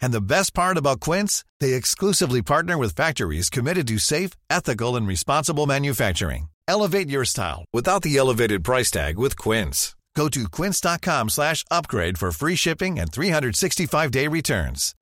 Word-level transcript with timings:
And 0.00 0.12
the 0.12 0.20
best 0.20 0.52
part 0.54 0.76
about 0.76 1.00
Quince, 1.00 1.44
they 1.60 1.74
exclusively 1.74 2.42
partner 2.42 2.76
with 2.76 2.96
factories 2.96 3.50
committed 3.50 3.86
to 3.88 3.98
safe, 3.98 4.30
ethical, 4.50 4.96
and 4.96 5.06
responsible 5.06 5.66
manufacturing. 5.66 6.48
Elevate 6.66 7.08
your 7.08 7.24
style 7.24 7.64
without 7.72 8.02
the 8.02 8.16
elevated 8.16 8.62
price 8.62 8.90
tag 8.90 9.18
with 9.18 9.36
Quince. 9.38 9.94
Go 10.18 10.28
to 10.28 10.48
quince.com 10.48 11.28
slash 11.30 11.64
upgrade 11.70 12.18
for 12.18 12.32
free 12.32 12.56
shipping 12.56 12.98
and 12.98 13.12
365-day 13.12 14.26
returns. 14.26 14.94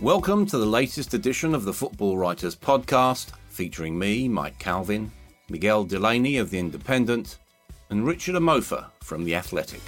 Welcome 0.00 0.46
to 0.46 0.56
the 0.56 0.64
latest 0.64 1.12
edition 1.12 1.54
of 1.54 1.64
the 1.64 1.74
Football 1.74 2.16
Writers 2.16 2.56
Podcast, 2.56 3.32
featuring 3.50 3.98
me, 3.98 4.26
Mike 4.30 4.58
Calvin, 4.58 5.12
Miguel 5.50 5.82
Delaney 5.82 6.36
of 6.36 6.50
The 6.50 6.60
Independent, 6.60 7.38
and 7.90 8.06
Richard 8.06 8.36
Amofa 8.36 8.86
from 9.02 9.24
The 9.24 9.34
Athletic. 9.34 9.80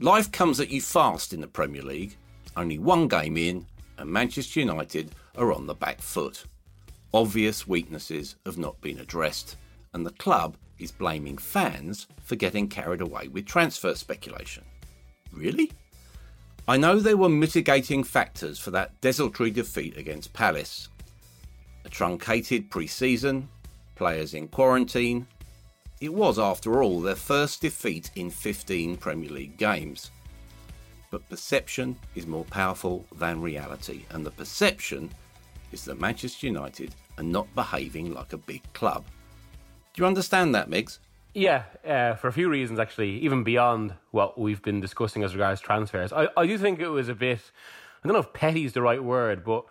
Life 0.00 0.32
comes 0.32 0.58
at 0.58 0.68
you 0.68 0.80
fast 0.80 1.32
in 1.32 1.40
the 1.40 1.46
Premier 1.46 1.82
League, 1.82 2.16
only 2.56 2.76
one 2.76 3.06
game 3.06 3.36
in, 3.36 3.64
and 3.98 4.10
Manchester 4.10 4.58
United 4.58 5.12
are 5.36 5.52
on 5.52 5.68
the 5.68 5.74
back 5.74 6.00
foot. 6.00 6.44
Obvious 7.14 7.68
weaknesses 7.68 8.34
have 8.44 8.58
not 8.58 8.80
been 8.80 8.98
addressed, 8.98 9.56
and 9.94 10.04
the 10.04 10.10
club 10.10 10.56
is 10.80 10.90
blaming 10.90 11.38
fans 11.38 12.08
for 12.24 12.34
getting 12.34 12.66
carried 12.66 13.00
away 13.00 13.28
with 13.28 13.46
transfer 13.46 13.94
speculation. 13.94 14.64
Really? 15.32 15.70
I 16.66 16.76
know 16.76 16.98
there 16.98 17.16
were 17.16 17.28
mitigating 17.28 18.02
factors 18.02 18.58
for 18.58 18.72
that 18.72 19.00
desultory 19.00 19.52
defeat 19.52 19.96
against 19.96 20.32
Palace. 20.32 20.88
A 21.84 21.88
truncated 21.88 22.70
pre 22.70 22.88
season, 22.88 23.48
players 24.00 24.32
in 24.32 24.48
quarantine. 24.48 25.26
It 26.00 26.14
was, 26.14 26.38
after 26.38 26.82
all, 26.82 27.02
their 27.02 27.14
first 27.14 27.60
defeat 27.60 28.10
in 28.16 28.30
15 28.30 28.96
Premier 28.96 29.28
League 29.28 29.58
games. 29.58 30.10
But 31.10 31.28
perception 31.28 31.98
is 32.14 32.26
more 32.26 32.46
powerful 32.46 33.04
than 33.14 33.42
reality, 33.42 34.06
and 34.08 34.24
the 34.24 34.30
perception 34.30 35.10
is 35.70 35.84
that 35.84 36.00
Manchester 36.00 36.46
United 36.46 36.94
are 37.18 37.22
not 37.22 37.54
behaving 37.54 38.14
like 38.14 38.32
a 38.32 38.38
big 38.38 38.62
club. 38.72 39.04
Do 39.92 40.00
you 40.00 40.06
understand 40.06 40.54
that, 40.54 40.70
Migs? 40.70 40.98
Yeah, 41.34 41.64
uh, 41.86 42.14
for 42.14 42.28
a 42.28 42.32
few 42.32 42.48
reasons, 42.48 42.78
actually, 42.78 43.18
even 43.18 43.44
beyond 43.44 43.92
what 44.12 44.40
we've 44.40 44.62
been 44.62 44.80
discussing 44.80 45.22
as 45.24 45.34
regards 45.34 45.60
transfers. 45.60 46.10
I, 46.10 46.28
I 46.38 46.46
do 46.46 46.56
think 46.56 46.80
it 46.80 46.88
was 46.88 47.10
a 47.10 47.14
bit, 47.14 47.42
I 48.02 48.08
don't 48.08 48.14
know 48.14 48.20
if 48.20 48.32
petty 48.32 48.64
is 48.64 48.72
the 48.72 48.80
right 48.80 49.04
word, 49.04 49.44
but 49.44 49.66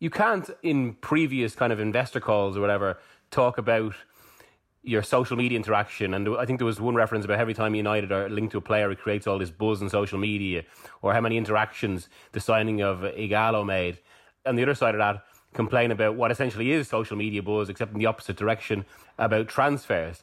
you 0.00 0.10
can't, 0.10 0.50
in 0.62 0.92
previous 0.92 1.54
kind 1.54 1.72
of 1.72 1.80
investor 1.80 2.20
calls 2.20 2.58
or 2.58 2.60
whatever, 2.60 2.98
talk 3.34 3.58
about 3.58 3.94
your 4.82 5.02
social 5.02 5.36
media 5.36 5.56
interaction. 5.56 6.14
And 6.14 6.28
I 6.36 6.44
think 6.44 6.58
there 6.58 6.66
was 6.66 6.80
one 6.80 6.94
reference 6.94 7.24
about 7.24 7.40
every 7.40 7.54
time 7.54 7.74
United 7.74 8.12
are 8.12 8.28
linked 8.28 8.52
to 8.52 8.58
a 8.58 8.60
player, 8.60 8.90
it 8.90 8.98
creates 8.98 9.26
all 9.26 9.38
this 9.38 9.50
buzz 9.50 9.82
on 9.82 9.88
social 9.88 10.18
media, 10.18 10.62
or 11.02 11.12
how 11.12 11.20
many 11.20 11.36
interactions 11.36 12.08
the 12.32 12.40
signing 12.40 12.82
of 12.82 12.98
Ighalo 12.98 13.64
made. 13.64 13.98
And 14.44 14.58
the 14.58 14.62
other 14.62 14.74
side 14.74 14.94
of 14.94 14.98
that, 14.98 15.24
complain 15.54 15.90
about 15.90 16.16
what 16.16 16.30
essentially 16.30 16.70
is 16.72 16.88
social 16.88 17.16
media 17.16 17.42
buzz, 17.42 17.68
except 17.68 17.92
in 17.92 17.98
the 17.98 18.06
opposite 18.06 18.36
direction 18.36 18.84
about 19.18 19.48
transfers. 19.48 20.22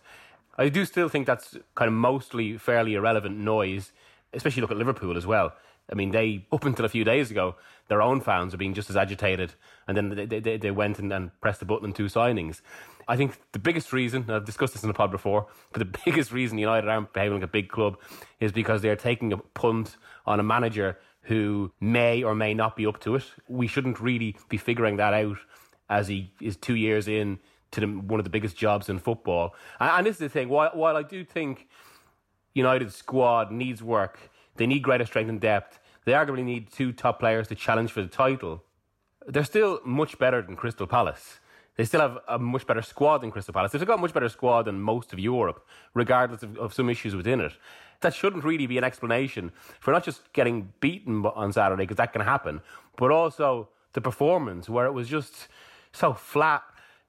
I 0.57 0.69
do 0.69 0.85
still 0.85 1.09
think 1.09 1.25
that's 1.25 1.57
kind 1.75 1.87
of 1.87 1.93
mostly 1.93 2.57
fairly 2.57 2.93
irrelevant 2.93 3.37
noise, 3.37 3.93
especially 4.33 4.61
look 4.61 4.71
at 4.71 4.77
Liverpool 4.77 5.17
as 5.17 5.25
well. 5.25 5.53
I 5.91 5.95
mean, 5.95 6.11
they, 6.11 6.45
up 6.51 6.65
until 6.65 6.85
a 6.85 6.89
few 6.89 7.03
days 7.03 7.31
ago, 7.31 7.55
their 7.87 8.01
own 8.01 8.21
fans 8.21 8.53
are 8.53 8.57
being 8.57 8.73
just 8.73 8.89
as 8.89 8.95
agitated, 8.95 9.53
and 9.87 9.97
then 9.97 10.09
they, 10.09 10.39
they, 10.39 10.57
they 10.57 10.71
went 10.71 10.99
and, 10.99 11.11
and 11.11 11.31
pressed 11.41 11.59
the 11.59 11.65
button 11.65 11.87
in 11.87 11.93
two 11.93 12.05
signings. 12.05 12.61
I 13.07 13.15
think 13.17 13.37
the 13.51 13.59
biggest 13.59 13.93
reason, 13.93 14.29
I've 14.29 14.45
discussed 14.45 14.73
this 14.73 14.83
in 14.83 14.87
the 14.87 14.93
pod 14.93 15.11
before, 15.11 15.47
but 15.71 15.79
the 15.79 15.99
biggest 16.05 16.31
reason 16.31 16.57
United 16.57 16.89
aren't 16.89 17.13
behaving 17.13 17.39
like 17.39 17.43
a 17.43 17.51
big 17.51 17.69
club 17.69 17.97
is 18.39 18.51
because 18.51 18.81
they're 18.81 18.95
taking 18.95 19.33
a 19.33 19.37
punt 19.37 19.97
on 20.25 20.39
a 20.39 20.43
manager 20.43 20.97
who 21.23 21.71
may 21.79 22.23
or 22.23 22.33
may 22.33 22.53
not 22.53 22.75
be 22.75 22.85
up 22.85 22.99
to 23.01 23.15
it. 23.15 23.23
We 23.47 23.67
shouldn't 23.67 23.99
really 23.99 24.35
be 24.49 24.57
figuring 24.57 24.97
that 24.97 25.13
out 25.13 25.37
as 25.89 26.07
he 26.07 26.33
is 26.41 26.55
two 26.55 26.75
years 26.75 27.07
in 27.07 27.39
to 27.71 27.81
the, 27.81 27.87
one 27.87 28.19
of 28.19 28.23
the 28.23 28.29
biggest 28.29 28.57
jobs 28.57 28.89
in 28.89 28.99
football. 28.99 29.55
And, 29.79 29.89
and 29.89 30.05
this 30.05 30.15
is 30.15 30.19
the 30.19 30.29
thing, 30.29 30.49
while, 30.49 30.71
while 30.73 30.97
I 30.97 31.03
do 31.03 31.23
think 31.23 31.67
United's 32.53 32.95
squad 32.95 33.51
needs 33.51 33.83
work, 33.83 34.19
they 34.55 34.65
need 34.65 34.81
greater 34.81 35.05
strength 35.05 35.29
and 35.29 35.39
depth, 35.39 35.79
they 36.05 36.13
arguably 36.13 36.43
need 36.43 36.71
two 36.71 36.91
top 36.91 37.19
players 37.19 37.47
to 37.49 37.55
challenge 37.55 37.91
for 37.91 38.01
the 38.01 38.07
title. 38.07 38.63
They're 39.27 39.43
still 39.43 39.79
much 39.85 40.17
better 40.17 40.41
than 40.41 40.55
Crystal 40.55 40.87
Palace. 40.87 41.39
They 41.77 41.85
still 41.85 42.01
have 42.01 42.17
a 42.27 42.37
much 42.37 42.67
better 42.67 42.81
squad 42.81 43.19
than 43.19 43.31
Crystal 43.31 43.53
Palace. 43.53 43.71
They've 43.71 43.85
got 43.85 43.99
a 43.99 44.01
much 44.01 44.13
better 44.13 44.29
squad 44.29 44.63
than 44.63 44.81
most 44.81 45.13
of 45.13 45.19
Europe, 45.19 45.65
regardless 45.93 46.43
of, 46.43 46.57
of 46.57 46.73
some 46.73 46.89
issues 46.89 47.15
within 47.15 47.39
it. 47.39 47.53
That 48.01 48.13
shouldn't 48.13 48.43
really 48.43 48.67
be 48.67 48.77
an 48.77 48.83
explanation 48.83 49.51
for 49.79 49.91
not 49.91 50.03
just 50.03 50.33
getting 50.33 50.73
beaten 50.79 51.25
on 51.25 51.53
Saturday, 51.53 51.83
because 51.83 51.97
that 51.97 52.13
can 52.13 52.21
happen, 52.21 52.61
but 52.97 53.11
also 53.11 53.69
the 53.93 54.01
performance 54.01 54.69
where 54.69 54.85
it 54.85 54.91
was 54.91 55.07
just 55.07 55.47
so 55.91 56.13
flat 56.13 56.63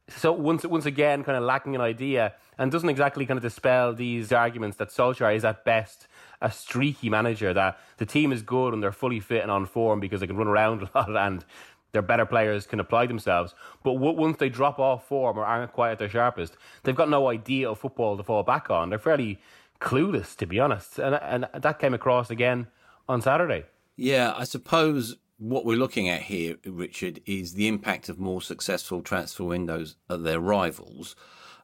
so 0.09 0.33
once 0.33 0.65
once 0.65 0.87
again 0.87 1.23
kind 1.23 1.39
of 1.39 1.45
lacking 1.45 1.75
an 1.75 1.81
idea 1.81 2.35
and 2.59 2.71
doesn't 2.73 2.89
exactly 2.89 3.25
kind 3.25 3.39
of 3.39 3.43
dispel 3.43 3.95
these 3.95 4.33
arguments 4.33 4.77
that 4.77 4.89
Solskjaer 4.89 5.35
is 5.35 5.45
at 5.45 5.65
best 5.65 6.07
a 6.41 6.51
streaky 6.51 7.09
manager 7.09 7.55
that 7.55 7.79
the 7.99 8.07
team 8.07 8.33
is 8.33 8.43
good 8.43 8.75
and 8.75 8.83
they're 8.83 8.93
fully 8.93 9.21
fit 9.21 9.43
and 9.43 9.51
on 9.51 9.65
form 9.65 10.01
because 10.01 10.21
they 10.21 10.27
can 10.27 10.37
run 10.37 10.49
around 10.49 10.83
a 10.95 10.99
lot 10.99 11.17
and 11.17 11.45
their 11.93 12.03
better 12.03 12.27
players 12.27 12.67
can 12.67 12.81
apply 12.81 13.07
themselves. 13.07 13.55
But 13.83 13.95
once 13.95 14.39
they 14.39 14.49
drop 14.49 14.79
off 14.79 15.07
form 15.07 15.39
or 15.39 15.45
aren't 15.45 15.73
quite 15.73 15.93
at 15.93 15.99
their 15.99 16.09
sharpest, 16.09 16.57
they've 16.83 16.97
got 16.97 17.11
no 17.11 17.29
idea 17.29 17.71
of 17.71 17.79
football 17.79 18.17
to 18.17 18.23
fall 18.23 18.43
back 18.43 18.71
on. 18.71 18.91
They're 18.91 18.99
fairly 18.99 19.39
clueless, 19.81 20.37
to 20.37 20.47
be 20.47 20.61
honest, 20.61 20.99
and 20.99 21.15
and 21.17 21.47
that 21.55 21.79
came 21.79 21.95
across 21.95 22.31
again 22.31 22.69
on 23.09 23.21
Saturday. 23.21 23.65
Yeah, 23.97 24.33
I 24.37 24.45
suppose 24.45 25.17
what 25.39 25.65
we're 25.65 25.77
looking 25.77 26.09
at 26.09 26.23
here, 26.23 26.57
Richard, 26.65 27.21
is 27.27 27.55
the 27.55 27.69
impact 27.69 28.09
of 28.09 28.19
more 28.19 28.41
successful 28.41 29.03
transfer 29.03 29.45
windows 29.45 29.97
at 30.09 30.23
their 30.23 30.41
rivals. 30.41 31.17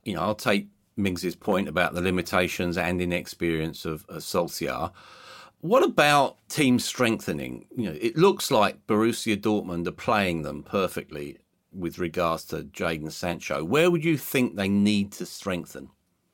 You 0.04 0.14
know, 0.14 0.22
I'll 0.22 0.34
take 0.34 0.68
Migs's 0.96 1.36
point 1.36 1.68
about 1.68 1.94
the 1.94 2.02
limitations 2.02 2.76
and 2.76 3.00
inexperience 3.00 3.84
of, 3.84 4.04
of 4.08 4.22
Solskjaer. 4.22 4.90
What 5.60 5.82
about 5.82 6.36
team 6.48 6.78
strengthening? 6.78 7.66
You 7.76 7.90
know, 7.90 7.98
it 8.00 8.16
looks 8.16 8.50
like 8.50 8.86
Borussia 8.86 9.36
Dortmund 9.36 9.88
are 9.88 9.92
playing 9.92 10.42
them 10.42 10.62
perfectly 10.62 11.38
with 11.72 11.98
regards 11.98 12.44
to 12.46 12.62
Jadon 12.62 13.10
Sancho. 13.10 13.64
Where 13.64 13.90
would 13.90 14.04
you 14.04 14.16
think 14.16 14.54
they 14.54 14.68
need 14.68 15.10
to 15.12 15.26
strengthen? 15.26 15.90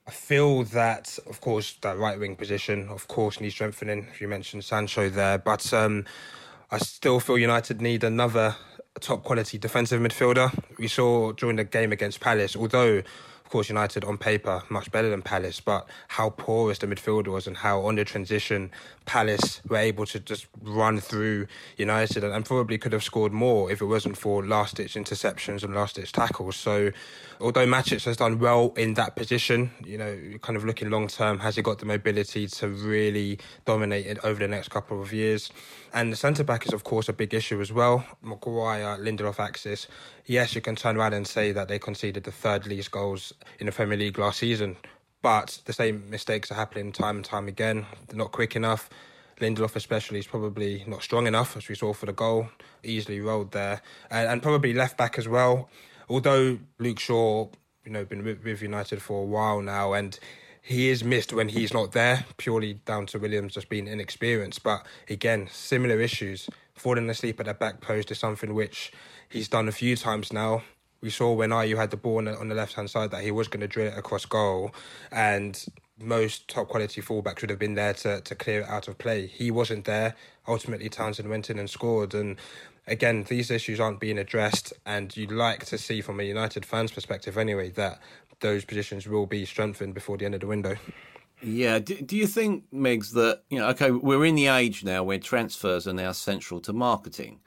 I 0.07 0.11
feel 0.11 0.65
that, 0.65 1.19
of 1.27 1.41
course, 1.41 1.79
that 1.81 1.97
right 1.97 2.19
wing 2.19 2.37
position, 2.37 2.89
of 2.91 3.09
course, 3.09 3.41
needs 3.41 3.55
strengthening. 3.55 4.09
You 4.21 4.29
mentioned 4.29 4.65
Sancho 4.65 5.09
there, 5.09 5.39
but 5.39 5.73
um, 5.73 6.05
I 6.71 6.77
still 6.77 7.19
feel 7.19 7.39
United 7.39 7.81
need 7.81 8.05
another 8.05 8.56
top 9.01 9.25
quality 9.25 9.56
defensive 9.56 10.03
midfielder. 10.03 10.53
We 10.79 10.89
saw 10.89 11.33
during 11.33 11.56
the 11.56 11.65
game 11.65 11.93
against 11.93 12.21
Palace, 12.21 12.55
although 12.55 13.03
course, 13.54 13.69
United 13.69 14.03
on 14.03 14.19
paper 14.19 14.65
much 14.69 14.91
better 14.91 15.09
than 15.09 15.22
Palace, 15.22 15.61
but 15.61 15.88
how 16.08 16.29
porous 16.29 16.79
the 16.79 16.88
midfield 16.88 17.29
was 17.29 17.46
and 17.46 17.56
how 17.56 17.82
on 17.82 17.94
the 17.94 18.05
transition 18.05 18.69
Palace 19.06 19.61
were 19.69 19.76
able 19.76 20.06
to 20.06 20.19
just 20.19 20.49
run 20.62 20.99
through 20.99 21.46
United 21.76 22.25
and, 22.25 22.44
probably 22.44 22.79
could 22.79 22.93
have 22.93 23.05
scored 23.05 23.32
more 23.32 23.70
if 23.70 23.81
it 23.81 23.87
wasn't 23.87 24.17
for 24.19 24.44
last 24.44 24.75
ditch 24.75 24.94
interceptions 24.94 25.62
and 25.62 25.73
last 25.73 25.94
ditch 25.94 26.11
tackles. 26.11 26.56
So, 26.56 26.90
although 27.40 27.67
Matic 27.67 28.05
has 28.05 28.17
done 28.17 28.40
well 28.40 28.73
in 28.76 28.94
that 28.94 29.14
position, 29.14 29.70
you 29.84 29.99
know, 29.99 30.19
kind 30.43 30.56
of 30.56 30.64
looking 30.64 30.90
long 30.90 31.06
term, 31.06 31.38
has 31.38 31.55
he 31.55 31.62
got 31.62 31.79
the 31.79 31.87
mobility 31.87 32.49
to 32.49 32.69
really 32.69 33.38
dominate 33.64 34.06
it 34.06 34.19
over 34.25 34.40
the 34.40 34.49
next 34.49 34.69
couple 34.69 35.00
of 35.00 35.12
years? 35.12 35.50
And 35.94 36.12
the 36.12 36.17
centre 36.17 36.43
back 36.43 36.67
is, 36.67 36.73
of 36.73 36.82
course, 36.82 37.08
a 37.08 37.12
big 37.12 37.32
issue 37.32 37.61
as 37.61 37.73
well. 37.73 38.05
Maguire, 38.20 38.99
Lindelof 38.99 39.38
axis. 39.38 39.87
Yes, 40.26 40.55
you 40.55 40.61
can 40.61 40.75
turn 40.75 40.96
around 40.96 41.12
and 41.12 41.26
say 41.26 41.52
that 41.52 41.69
they 41.69 41.79
conceded 41.79 42.25
the 42.25 42.32
third 42.32 42.67
least 42.67 42.90
goals 42.90 43.32
in 43.58 43.67
the 43.67 43.73
Premier 43.73 43.96
League 43.96 44.19
last 44.19 44.38
season, 44.38 44.76
but 45.23 45.61
the 45.64 45.73
same 45.73 46.08
mistakes 46.11 46.50
are 46.50 46.55
happening 46.55 46.93
time 46.93 47.17
and 47.17 47.25
time 47.25 47.49
again. 47.49 47.87
They're 48.08 48.19
not 48.19 48.32
quick 48.32 48.56
enough. 48.56 48.91
Lindelof, 49.41 49.75
especially, 49.75 50.20
is 50.20 50.26
probably 50.26 50.85
not 50.87 51.02
strong 51.02 51.26
enough, 51.26 51.56
as 51.56 51.69
we 51.69 51.75
saw 51.75 51.93
for 51.93 52.06
the 52.06 52.12
goal. 52.12 52.49
Easily 52.82 53.20
rolled 53.20 53.52
there. 53.52 53.82
And, 54.11 54.29
and 54.29 54.43
probably 54.43 54.73
left 54.73 54.96
back 54.96 55.19
as 55.19 55.26
well. 55.26 55.69
Although 56.08 56.58
Luke 56.79 57.00
Shaw 57.00 57.49
you 57.85 57.93
know 57.93 58.05
been 58.05 58.25
with, 58.25 58.43
with 58.43 58.62
United 58.62 59.02
for 59.02 59.23
a 59.23 59.26
while 59.26 59.61
now, 59.61 59.93
and 59.93 60.19
he 60.62 60.88
is 60.88 61.05
missed 61.05 61.32
when 61.32 61.50
he's 61.50 61.75
not 61.75 61.93
there, 61.93 62.25
purely 62.38 62.75
down 62.75 63.06
to 63.06 63.19
Williams 63.19 63.55
just 63.55 63.69
being 63.69 63.87
inexperienced. 63.87 64.62
But 64.62 64.87
again, 65.08 65.49
similar 65.50 66.00
issues. 66.00 66.49
Falling 66.75 67.08
asleep 67.11 67.38
at 67.38 67.46
the 67.46 67.55
back 67.55 67.81
post 67.81 68.11
is 68.11 68.19
something 68.19 68.55
which 68.55 68.91
he's 69.29 69.49
done 69.49 69.69
a 69.69 69.73
few 69.73 69.94
times 69.94 70.32
now. 70.32 70.62
We 71.05 71.11
saw 71.11 71.35
when 71.35 71.51
Ayew 71.51 71.77
had 71.77 71.91
the 71.91 71.99
ball 71.99 72.17
on 72.17 72.25
the, 72.25 72.39
on 72.39 72.49
the 72.49 72.55
left 72.55 72.73
hand 72.73 72.89
side 72.89 73.11
that 73.11 73.23
he 73.23 73.31
was 73.31 73.47
going 73.47 73.61
to 73.61 73.69
drill 73.69 73.89
it 73.89 73.99
across 73.99 74.25
goal, 74.25 74.75
and 75.12 75.62
most 76.01 76.49
top 76.49 76.69
quality 76.69 77.03
fullbacks 77.03 77.43
would 77.43 77.51
have 77.51 77.59
been 77.59 77.75
there 77.75 77.93
to, 77.93 78.23
to 78.23 78.35
clear 78.35 78.62
it 78.62 78.69
out 78.71 78.89
of 78.89 78.97
play. 78.97 79.27
He 79.27 79.51
wasn't 79.51 79.85
there. 79.85 80.17
Ultimately, 80.49 80.89
Townsend 80.89 81.29
went 81.29 81.51
in 81.51 81.59
and 81.59 81.69
scored. 81.69 82.15
And 82.15 82.37
again, 82.87 83.27
these 83.29 83.51
issues 83.51 83.81
aren't 83.81 84.01
being 84.01 84.17
addressed. 84.17 84.73
And 84.87 85.15
you'd 85.15 85.31
like 85.31 85.67
to 85.67 85.77
see, 85.77 86.01
from 86.01 86.21
a 86.21 86.25
United 86.25 86.65
fans' 86.65 86.91
perspective 86.91 87.37
anyway, 87.37 87.69
that 87.73 88.01
those 88.41 88.65
positions 88.65 89.06
will 89.06 89.27
be 89.27 89.45
strengthened 89.45 89.93
before 89.93 90.17
the 90.17 90.25
end 90.25 90.35
of 90.35 90.41
the 90.41 90.47
window. 90.47 90.77
Yeah. 91.43 91.81
Do, 91.81 91.97
do 92.01 92.17
you 92.17 92.27
think, 92.27 92.65
Migs, 92.73 93.12
that, 93.12 93.43
you 93.51 93.59
know, 93.59 93.69
okay, 93.69 93.91
we're 93.91 94.25
in 94.25 94.37
the 94.37 94.47
age 94.47 94.85
now 94.85 95.05
where 95.05 95.19
transfers 95.19 95.87
are 95.87 95.93
now 95.93 96.12
central 96.12 96.61
to 96.62 96.73
marketing. 96.73 97.41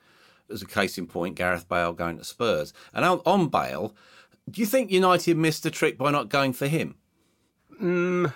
As 0.51 0.61
a 0.61 0.65
case 0.65 0.97
in 0.97 1.07
point, 1.07 1.35
Gareth 1.35 1.67
Bale 1.67 1.93
going 1.93 2.17
to 2.17 2.23
Spurs. 2.23 2.73
And 2.93 3.03
on, 3.03 3.49
Bale, 3.49 3.95
do 4.49 4.61
you 4.61 4.67
think 4.67 4.91
United 4.91 5.35
missed 5.37 5.63
the 5.63 5.71
trick 5.71 5.97
by 5.97 6.11
not 6.11 6.29
going 6.29 6.53
for 6.53 6.67
him? 6.67 6.95
Mm, 7.81 8.33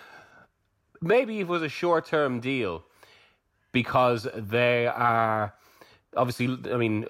maybe 1.02 1.40
it 1.40 1.48
was 1.48 1.62
a 1.62 1.70
short 1.70 2.06
term 2.06 2.40
deal 2.40 2.84
because 3.72 4.28
they 4.36 4.88
are 4.88 5.54
obviously, 6.16 6.58
I 6.72 6.78
mean, 6.78 7.06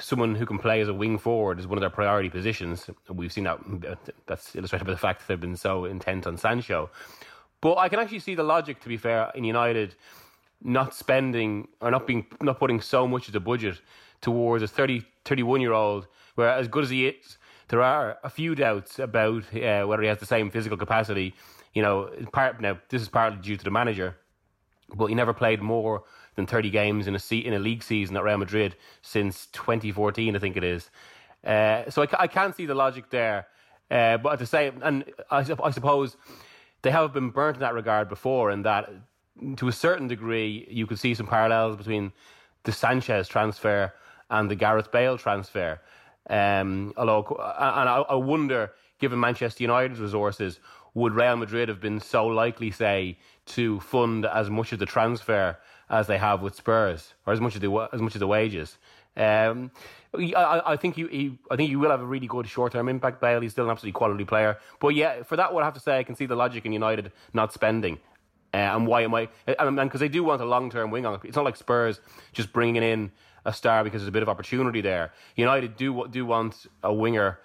someone 0.00 0.34
who 0.34 0.46
can 0.46 0.58
play 0.58 0.80
as 0.80 0.88
a 0.88 0.94
wing 0.94 1.18
forward 1.18 1.60
is 1.60 1.66
one 1.66 1.78
of 1.78 1.82
their 1.82 1.90
priority 1.90 2.30
positions. 2.30 2.88
We've 3.08 3.32
seen 3.32 3.44
that. 3.44 3.60
That's 4.26 4.56
illustrated 4.56 4.86
by 4.86 4.92
the 4.92 4.98
fact 4.98 5.20
that 5.20 5.28
they've 5.28 5.40
been 5.40 5.56
so 5.56 5.84
intent 5.84 6.26
on 6.26 6.36
Sancho. 6.36 6.90
But 7.60 7.78
I 7.78 7.88
can 7.88 8.00
actually 8.00 8.20
see 8.20 8.34
the 8.34 8.42
logic, 8.42 8.80
to 8.80 8.88
be 8.88 8.96
fair, 8.96 9.30
in 9.34 9.44
United 9.44 9.94
not 10.64 10.94
spending 10.94 11.68
or 11.80 11.90
not 11.90 12.06
being 12.06 12.26
not 12.40 12.58
putting 12.58 12.80
so 12.80 13.06
much 13.06 13.26
of 13.26 13.32
the 13.32 13.40
budget 13.40 13.80
towards 14.22 14.62
a 14.62 14.68
30, 14.68 15.04
31 15.24 15.60
year 15.60 15.72
old, 15.72 16.06
where 16.36 16.48
as 16.48 16.68
good 16.68 16.84
as 16.84 16.90
he 16.90 17.06
is, 17.06 17.36
there 17.68 17.82
are 17.82 18.18
a 18.24 18.30
few 18.30 18.54
doubts 18.54 18.98
about 18.98 19.44
uh, 19.54 19.84
whether 19.84 20.02
he 20.02 20.08
has 20.08 20.18
the 20.18 20.26
same 20.26 20.50
physical 20.50 20.78
capacity. 20.78 21.34
You 21.74 21.82
know, 21.82 22.10
part 22.32 22.60
now 22.60 22.78
this 22.88 23.02
is 23.02 23.08
partly 23.08 23.40
due 23.40 23.56
to 23.56 23.64
the 23.64 23.70
manager, 23.70 24.16
but 24.94 25.06
he 25.06 25.14
never 25.14 25.32
played 25.32 25.60
more 25.60 26.04
than 26.36 26.46
thirty 26.46 26.70
games 26.70 27.06
in 27.06 27.14
a 27.14 27.18
se- 27.18 27.38
in 27.38 27.52
a 27.52 27.58
league 27.58 27.82
season 27.82 28.16
at 28.16 28.24
Real 28.24 28.38
Madrid 28.38 28.76
since 29.02 29.46
2014, 29.52 30.36
I 30.36 30.38
think 30.38 30.56
it 30.56 30.64
is. 30.64 30.90
Uh, 31.44 31.90
so 31.90 32.02
I, 32.02 32.08
I 32.20 32.26
can't 32.26 32.54
see 32.54 32.66
the 32.66 32.74
logic 32.74 33.10
there. 33.10 33.46
Uh, 33.90 34.16
but 34.16 34.34
at 34.34 34.38
the 34.38 34.46
same, 34.46 34.80
and 34.82 35.04
I, 35.30 35.44
I 35.62 35.70
suppose 35.70 36.16
they 36.80 36.90
have 36.90 37.12
been 37.12 37.30
burnt 37.30 37.56
in 37.56 37.60
that 37.60 37.74
regard 37.74 38.08
before, 38.08 38.50
and 38.50 38.64
that 38.64 38.90
to 39.56 39.68
a 39.68 39.72
certain 39.72 40.08
degree 40.08 40.66
you 40.70 40.86
could 40.86 40.98
see 40.98 41.14
some 41.14 41.26
parallels 41.26 41.76
between 41.76 42.12
the 42.64 42.72
Sanchez 42.72 43.28
transfer 43.28 43.92
and 44.32 44.50
the 44.50 44.56
Gareth 44.56 44.90
Bale 44.90 45.16
transfer. 45.16 45.80
Um, 46.28 46.92
although, 46.96 47.24
and 47.58 47.88
I, 47.88 48.14
wonder, 48.14 48.72
given 48.98 49.20
Manchester 49.20 49.62
United's 49.62 50.00
resources, 50.00 50.58
would 50.94 51.12
Real 51.12 51.36
Madrid 51.36 51.68
have 51.68 51.80
been 51.80 52.00
so 52.00 52.26
likely, 52.26 52.70
say, 52.70 53.18
to 53.46 53.78
fund 53.80 54.24
as 54.24 54.50
much 54.50 54.72
of 54.72 54.78
the 54.78 54.86
transfer 54.86 55.58
as 55.90 56.06
they 56.06 56.18
have 56.18 56.40
with 56.40 56.54
Spurs, 56.54 57.12
or 57.26 57.32
as 57.32 57.40
much 57.40 57.54
of 57.54 57.60
the 57.60 57.88
as 57.92 58.00
much 58.00 58.14
of 58.14 58.20
the 58.20 58.26
wages? 58.26 58.78
Um, 59.14 59.70
I, 60.14 60.62
I, 60.64 60.76
think 60.76 60.96
you, 60.96 61.38
I 61.50 61.56
think 61.56 61.70
you 61.70 61.78
will 61.78 61.90
have 61.90 62.00
a 62.00 62.06
really 62.06 62.26
good 62.26 62.48
short 62.48 62.72
term 62.72 62.88
impact. 62.88 63.20
Bale, 63.20 63.40
he's 63.40 63.52
still 63.52 63.64
an 63.66 63.70
absolutely 63.70 63.98
quality 63.98 64.24
player, 64.24 64.58
but 64.80 64.88
yeah, 64.88 65.22
for 65.22 65.36
that, 65.36 65.52
what 65.52 65.62
I 65.62 65.66
have 65.66 65.74
to 65.74 65.80
say, 65.80 65.98
I 65.98 66.04
can 66.04 66.14
see 66.14 66.26
the 66.26 66.36
logic 66.36 66.64
in 66.64 66.72
United 66.72 67.12
not 67.34 67.52
spending. 67.52 67.98
Uh, 68.54 68.76
and 68.76 68.86
why 68.86 69.02
am 69.02 69.14
I? 69.14 69.28
And 69.46 69.76
because 69.76 70.00
they 70.00 70.08
do 70.08 70.22
want 70.22 70.42
a 70.42 70.44
long 70.44 70.70
term 70.70 70.90
wing 70.90 71.06
on. 71.06 71.20
It's 71.24 71.36
not 71.36 71.44
like 71.44 71.56
Spurs 71.56 72.00
just 72.32 72.52
bringing 72.52 72.82
in 72.82 73.10
a 73.44 73.52
star 73.52 73.84
because 73.84 74.02
there's 74.02 74.08
a 74.08 74.12
bit 74.12 74.22
of 74.22 74.28
opportunity 74.28 74.80
there. 74.80 75.12
United 75.36 75.76
do 75.76 76.06
do 76.08 76.24
want 76.26 76.66
a 76.82 76.92
winger 76.92 77.40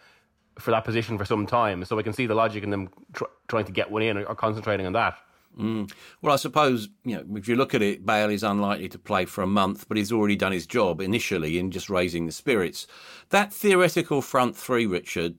for 0.59 0.71
that 0.71 0.83
position 0.83 1.17
for 1.17 1.25
some 1.25 1.45
time, 1.45 1.85
so 1.85 1.99
I 1.99 2.03
can 2.03 2.13
see 2.13 2.25
the 2.25 2.35
logic 2.35 2.63
in 2.63 2.69
them 2.69 2.89
tr- 3.13 3.25
trying 3.47 3.65
to 3.65 3.71
get 3.71 3.91
one 3.91 4.01
in 4.01 4.17
or, 4.17 4.25
or 4.25 4.35
concentrating 4.35 4.85
on 4.85 4.93
that. 4.93 5.17
Mm. 5.59 5.91
Well, 6.21 6.33
I 6.33 6.37
suppose 6.37 6.89
you 7.03 7.15
know 7.15 7.37
if 7.37 7.47
you 7.47 7.55
look 7.55 7.73
at 7.73 7.81
it, 7.81 8.05
Bale 8.05 8.29
is 8.29 8.43
unlikely 8.43 8.89
to 8.89 8.99
play 8.99 9.25
for 9.25 9.41
a 9.41 9.47
month, 9.47 9.87
but 9.87 9.97
he's 9.97 10.11
already 10.11 10.35
done 10.35 10.51
his 10.51 10.67
job 10.67 11.01
initially 11.01 11.57
in 11.57 11.71
just 11.71 11.89
raising 11.89 12.25
the 12.25 12.31
spirits. 12.31 12.87
That 13.29 13.51
theoretical 13.51 14.21
front 14.21 14.55
three, 14.55 14.85
Richard, 14.85 15.35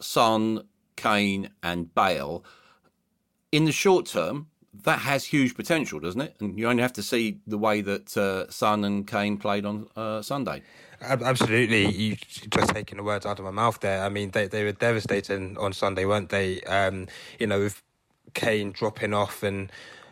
Son, 0.00 0.62
Kane, 0.96 1.50
and 1.62 1.94
Bale, 1.94 2.44
in 3.52 3.66
the 3.66 3.72
short 3.72 4.06
term, 4.06 4.48
that 4.84 5.00
has 5.00 5.24
huge 5.24 5.54
potential, 5.54 6.00
doesn't 6.00 6.20
it? 6.20 6.36
And 6.40 6.58
you 6.58 6.68
only 6.68 6.82
have 6.82 6.92
to 6.94 7.02
see 7.02 7.40
the 7.46 7.58
way 7.58 7.80
that 7.80 8.16
uh, 8.16 8.50
Son 8.50 8.84
and 8.84 9.06
Kane 9.06 9.36
played 9.36 9.64
on 9.64 9.88
uh, 9.96 10.22
Sunday. 10.22 10.62
Absolutely, 11.00 11.90
you 11.90 12.16
just 12.50 12.70
taking 12.70 12.96
the 12.96 13.04
words 13.04 13.26
out 13.26 13.38
of 13.38 13.44
my 13.44 13.50
mouth 13.50 13.80
there. 13.80 14.02
I 14.02 14.08
mean, 14.08 14.30
they 14.30 14.48
they 14.48 14.64
were 14.64 14.72
devastating 14.72 15.58
on 15.58 15.72
Sunday, 15.72 16.06
weren't 16.06 16.30
they? 16.30 16.62
Um, 16.62 17.06
you 17.38 17.46
know, 17.46 17.60
with 17.60 17.82
Kane 18.34 18.72
dropping 18.72 19.12
off 19.12 19.42
and 19.42 19.70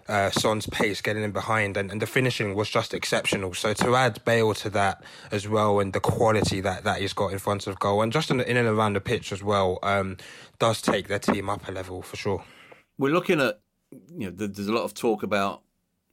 uh, 0.09 0.31
Son's 0.31 0.67
pace 0.67 1.01
getting 1.01 1.23
in 1.23 1.33
behind, 1.33 1.77
and, 1.77 1.91
and 1.91 2.03
the 2.03 2.07
finishing 2.07 2.55
was 2.55 2.69
just 2.69 2.93
exceptional. 2.93 3.55
So 3.55 3.73
to 3.75 3.95
add 3.95 4.23
Bale 4.25 4.55
to 4.55 4.71
that 4.71 5.03
as 5.31 5.49
well, 5.49 5.81
and 5.81 5.93
the 5.93 6.01
quality 6.01 6.61
that, 6.61 6.85
that 6.85 7.01
he's 7.01 7.13
got 7.13 7.33
in 7.33 7.39
front 7.39 7.67
of 7.67 7.79
goal, 7.79 8.03
and 8.03 8.13
just 8.13 8.31
in, 8.31 8.41
in 8.41 8.57
and 8.57 8.69
around 8.69 8.95
the 8.95 9.01
pitch 9.01 9.33
as 9.33 9.43
well, 9.43 9.79
um, 9.83 10.19
does 10.59 10.83
take 10.83 11.09
their 11.09 11.19
team 11.19 11.49
up 11.49 11.67
a 11.69 11.73
level 11.73 12.03
for 12.03 12.17
sure. 12.17 12.45
We're 12.99 13.13
looking 13.13 13.41
at 13.41 13.61
you 14.17 14.31
know, 14.31 14.31
there's 14.31 14.69
a 14.69 14.73
lot 14.73 14.85
of 14.85 14.95
talk 14.95 15.23
about 15.23 15.63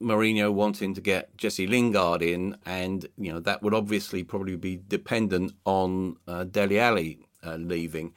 Mourinho 0.00 0.52
wanting 0.52 0.94
to 0.94 1.00
get 1.00 1.36
Jesse 1.36 1.66
Lingard 1.66 2.22
in, 2.22 2.56
and 2.66 3.06
you 3.16 3.32
know 3.32 3.40
that 3.40 3.62
would 3.62 3.74
obviously 3.74 4.24
probably 4.24 4.56
be 4.56 4.80
dependent 4.88 5.52
on 5.64 6.16
uh, 6.26 6.44
Dele 6.44 6.78
Alli 6.78 7.26
uh, 7.44 7.56
leaving. 7.56 8.12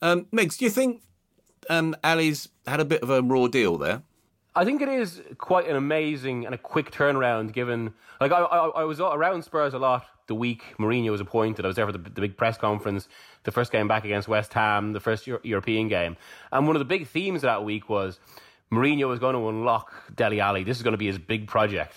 Um, 0.00 0.26
Migs, 0.32 0.58
do 0.58 0.64
you 0.64 0.70
think 0.70 1.02
um, 1.68 1.94
Alli's 2.02 2.48
had 2.66 2.80
a 2.80 2.84
bit 2.84 3.02
of 3.02 3.10
a 3.10 3.22
raw 3.22 3.46
deal 3.46 3.76
there? 3.76 4.02
I 4.54 4.64
think 4.64 4.82
it 4.82 4.88
is 4.88 5.22
quite 5.36 5.68
an 5.68 5.76
amazing 5.76 6.46
and 6.46 6.54
a 6.54 6.58
quick 6.58 6.90
turnaround. 6.90 7.52
Given, 7.52 7.94
like, 8.20 8.32
I, 8.32 8.40
I, 8.40 8.68
I 8.80 8.84
was 8.84 9.00
around 9.00 9.44
Spurs 9.44 9.74
a 9.74 9.78
lot 9.78 10.06
the 10.28 10.34
week 10.34 10.74
Mourinho 10.78 11.10
was 11.10 11.20
appointed. 11.20 11.64
I 11.64 11.68
was 11.68 11.76
there 11.76 11.86
for 11.86 11.92
the, 11.92 11.98
the 11.98 12.20
big 12.20 12.36
press 12.36 12.56
conference, 12.56 13.08
the 13.42 13.50
first 13.50 13.72
game 13.72 13.88
back 13.88 14.04
against 14.04 14.28
West 14.28 14.52
Ham, 14.52 14.92
the 14.92 15.00
first 15.00 15.26
Euro- 15.26 15.40
European 15.42 15.88
game, 15.88 16.16
and 16.52 16.66
one 16.66 16.76
of 16.76 16.80
the 16.80 16.86
big 16.86 17.08
themes 17.08 17.42
that 17.42 17.64
week 17.64 17.88
was 17.88 18.20
Mourinho 18.70 19.12
is 19.12 19.18
going 19.18 19.34
to 19.34 19.48
unlock 19.48 19.92
Dele 20.14 20.40
Alli. 20.40 20.64
This 20.64 20.76
is 20.76 20.82
going 20.82 20.92
to 20.92 20.98
be 20.98 21.06
his 21.06 21.18
big 21.18 21.46
project. 21.46 21.94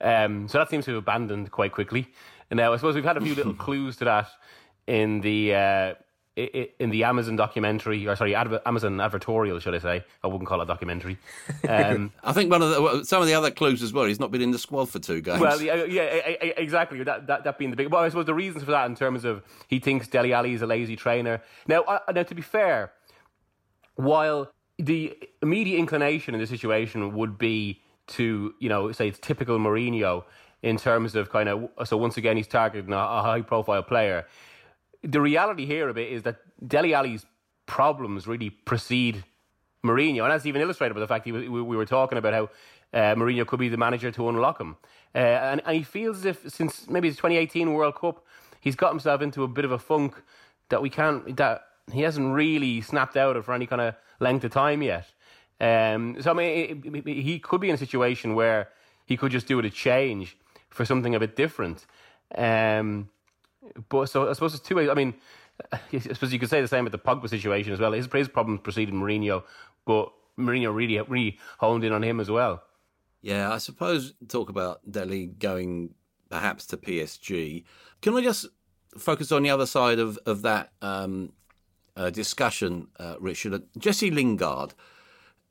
Um, 0.00 0.48
so 0.48 0.58
that 0.58 0.70
seems 0.70 0.84
to 0.84 0.92
have 0.92 0.98
abandoned 0.98 1.50
quite 1.50 1.72
quickly. 1.72 2.06
And 2.50 2.58
now 2.58 2.72
I 2.72 2.76
suppose 2.76 2.94
we've 2.94 3.04
had 3.04 3.16
a 3.16 3.20
few 3.20 3.34
little 3.34 3.54
clues 3.66 3.96
to 3.96 4.04
that 4.04 4.28
in 4.86 5.20
the 5.20 5.54
uh, 5.54 5.94
in 6.36 6.90
the 6.90 7.04
Amazon 7.04 7.36
documentary, 7.36 8.06
or 8.08 8.16
sorry, 8.16 8.34
Amazon 8.34 8.96
advertorial, 8.96 9.60
should 9.60 9.74
I 9.74 9.78
say? 9.78 10.04
I 10.22 10.26
wouldn't 10.26 10.48
call 10.48 10.60
it 10.60 10.66
documentary. 10.66 11.16
Um, 11.68 12.12
I 12.24 12.32
think 12.32 12.50
one 12.50 12.60
of 12.60 12.70
the, 12.70 13.04
some 13.04 13.22
of 13.22 13.28
the 13.28 13.34
other 13.34 13.52
clues 13.52 13.82
as 13.84 13.92
well. 13.92 14.06
He's 14.06 14.18
not 14.18 14.32
been 14.32 14.42
in 14.42 14.50
the 14.50 14.58
squad 14.58 14.88
for 14.88 14.98
two 14.98 15.20
games. 15.20 15.40
Well, 15.40 15.62
yeah, 15.62 15.84
yeah 15.84 16.02
exactly. 16.02 17.02
That, 17.04 17.28
that 17.28 17.44
that 17.44 17.56
being 17.56 17.70
the 17.70 17.76
big. 17.76 17.88
Well, 17.88 18.02
I 18.02 18.08
suppose 18.08 18.26
the 18.26 18.34
reasons 18.34 18.64
for 18.64 18.72
that 18.72 18.86
in 18.86 18.96
terms 18.96 19.24
of 19.24 19.44
he 19.68 19.78
thinks 19.78 20.08
Dele 20.08 20.32
Alli 20.32 20.54
is 20.54 20.62
a 20.62 20.66
lazy 20.66 20.96
trainer. 20.96 21.40
Now, 21.68 21.82
uh, 21.82 22.00
now 22.12 22.24
to 22.24 22.34
be 22.34 22.42
fair, 22.42 22.92
while 23.94 24.50
the 24.78 25.16
immediate 25.42 25.78
inclination 25.78 26.34
in 26.34 26.40
the 26.40 26.46
situation 26.46 27.14
would 27.14 27.38
be 27.38 27.80
to, 28.06 28.54
you 28.58 28.68
know, 28.68 28.92
say 28.92 29.08
it's 29.08 29.18
typical 29.18 29.58
Mourinho 29.58 30.24
in 30.62 30.76
terms 30.76 31.14
of 31.14 31.30
kind 31.30 31.48
of, 31.48 31.68
so 31.86 31.96
once 31.96 32.16
again, 32.16 32.36
he's 32.36 32.46
targeting 32.46 32.92
a, 32.92 32.96
a 32.96 33.22
high 33.22 33.42
profile 33.42 33.82
player. 33.82 34.26
The 35.02 35.20
reality 35.20 35.66
here 35.66 35.88
of 35.88 35.98
it 35.98 36.10
is 36.10 36.22
that 36.22 36.38
Dele 36.66 36.94
Alli's 36.94 37.26
problems 37.66 38.26
really 38.26 38.50
precede 38.50 39.24
Mourinho. 39.84 40.22
And 40.22 40.32
that's 40.32 40.46
even 40.46 40.62
illustrated 40.62 40.94
by 40.94 41.00
the 41.00 41.06
fact 41.06 41.26
we, 41.26 41.48
we 41.48 41.76
were 41.76 41.84
talking 41.84 42.18
about 42.18 42.32
how 42.32 42.44
uh, 42.92 43.14
Mourinho 43.14 43.46
could 43.46 43.60
be 43.60 43.68
the 43.68 43.76
manager 43.76 44.10
to 44.10 44.28
unlock 44.28 44.60
him. 44.60 44.76
Uh, 45.14 45.18
and, 45.18 45.62
and 45.64 45.76
he 45.76 45.82
feels 45.82 46.18
as 46.18 46.24
if 46.24 46.50
since 46.50 46.88
maybe 46.88 47.10
the 47.10 47.16
2018 47.16 47.72
World 47.72 47.94
Cup, 47.96 48.24
he's 48.60 48.74
got 48.74 48.90
himself 48.90 49.20
into 49.20 49.42
a 49.44 49.48
bit 49.48 49.64
of 49.64 49.72
a 49.72 49.78
funk 49.78 50.20
that 50.70 50.80
we 50.80 50.90
can't, 50.90 51.36
that 51.36 51.62
he 51.92 52.02
hasn't 52.02 52.34
really 52.34 52.80
snapped 52.80 53.16
out 53.16 53.36
of 53.36 53.44
for 53.44 53.54
any 53.54 53.66
kind 53.66 53.82
of 53.82 53.94
length 54.20 54.44
of 54.44 54.52
time 54.52 54.82
yet. 54.82 55.06
Um, 55.60 56.20
so 56.20 56.30
I 56.30 56.34
mean, 56.34 56.82
it, 56.84 57.06
it, 57.06 57.22
he 57.22 57.38
could 57.38 57.60
be 57.60 57.68
in 57.68 57.74
a 57.74 57.78
situation 57.78 58.34
where 58.34 58.68
he 59.06 59.16
could 59.16 59.32
just 59.32 59.46
do 59.46 59.58
it 59.58 59.64
a 59.64 59.70
change 59.70 60.36
for 60.68 60.84
something 60.84 61.14
a 61.14 61.20
bit 61.20 61.36
different. 61.36 61.86
Um, 62.34 63.08
but 63.88 64.06
so 64.06 64.28
I 64.28 64.32
suppose 64.32 64.54
it's 64.54 64.62
two 64.62 64.76
ways. 64.76 64.88
I 64.88 64.94
mean, 64.94 65.14
I 65.72 65.98
suppose 65.98 66.32
you 66.32 66.38
could 66.38 66.50
say 66.50 66.60
the 66.60 66.68
same 66.68 66.84
with 66.84 66.92
the 66.92 66.98
Pogba 66.98 67.28
situation 67.28 67.72
as 67.72 67.80
well. 67.80 67.92
His, 67.92 68.08
his 68.12 68.28
problems 68.28 68.60
preceded 68.62 68.94
Mourinho, 68.94 69.44
but 69.84 70.12
Mourinho 70.38 70.74
really 70.74 71.00
really 71.00 71.38
honed 71.58 71.84
in 71.84 71.92
on 71.92 72.02
him 72.02 72.20
as 72.20 72.30
well. 72.30 72.62
Yeah, 73.22 73.52
I 73.52 73.58
suppose 73.58 74.14
talk 74.28 74.50
about 74.50 74.80
Dele 74.90 75.26
going 75.26 75.94
perhaps 76.28 76.66
to 76.66 76.76
PSG. 76.76 77.64
Can 78.02 78.16
I 78.16 78.22
just 78.22 78.46
focus 78.98 79.32
on 79.32 79.42
the 79.42 79.50
other 79.50 79.66
side 79.66 79.98
of 79.98 80.18
of 80.26 80.42
that 80.42 80.72
um, 80.82 81.32
uh, 81.96 82.10
discussion, 82.10 82.88
uh, 82.98 83.16
Richard. 83.20 83.62
Jesse 83.78 84.10
Lingard, 84.10 84.74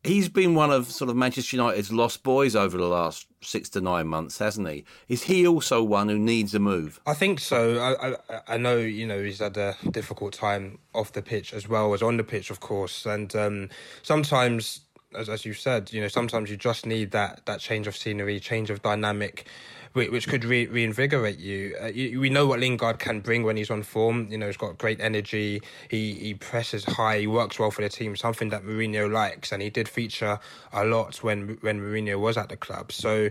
he's 0.03 0.29
been 0.29 0.55
one 0.55 0.71
of 0.71 0.91
sort 0.91 1.09
of 1.09 1.15
Manchester 1.15 1.55
United's 1.55 1.91
lost 1.91 2.23
boys 2.23 2.55
over 2.55 2.77
the 2.77 2.87
last 2.87 3.27
six 3.41 3.69
to 3.69 3.81
nine 3.81 4.07
months, 4.07 4.37
hasn't 4.37 4.67
he? 4.67 4.85
Is 5.07 5.23
he 5.23 5.47
also 5.47 5.81
one 5.83 6.09
who 6.09 6.17
needs 6.17 6.53
a 6.53 6.59
move? 6.59 6.99
I 7.05 7.13
think 7.13 7.39
so. 7.39 7.79
I, 7.79 8.09
I, 8.33 8.41
I 8.55 8.57
know 8.57 8.77
you 8.77 9.07
know 9.07 9.23
he's 9.23 9.39
had 9.39 9.57
a 9.57 9.75
difficult 9.91 10.33
time 10.33 10.79
off 10.93 11.13
the 11.13 11.21
pitch 11.21 11.53
as 11.53 11.67
well 11.67 11.93
as 11.93 12.01
on 12.01 12.17
the 12.17 12.23
pitch, 12.23 12.49
of 12.49 12.59
course, 12.59 13.05
and 13.05 13.35
um, 13.35 13.69
sometimes. 14.01 14.81
As, 15.15 15.29
as 15.29 15.45
you 15.45 15.53
said, 15.53 15.93
you 15.93 16.01
know, 16.01 16.07
sometimes 16.07 16.49
you 16.49 16.57
just 16.57 16.87
need 16.87 17.11
that, 17.11 17.45
that 17.45 17.59
change 17.59 17.85
of 17.85 17.95
scenery, 17.95 18.39
change 18.39 18.71
of 18.71 18.81
dynamic, 18.81 19.45
which 19.93 20.27
could 20.27 20.43
re- 20.43 20.65
reinvigorate 20.65 21.39
you. 21.39 21.75
Uh, 21.81 21.87
you. 21.87 22.19
We 22.19 22.29
know 22.29 22.47
what 22.47 22.59
Lingard 22.59 22.99
can 22.99 23.19
bring 23.19 23.43
when 23.43 23.57
he's 23.57 23.69
on 23.69 23.83
form. 23.83 24.27
You 24.29 24.37
know, 24.37 24.47
he's 24.47 24.57
got 24.57 24.77
great 24.77 24.99
energy. 24.99 25.61
He 25.89 26.13
he 26.13 26.33
presses 26.33 26.83
high. 26.83 27.19
He 27.19 27.27
works 27.27 27.59
well 27.59 27.71
for 27.71 27.81
the 27.81 27.89
team. 27.89 28.15
Something 28.15 28.49
that 28.49 28.63
Mourinho 28.63 29.11
likes, 29.11 29.51
and 29.51 29.61
he 29.61 29.69
did 29.69 29.87
feature 29.87 30.39
a 30.71 30.83
lot 30.83 31.23
when 31.23 31.57
when 31.61 31.79
Mourinho 31.79 32.19
was 32.19 32.37
at 32.37 32.49
the 32.49 32.57
club. 32.57 32.91
So 32.91 33.29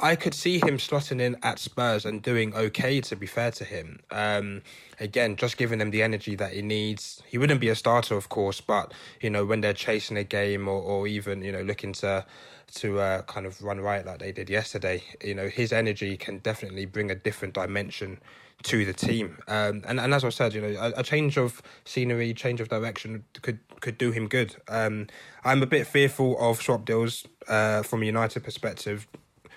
I 0.00 0.16
could 0.16 0.34
see 0.34 0.58
him 0.58 0.78
slotting 0.78 1.20
in 1.20 1.36
at 1.44 1.60
Spurs 1.60 2.04
and 2.04 2.20
doing 2.20 2.54
okay. 2.54 3.00
To 3.00 3.14
be 3.14 3.26
fair 3.26 3.52
to 3.52 3.64
him, 3.64 4.00
um, 4.10 4.62
again, 4.98 5.36
just 5.36 5.56
giving 5.56 5.78
them 5.78 5.92
the 5.92 6.02
energy 6.02 6.34
that 6.34 6.52
he 6.52 6.62
needs. 6.62 7.22
He 7.26 7.38
wouldn't 7.38 7.60
be 7.60 7.68
a 7.68 7.76
starter, 7.76 8.16
of 8.16 8.28
course, 8.28 8.60
but 8.60 8.92
you 9.20 9.30
know 9.30 9.44
when 9.44 9.60
they're 9.60 9.72
chasing 9.72 10.16
a 10.16 10.24
game 10.24 10.66
or, 10.66 10.80
or 10.82 11.06
even 11.06 11.42
you 11.42 11.52
know 11.52 11.62
looking 11.62 11.92
to 11.94 12.26
to 12.74 13.00
uh, 13.00 13.22
kind 13.22 13.46
of 13.46 13.62
run 13.62 13.80
right 13.80 14.04
like 14.04 14.18
they 14.18 14.32
did 14.32 14.50
yesterday. 14.50 15.02
You 15.22 15.34
know, 15.34 15.48
his 15.48 15.72
energy 15.72 16.16
can 16.16 16.38
definitely 16.38 16.86
bring 16.86 17.10
a 17.10 17.14
different 17.14 17.54
dimension 17.54 18.20
to 18.64 18.84
the 18.84 18.92
team. 18.92 19.38
Um, 19.46 19.82
and 19.86 20.00
and 20.00 20.14
as 20.14 20.24
I 20.24 20.30
said, 20.30 20.54
you 20.54 20.60
know, 20.60 20.74
a, 20.80 21.00
a, 21.00 21.02
change 21.02 21.36
of 21.36 21.62
scenery, 21.84 22.32
change 22.34 22.60
of 22.60 22.68
direction 22.68 23.24
could 23.42 23.58
could 23.80 23.98
do 23.98 24.10
him 24.10 24.28
good. 24.28 24.56
Um, 24.68 25.06
I'm 25.44 25.62
a 25.62 25.66
bit 25.66 25.86
fearful 25.86 26.36
of 26.38 26.60
swap 26.62 26.84
deals 26.84 27.26
uh, 27.48 27.82
from 27.82 28.02
a 28.02 28.06
United 28.06 28.42
perspective. 28.42 29.06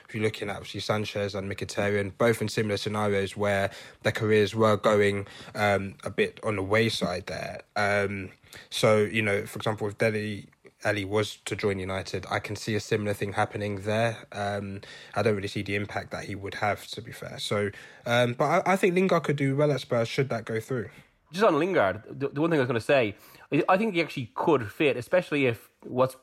If 0.07 0.15
you're 0.15 0.23
looking 0.23 0.49
at 0.49 0.55
obviously 0.55 0.79
Sanchez 0.79 1.35
and 1.35 1.51
Mkhitaryan, 1.51 2.13
both 2.17 2.41
in 2.41 2.47
similar 2.47 2.77
scenarios 2.77 3.35
where 3.35 3.71
their 4.03 4.13
careers 4.13 4.55
were 4.55 4.77
going 4.77 5.27
um, 5.53 5.95
a 6.05 6.09
bit 6.09 6.39
on 6.43 6.55
the 6.55 6.63
wayside 6.63 7.27
there. 7.27 7.61
Um, 7.75 8.29
so 8.69 8.99
you 8.99 9.21
know, 9.21 9.45
for 9.45 9.57
example, 9.57 9.87
if 9.87 9.97
Dele 9.97 10.45
Alli 10.83 11.05
was 11.05 11.37
to 11.45 11.55
join 11.55 11.79
United, 11.79 12.25
I 12.29 12.39
can 12.39 12.55
see 12.55 12.75
a 12.75 12.79
similar 12.79 13.13
thing 13.13 13.33
happening 13.33 13.81
there. 13.81 14.17
Um, 14.31 14.81
I 15.15 15.23
don't 15.23 15.35
really 15.35 15.47
see 15.47 15.63
the 15.63 15.75
impact 15.75 16.11
that 16.11 16.25
he 16.25 16.35
would 16.35 16.55
have, 16.55 16.85
to 16.87 17.01
be 17.01 17.11
fair. 17.11 17.39
So, 17.39 17.71
um, 18.05 18.33
but 18.33 18.45
I, 18.45 18.73
I, 18.73 18.75
think 18.75 18.93
Lingard 18.93 19.23
could 19.23 19.37
do 19.37 19.55
well 19.55 19.71
at 19.71 19.81
Spurs 19.81 20.07
should 20.07 20.29
that 20.29 20.45
go 20.45 20.59
through. 20.59 20.89
Just 21.31 21.43
on 21.43 21.57
Lingard, 21.57 22.03
the, 22.07 22.29
the 22.29 22.41
one 22.41 22.49
thing 22.49 22.59
I 22.59 22.61
was 22.61 22.67
going 22.67 22.79
to 22.79 22.85
say, 22.85 23.15
I 23.67 23.77
think 23.77 23.95
he 23.95 24.01
actually 24.01 24.31
could 24.35 24.71
fit, 24.71 24.97
especially 24.97 25.47
if 25.47 25.69
what 25.81 26.15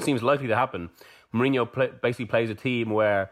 seems 0.00 0.22
likely 0.22 0.46
to 0.48 0.56
happen. 0.56 0.90
Mourinho 1.34 2.00
basically 2.02 2.26
plays 2.26 2.50
a 2.50 2.54
team 2.54 2.90
where 2.90 3.30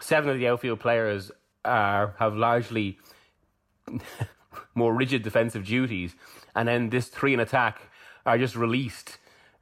seven 0.00 0.30
of 0.30 0.38
the 0.38 0.48
outfield 0.48 0.80
players 0.80 1.30
are 1.64 2.14
have 2.18 2.34
largely 2.34 2.98
more 4.74 4.94
rigid 4.94 5.22
defensive 5.22 5.64
duties, 5.64 6.14
and 6.54 6.66
then 6.66 6.90
this 6.90 7.08
three 7.08 7.34
in 7.34 7.40
attack 7.40 7.82
are 8.24 8.38
just 8.38 8.56
released 8.56 9.18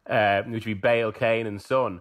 uh, 0.08 0.42
which 0.42 0.64
would 0.64 0.74
be 0.74 0.74
Bale, 0.74 1.12
Kane, 1.12 1.46
and 1.46 1.60
Son. 1.60 2.00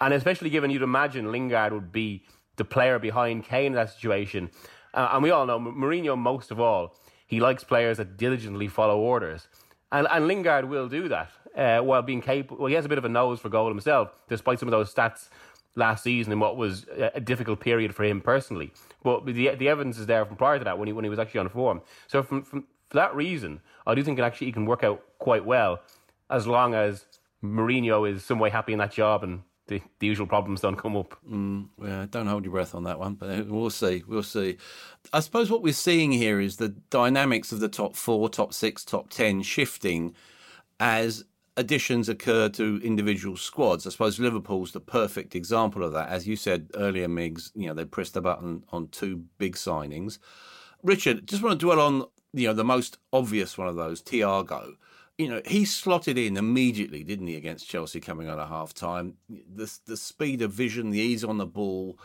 And 0.00 0.14
especially 0.14 0.50
given 0.50 0.70
you'd 0.70 0.82
imagine 0.82 1.32
Lingard 1.32 1.72
would 1.72 1.92
be 1.92 2.24
the 2.56 2.64
player 2.64 2.98
behind 2.98 3.44
Kane 3.44 3.66
in 3.66 3.72
that 3.74 3.90
situation. 3.90 4.50
Uh, 4.94 5.10
and 5.12 5.22
we 5.22 5.30
all 5.30 5.46
know 5.46 5.58
Mourinho, 5.58 6.16
most 6.16 6.50
of 6.50 6.60
all, 6.60 6.96
he 7.26 7.40
likes 7.40 7.64
players 7.64 7.98
that 7.98 8.16
diligently 8.16 8.68
follow 8.68 8.98
orders. 8.98 9.48
And, 9.92 10.06
and 10.10 10.26
Lingard 10.26 10.66
will 10.66 10.88
do 10.88 11.08
that 11.08 11.30
uh, 11.56 11.80
while 11.80 12.02
being 12.02 12.20
capable. 12.20 12.58
Well, 12.58 12.68
he 12.68 12.74
has 12.74 12.84
a 12.84 12.88
bit 12.88 12.98
of 12.98 13.04
a 13.04 13.08
nose 13.08 13.40
for 13.40 13.48
goal 13.48 13.68
himself, 13.68 14.10
despite 14.28 14.58
some 14.58 14.68
of 14.68 14.72
those 14.72 14.92
stats 14.92 15.28
last 15.74 16.02
season 16.02 16.32
in 16.32 16.40
what 16.40 16.56
was 16.56 16.86
a 17.14 17.20
difficult 17.20 17.60
period 17.60 17.94
for 17.94 18.04
him 18.04 18.20
personally. 18.20 18.72
But 19.02 19.26
the, 19.26 19.54
the 19.54 19.68
evidence 19.68 19.98
is 19.98 20.06
there 20.06 20.24
from 20.24 20.36
prior 20.36 20.58
to 20.58 20.64
that 20.64 20.78
when 20.78 20.88
he, 20.88 20.92
when 20.92 21.04
he 21.04 21.08
was 21.08 21.18
actually 21.18 21.40
on 21.40 21.48
form. 21.48 21.82
So, 22.08 22.22
from, 22.22 22.42
from, 22.42 22.64
for 22.88 22.96
that 22.96 23.14
reason, 23.14 23.60
I 23.86 23.94
do 23.94 24.02
think 24.02 24.18
it 24.18 24.22
actually 24.22 24.48
he 24.48 24.52
can 24.52 24.66
work 24.66 24.82
out 24.82 25.02
quite 25.18 25.44
well 25.44 25.80
as 26.30 26.46
long 26.46 26.74
as 26.74 27.06
Mourinho 27.42 28.10
is 28.10 28.24
some 28.24 28.38
way 28.38 28.50
happy 28.50 28.72
in 28.72 28.78
that 28.78 28.92
job 28.92 29.22
and 29.22 29.42
the, 29.68 29.82
the 30.00 30.06
usual 30.06 30.26
problems 30.26 30.60
don't 30.60 30.76
come 30.76 30.96
up. 30.96 31.16
Mm, 31.30 31.68
yeah, 31.82 32.06
don't 32.10 32.26
hold 32.26 32.44
your 32.44 32.52
breath 32.52 32.74
on 32.74 32.84
that 32.84 32.98
one, 32.98 33.14
but 33.14 33.46
we'll 33.46 33.70
see. 33.70 34.02
We'll 34.08 34.22
see. 34.22 34.56
I 35.12 35.20
suppose 35.20 35.50
what 35.50 35.62
we're 35.62 35.72
seeing 35.74 36.10
here 36.10 36.40
is 36.40 36.56
the 36.56 36.70
dynamics 36.90 37.52
of 37.52 37.60
the 37.60 37.68
top 37.68 37.94
four, 37.94 38.28
top 38.28 38.52
six, 38.52 38.84
top 38.84 39.10
ten 39.10 39.42
shifting 39.42 40.14
as 40.80 41.24
additions 41.56 42.08
occur 42.08 42.48
to 42.48 42.80
individual 42.82 43.36
squads. 43.36 43.86
I 43.86 43.90
suppose 43.90 44.18
Liverpool's 44.18 44.72
the 44.72 44.80
perfect 44.80 45.34
example 45.34 45.84
of 45.84 45.92
that. 45.92 46.08
As 46.08 46.26
you 46.26 46.36
said 46.36 46.70
earlier, 46.74 47.08
Migs, 47.08 47.50
you 47.54 47.66
know, 47.66 47.74
they 47.74 47.84
pressed 47.84 48.14
the 48.14 48.20
button 48.20 48.64
on 48.70 48.88
two 48.88 49.24
big 49.38 49.54
signings. 49.54 50.18
Richard, 50.82 51.26
just 51.26 51.42
want 51.42 51.58
to 51.58 51.66
dwell 51.66 51.80
on, 51.80 52.04
you 52.32 52.46
know, 52.46 52.54
the 52.54 52.64
most 52.64 52.98
obvious 53.12 53.58
one 53.58 53.68
of 53.68 53.76
those, 53.76 54.00
Thiago 54.00 54.76
you 55.18 55.28
know, 55.28 55.42
he 55.44 55.64
slotted 55.64 56.16
in 56.16 56.36
immediately, 56.36 57.02
didn't 57.02 57.26
he, 57.26 57.34
against 57.34 57.68
Chelsea 57.68 58.00
coming 58.00 58.28
out 58.28 58.38
of 58.38 58.48
half 58.48 58.72
time? 58.72 59.14
The, 59.28 59.70
the 59.86 59.96
speed 59.96 60.40
of 60.42 60.52
vision, 60.52 60.90
the 60.90 61.00
ease 61.00 61.24
on 61.24 61.38
the 61.38 61.46
ball. 61.46 61.98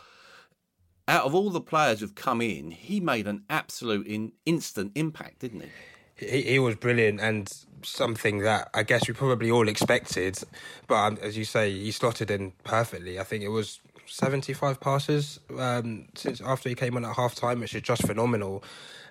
Out 1.08 1.26
of 1.26 1.36
all 1.36 1.52
the 1.52 1.62
players 1.62 2.00
who've 2.00 2.16
come 2.16 2.42
in, 2.42 2.72
he 2.72 3.00
made 3.00 3.28
an 3.28 3.44
absolute 3.50 4.08
in, 4.08 4.32
instant 4.46 4.94
impact, 4.96 5.40
didn't 5.40 5.62
he? 5.62 6.26
he? 6.26 6.42
He 6.42 6.60
was 6.60 6.76
brilliant 6.76 7.20
and 7.20 7.52
something 7.84 8.40
that 8.40 8.70
I 8.74 8.82
guess 8.82 9.08
we 9.08 9.14
probably 9.14 9.52
all 9.52 9.68
expected. 9.68 10.40
But 10.88 10.96
um, 10.96 11.18
as 11.22 11.38
you 11.38 11.46
say, 11.46 11.72
he 11.72 11.92
slotted 11.92 12.32
in 12.32 12.54
perfectly. 12.64 13.20
I 13.20 13.24
think 13.24 13.44
it 13.44 13.50
was 13.50 13.80
75 14.06 14.80
passes 14.80 15.40
um, 15.58 16.06
since 16.16 16.42
after 16.42 16.70
he 16.70 16.76
came 16.76 16.96
on 16.98 17.06
at 17.06 17.16
half 17.16 17.36
time, 17.36 17.60
which 17.60 17.76
is 17.76 17.82
just 17.82 18.06
phenomenal. 18.06 18.64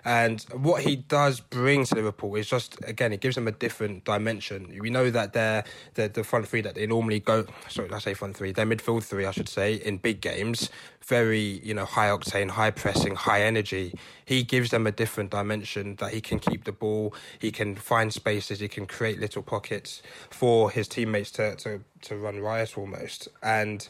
And 0.05 0.41
what 0.51 0.83
he 0.83 0.97
does 0.97 1.39
bring 1.39 1.85
to 1.85 1.95
Liverpool 1.95 2.35
is 2.35 2.47
just 2.47 2.77
again, 2.85 3.13
it 3.13 3.21
gives 3.21 3.35
them 3.35 3.47
a 3.47 3.51
different 3.51 4.03
dimension. 4.03 4.77
We 4.79 4.89
know 4.89 5.09
that 5.09 5.31
they're, 5.31 5.63
they're 5.93 6.09
the 6.09 6.25
front 6.25 6.47
three 6.47 6.61
that 6.61 6.75
they 6.75 6.85
normally 6.85 7.21
go. 7.21 7.45
Sorry, 7.69 7.89
I 7.89 7.99
say 7.99 8.13
front 8.13 8.35
three. 8.35 8.51
They're 8.51 8.65
midfield 8.65 9.03
three, 9.03 9.25
I 9.25 9.31
should 9.31 9.47
say, 9.47 9.75
in 9.75 9.97
big 9.97 10.19
games. 10.19 10.69
Very 11.05 11.61
you 11.63 11.73
know 11.73 11.85
high 11.85 12.09
octane, 12.09 12.49
high 12.49 12.71
pressing, 12.71 13.15
high 13.15 13.43
energy. 13.43 13.97
He 14.25 14.43
gives 14.43 14.71
them 14.71 14.87
a 14.87 14.91
different 14.91 15.31
dimension 15.31 15.95
that 15.97 16.13
he 16.13 16.19
can 16.19 16.39
keep 16.39 16.65
the 16.65 16.73
ball. 16.73 17.15
He 17.39 17.51
can 17.51 17.75
find 17.75 18.11
spaces. 18.13 18.59
He 18.59 18.67
can 18.67 18.85
create 18.85 19.19
little 19.19 19.41
pockets 19.41 20.01
for 20.29 20.69
his 20.69 20.89
teammates 20.89 21.31
to 21.31 21.55
to 21.57 21.81
to 22.01 22.17
run 22.17 22.39
riot 22.41 22.77
almost 22.77 23.29
and. 23.41 23.87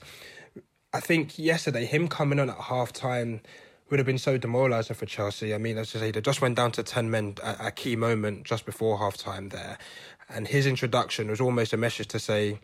I 0.93 1.00
think 1.00 1.39
yesterday, 1.39 1.85
him 1.85 2.07
coming 2.07 2.39
on 2.39 2.51
at 2.51 2.57
half 2.57 2.93
time 2.93 3.41
would 3.89 4.00
have 4.00 4.05
been 4.05 4.19
so 4.19 4.38
demoralising 4.38 4.95
for 4.95 5.07
Chelsea. 5.07 5.53
I 5.53 5.57
mean, 5.57 5.77
as 5.79 5.95
I 5.95 6.00
say, 6.00 6.12
they 6.12 6.21
just 6.21 6.39
went 6.39 6.55
down 6.55 6.71
to 6.73 6.83
10 6.83 7.09
men 7.09 7.35
at 7.43 7.57
a 7.59 7.71
key 7.71 7.95
moment 7.95 8.43
just 8.43 8.65
before 8.65 9.00
half 9.00 9.17
time 9.17 9.50
there. 9.50 9.79
And 10.29 10.47
his 10.47 10.67
introduction 10.67 11.29
was 11.29 11.41
almost 11.41 11.73
a 11.73 11.77
message 11.77 12.07
to 12.09 12.19
say, 12.19 12.59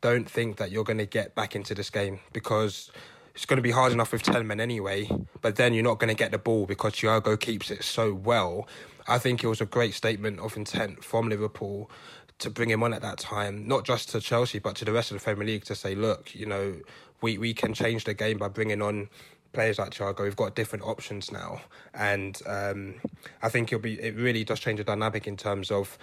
don't 0.00 0.28
think 0.28 0.56
that 0.56 0.70
you're 0.70 0.84
going 0.84 0.98
to 0.98 1.06
get 1.06 1.34
back 1.34 1.54
into 1.54 1.74
this 1.74 1.90
game 1.90 2.20
because 2.32 2.90
it's 3.34 3.44
going 3.44 3.58
to 3.58 3.62
be 3.62 3.70
hard 3.70 3.92
enough 3.92 4.12
with 4.12 4.22
10 4.22 4.46
men 4.46 4.58
anyway, 4.58 5.10
but 5.42 5.56
then 5.56 5.74
you're 5.74 5.84
not 5.84 5.98
going 5.98 6.08
to 6.08 6.14
get 6.14 6.30
the 6.30 6.38
ball 6.38 6.64
because 6.64 6.94
Thiago 6.94 7.38
keeps 7.38 7.70
it 7.70 7.84
so 7.84 8.14
well. 8.14 8.66
I 9.06 9.18
think 9.18 9.44
it 9.44 9.48
was 9.48 9.60
a 9.60 9.66
great 9.66 9.92
statement 9.92 10.40
of 10.40 10.56
intent 10.56 11.04
from 11.04 11.28
Liverpool 11.28 11.90
to 12.38 12.50
bring 12.50 12.70
him 12.70 12.82
on 12.82 12.92
at 12.92 13.02
that 13.02 13.18
time, 13.18 13.66
not 13.66 13.84
just 13.84 14.10
to 14.10 14.20
Chelsea, 14.20 14.58
but 14.58 14.76
to 14.76 14.84
the 14.84 14.92
rest 14.92 15.10
of 15.10 15.18
the 15.18 15.24
Premier 15.24 15.46
League 15.46 15.64
to 15.64 15.74
say, 15.74 15.94
look, 15.94 16.34
you 16.34 16.44
know, 16.44 16.76
we, 17.20 17.38
we 17.38 17.54
can 17.54 17.74
change 17.74 18.04
the 18.04 18.14
game 18.14 18.38
by 18.38 18.48
bringing 18.48 18.82
on 18.82 19.08
players 19.52 19.78
like 19.78 19.90
Thiago. 19.90 20.22
We've 20.22 20.36
got 20.36 20.54
different 20.54 20.84
options 20.84 21.32
now, 21.32 21.62
and 21.94 22.40
um, 22.46 22.94
I 23.42 23.48
think 23.48 23.72
it'll 23.72 23.82
be 23.82 23.94
it 23.94 24.14
really 24.16 24.44
does 24.44 24.60
change 24.60 24.78
the 24.78 24.84
dynamic 24.84 25.26
in 25.26 25.36
terms 25.36 25.70
of. 25.70 25.98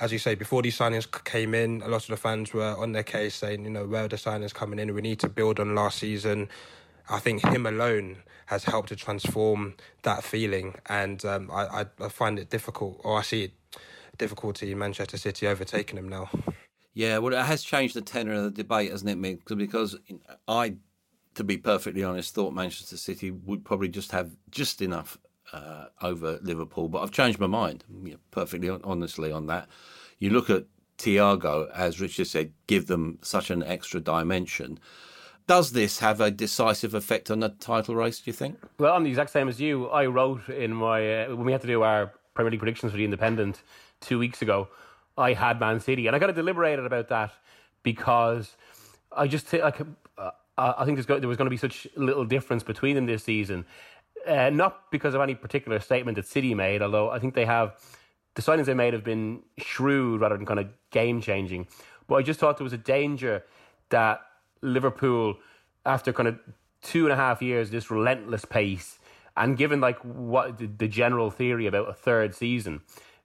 As 0.00 0.12
you 0.12 0.20
say, 0.20 0.36
before 0.36 0.62
these 0.62 0.78
signings 0.78 1.10
came 1.24 1.54
in, 1.54 1.82
a 1.82 1.88
lot 1.88 2.02
of 2.02 2.06
the 2.06 2.16
fans 2.16 2.52
were 2.54 2.76
on 2.78 2.92
their 2.92 3.02
case 3.02 3.34
saying, 3.34 3.64
you 3.64 3.70
know, 3.70 3.84
where 3.84 4.04
are 4.04 4.08
the 4.08 4.14
signings 4.14 4.54
coming 4.54 4.78
in? 4.78 4.94
We 4.94 5.00
need 5.00 5.18
to 5.18 5.28
build 5.28 5.58
on 5.58 5.74
last 5.74 5.98
season. 5.98 6.48
I 7.10 7.18
think 7.18 7.44
him 7.44 7.66
alone 7.66 8.18
has 8.46 8.62
helped 8.62 8.90
to 8.90 8.96
transform 8.96 9.74
that 10.02 10.22
feeling, 10.22 10.76
and 10.86 11.24
um, 11.24 11.50
I, 11.52 11.86
I, 12.00 12.08
find 12.08 12.38
it 12.38 12.48
difficult, 12.48 13.00
or 13.02 13.18
I 13.18 13.22
see 13.22 13.44
it 13.44 13.52
difficulty 14.18 14.70
in 14.70 14.78
Manchester 14.78 15.18
City 15.18 15.48
overtaking 15.48 15.98
him 15.98 16.08
now. 16.08 16.30
Yeah, 16.98 17.18
well, 17.18 17.32
it 17.32 17.44
has 17.44 17.62
changed 17.62 17.94
the 17.94 18.00
tenor 18.00 18.32
of 18.32 18.42
the 18.42 18.50
debate, 18.50 18.90
hasn't 18.90 19.08
it, 19.08 19.16
Mick? 19.16 19.56
Because 19.56 19.96
I, 20.48 20.74
to 21.36 21.44
be 21.44 21.56
perfectly 21.56 22.02
honest, 22.02 22.34
thought 22.34 22.52
Manchester 22.52 22.96
City 22.96 23.30
would 23.30 23.64
probably 23.64 23.86
just 23.86 24.10
have 24.10 24.32
just 24.50 24.82
enough 24.82 25.16
uh, 25.52 25.84
over 26.02 26.40
Liverpool, 26.42 26.88
but 26.88 27.02
I've 27.02 27.12
changed 27.12 27.38
my 27.38 27.46
mind, 27.46 27.84
know, 28.10 28.16
perfectly 28.32 28.68
honestly 28.82 29.30
on 29.30 29.46
that. 29.46 29.68
You 30.18 30.30
look 30.30 30.50
at 30.50 30.64
Thiago, 30.98 31.70
as 31.72 32.00
Richard 32.00 32.26
said, 32.26 32.52
give 32.66 32.88
them 32.88 33.20
such 33.22 33.50
an 33.50 33.62
extra 33.62 34.00
dimension. 34.00 34.80
Does 35.46 35.70
this 35.70 36.00
have 36.00 36.20
a 36.20 36.32
decisive 36.32 36.94
effect 36.94 37.30
on 37.30 37.38
the 37.38 37.50
title 37.50 37.94
race, 37.94 38.18
do 38.18 38.28
you 38.28 38.34
think? 38.34 38.58
Well, 38.80 38.92
I'm 38.92 39.04
the 39.04 39.10
exact 39.10 39.30
same 39.30 39.48
as 39.48 39.60
you. 39.60 39.86
I 39.86 40.06
wrote 40.06 40.48
in 40.48 40.74
my, 40.74 41.26
uh, 41.26 41.28
when 41.28 41.46
we 41.46 41.52
had 41.52 41.60
to 41.60 41.68
do 41.68 41.84
our 41.84 42.12
Premier 42.34 42.50
League 42.50 42.58
predictions 42.58 42.90
for 42.90 42.98
the 42.98 43.04
Independent 43.04 43.62
two 44.00 44.18
weeks 44.18 44.42
ago, 44.42 44.66
I 45.18 45.32
had 45.32 45.60
Man 45.60 45.80
City, 45.80 46.06
and 46.06 46.14
I 46.14 46.18
kind 46.18 46.30
of 46.30 46.36
deliberated 46.36 46.86
about 46.86 47.08
that 47.08 47.32
because 47.82 48.56
I 49.12 49.26
just 49.26 49.46
think 49.46 49.62
like 49.62 49.80
uh, 50.16 50.30
I 50.56 50.84
think 50.84 50.98
there 51.06 51.28
was 51.28 51.36
going 51.36 51.46
to 51.46 51.50
be 51.50 51.56
such 51.56 51.86
little 51.96 52.24
difference 52.24 52.62
between 52.62 52.94
them 52.94 53.06
this 53.06 53.24
season. 53.24 53.64
Uh, 54.26 54.50
not 54.50 54.90
because 54.90 55.14
of 55.14 55.20
any 55.20 55.34
particular 55.34 55.78
statement 55.80 56.16
that 56.16 56.26
City 56.26 56.54
made, 56.54 56.82
although 56.82 57.10
I 57.10 57.18
think 57.18 57.34
they 57.34 57.44
have 57.44 57.76
the 58.34 58.42
signings 58.42 58.66
they 58.66 58.74
made 58.74 58.92
have 58.92 59.04
been 59.04 59.42
shrewd 59.58 60.20
rather 60.20 60.36
than 60.36 60.46
kind 60.46 60.60
of 60.60 60.68
game 60.90 61.20
changing. 61.20 61.66
But 62.06 62.16
I 62.16 62.22
just 62.22 62.40
thought 62.40 62.56
there 62.56 62.64
was 62.64 62.72
a 62.72 62.78
danger 62.78 63.44
that 63.90 64.20
Liverpool, 64.60 65.36
after 65.86 66.12
kind 66.12 66.28
of 66.28 66.38
two 66.82 67.04
and 67.04 67.12
a 67.12 67.16
half 67.16 67.42
years, 67.42 67.70
this 67.70 67.90
relentless 67.90 68.44
pace, 68.44 68.98
and 69.36 69.56
given 69.56 69.80
like 69.80 69.98
what 70.00 70.58
the 70.58 70.88
general 70.88 71.30
theory 71.30 71.66
about 71.66 71.88
a 71.88 71.92
third 71.92 72.34
season, 72.34 72.80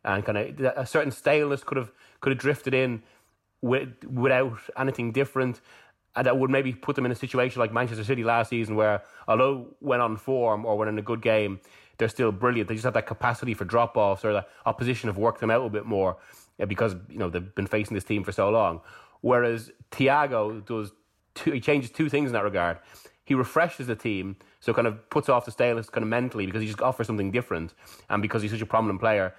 and 0.06 0.26
kind 0.26 0.38
of 0.38 0.60
a 0.78 0.86
certain 0.86 1.12
staleness 1.12 1.64
could 1.64 1.78
have 1.78 1.92
could 2.22 2.32
have 2.32 2.40
drifted 2.40 2.74
in 2.74 3.04
with, 3.62 3.90
without 4.06 4.60
anything 4.78 5.12
different. 5.12 5.62
And 6.16 6.28
that 6.28 6.38
would 6.38 6.52
maybe 6.52 6.74
put 6.74 6.96
them 6.96 7.06
in 7.06 7.12
a 7.12 7.16
situation 7.16 7.60
like 7.60 7.74
Manchester 7.74 8.04
City 8.04 8.24
last 8.24 8.50
season, 8.50 8.76
where 8.76 9.02
although 9.28 9.68
when 9.80 10.00
on 10.00 10.16
form 10.16 10.64
or 10.66 10.78
when 10.78 10.88
in 10.88 11.00
a 11.00 11.02
good 11.02 11.22
game, 11.22 11.60
they're 11.98 12.10
still 12.10 12.32
brilliant. 12.32 12.70
They 12.70 12.76
just 12.76 12.86
have 12.86 12.94
that 12.94 13.08
capacity 13.08 13.54
for 13.54 13.66
drop 13.66 13.98
offs 13.98 14.24
or 14.24 14.34
the 14.34 14.46
opposition 14.66 15.08
have 15.08 15.18
worked 15.18 15.40
them 15.40 15.50
out 15.50 15.66
a 15.66 15.70
bit 15.70 15.86
more 15.86 16.18
uh, 16.60 16.66
because 16.66 16.96
you 17.10 17.18
know 17.18 17.30
they've 17.30 17.56
been 17.56 17.68
facing 17.68 17.96
this 17.96 18.04
team 18.04 18.24
for 18.24 18.32
so 18.32 18.50
long. 18.50 18.82
Whereas 19.22 19.72
Thiago 19.92 20.66
does 20.66 20.92
two, 21.34 21.52
he 21.52 21.60
changes 21.60 21.90
two 21.90 22.10
things 22.10 22.30
in 22.30 22.34
that 22.34 22.44
regard. 22.44 22.78
He 23.26 23.36
refreshes 23.36 23.88
the 23.88 23.96
team, 23.96 24.36
so 24.60 24.74
kind 24.74 24.86
of 24.86 25.10
puts 25.10 25.30
off 25.30 25.46
the 25.46 25.52
staleness 25.52 25.90
kind 25.90 26.04
of 26.04 26.10
mentally 26.10 26.46
because 26.46 26.62
he 26.62 26.68
just 26.68 26.82
offers 26.82 27.08
something 27.08 27.32
different, 27.32 27.74
and 28.10 28.22
because 28.22 28.42
he's 28.42 28.52
such 28.52 28.62
a 28.62 28.66
prominent 28.66 29.00
player, 29.00 29.34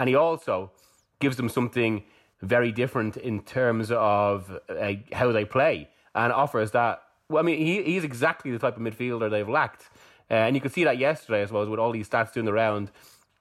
and 0.00 0.08
he 0.08 0.16
also 0.16 0.72
gives 1.20 1.36
them 1.36 1.48
something 1.48 2.02
very 2.40 2.72
different 2.72 3.18
in 3.18 3.42
terms 3.42 3.92
of 3.92 4.58
uh, 4.68 4.92
how 5.12 5.30
they 5.30 5.44
play, 5.44 5.88
and 6.14 6.32
offers 6.32 6.70
that. 6.72 7.02
Well, 7.28 7.40
I 7.40 7.46
mean, 7.46 7.58
he 7.58 7.82
he's 7.82 8.02
exactly 8.02 8.50
the 8.50 8.58
type 8.58 8.76
of 8.76 8.82
midfielder 8.82 9.30
they've 9.30 9.48
lacked, 9.48 9.90
uh, 10.30 10.34
and 10.34 10.56
you 10.56 10.60
could 10.60 10.72
see 10.72 10.84
that 10.84 10.98
yesterday, 10.98 11.42
I 11.42 11.44
suppose, 11.46 11.68
with 11.68 11.78
all 11.78 11.92
these 11.92 12.08
stats 12.08 12.32
doing 12.32 12.46
the 12.46 12.52
round 12.52 12.90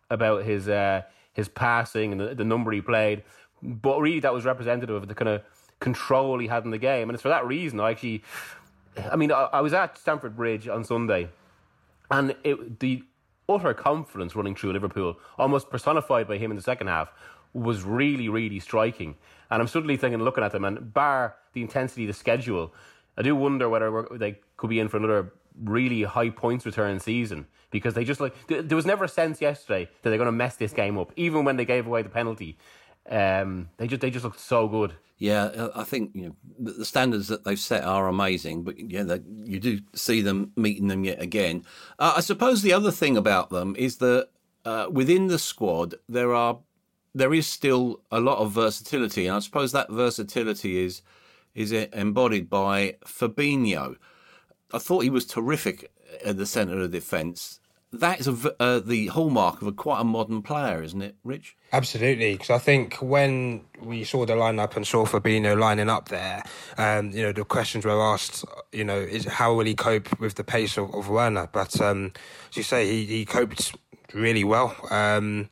about 0.09 0.43
his 0.43 0.67
uh, 0.67 1.03
his 1.33 1.47
passing 1.47 2.11
and 2.11 2.21
the, 2.21 2.35
the 2.35 2.43
number 2.43 2.71
he 2.71 2.81
played. 2.81 3.23
But 3.63 3.99
really, 3.99 4.19
that 4.19 4.33
was 4.33 4.43
representative 4.45 4.95
of 4.95 5.07
the 5.07 5.15
kind 5.15 5.29
of 5.29 5.41
control 5.79 6.37
he 6.39 6.47
had 6.47 6.65
in 6.65 6.71
the 6.71 6.77
game. 6.77 7.09
And 7.09 7.15
it's 7.15 7.23
for 7.23 7.29
that 7.29 7.45
reason 7.47 7.79
I 7.79 7.91
actually, 7.91 8.23
I 9.11 9.15
mean, 9.15 9.31
I, 9.31 9.47
I 9.53 9.61
was 9.61 9.73
at 9.73 9.97
Stamford 9.97 10.35
Bridge 10.35 10.67
on 10.67 10.83
Sunday, 10.83 11.29
and 12.11 12.35
it, 12.43 12.79
the 12.81 13.03
utter 13.49 13.73
confidence 13.73 14.35
running 14.35 14.55
through 14.55 14.73
Liverpool, 14.73 15.17
almost 15.37 15.69
personified 15.69 16.27
by 16.27 16.37
him 16.37 16.51
in 16.51 16.57
the 16.57 16.63
second 16.63 16.87
half, 16.87 17.11
was 17.53 17.83
really, 17.83 18.29
really 18.29 18.59
striking. 18.59 19.15
And 19.49 19.61
I'm 19.61 19.67
suddenly 19.67 19.97
thinking, 19.97 20.21
looking 20.21 20.43
at 20.43 20.51
them, 20.51 20.65
and 20.65 20.93
bar 20.93 21.35
the 21.53 21.61
intensity 21.61 22.05
the 22.05 22.13
schedule, 22.13 22.73
I 23.17 23.21
do 23.21 23.35
wonder 23.35 23.67
whether 23.67 24.07
they 24.11 24.39
could 24.57 24.69
be 24.69 24.79
in 24.79 24.87
for 24.87 24.97
another 24.97 25.33
really 25.61 26.03
high 26.03 26.29
points 26.29 26.65
return 26.65 26.99
season 26.99 27.47
because 27.71 27.93
they 27.93 28.03
just 28.03 28.21
like 28.21 28.33
there 28.47 28.75
was 28.75 28.85
never 28.85 29.03
a 29.03 29.09
sense 29.09 29.41
yesterday 29.41 29.89
that 30.01 30.09
they're 30.09 30.17
going 30.17 30.27
to 30.27 30.31
mess 30.31 30.55
this 30.55 30.73
game 30.73 30.97
up, 30.97 31.11
even 31.15 31.43
when 31.43 31.57
they 31.57 31.65
gave 31.65 31.85
away 31.85 32.01
the 32.01 32.09
penalty. 32.09 32.57
Um, 33.09 33.69
they 33.77 33.87
just 33.87 34.01
they 34.01 34.11
just 34.11 34.23
looked 34.23 34.39
so 34.39 34.67
good. 34.67 34.93
Yeah, 35.19 35.43
uh, 35.43 35.71
I 35.75 35.83
think 35.83 36.11
you 36.15 36.27
know 36.27 36.35
the 36.57 36.85
standards 36.85 37.27
that 37.27 37.43
they've 37.43 37.59
set 37.59 37.83
are 37.83 38.07
amazing, 38.07 38.63
but 38.63 38.79
yeah, 38.79 39.17
you 39.43 39.59
do 39.59 39.81
see 39.93 40.21
them 40.21 40.53
meeting 40.55 40.87
them 40.87 41.03
yet 41.03 41.21
again. 41.21 41.65
Uh, 41.99 42.13
I 42.15 42.21
suppose 42.21 42.61
the 42.61 42.71
other 42.71 42.91
thing 42.91 43.17
about 43.17 43.49
them 43.49 43.75
is 43.77 43.97
that 43.97 44.29
uh, 44.63 44.87
within 44.89 45.27
the 45.27 45.37
squad 45.37 45.95
there 46.07 46.33
are 46.33 46.59
there 47.13 47.33
is 47.33 47.47
still 47.47 48.01
a 48.11 48.21
lot 48.21 48.37
of 48.37 48.51
versatility, 48.51 49.27
and 49.27 49.35
I 49.35 49.39
suppose 49.39 49.73
that 49.73 49.91
versatility 49.91 50.85
is 50.85 51.01
is 51.53 51.73
embodied 51.73 52.49
by 52.49 52.95
Fabinho. 53.05 53.97
I 54.73 54.77
thought 54.77 55.03
he 55.03 55.09
was 55.09 55.25
terrific 55.25 55.91
at 56.23 56.37
the 56.37 56.45
centre 56.45 56.79
of 56.79 56.91
defence 56.91 57.59
that 57.91 58.19
is 58.19 58.27
a, 58.27 58.55
uh, 58.59 58.79
the 58.79 59.07
hallmark 59.07 59.61
of 59.61 59.67
a 59.67 59.71
quite 59.71 59.99
a 59.99 60.03
modern 60.03 60.41
player, 60.41 60.83
isn't 60.83 61.01
it, 61.01 61.15
Rich? 61.23 61.55
Absolutely, 61.73 62.33
because 62.33 62.49
I 62.49 62.59
think 62.59 62.95
when 62.95 63.61
we 63.81 64.03
saw 64.03 64.25
the 64.25 64.33
lineup 64.33 64.75
and 64.75 64.85
saw 64.85 65.05
Fabinho 65.05 65.57
lining 65.57 65.89
up 65.89 66.09
there, 66.09 66.43
um, 66.77 67.11
you 67.11 67.23
know, 67.23 67.31
the 67.31 67.43
questions 67.43 67.85
were 67.85 68.01
asked, 68.01 68.45
you 68.71 68.83
know, 68.83 68.99
is 68.99 69.25
how 69.25 69.53
will 69.53 69.65
he 69.65 69.75
cope 69.75 70.19
with 70.19 70.35
the 70.35 70.43
pace 70.43 70.77
of, 70.77 70.93
of 70.93 71.09
Werner? 71.09 71.49
But 71.51 71.79
um, 71.81 72.11
as 72.51 72.57
you 72.57 72.63
say, 72.63 72.87
he, 72.87 73.05
he 73.05 73.25
coped 73.25 73.75
really 74.13 74.43
well. 74.43 74.75
Um, 74.91 75.49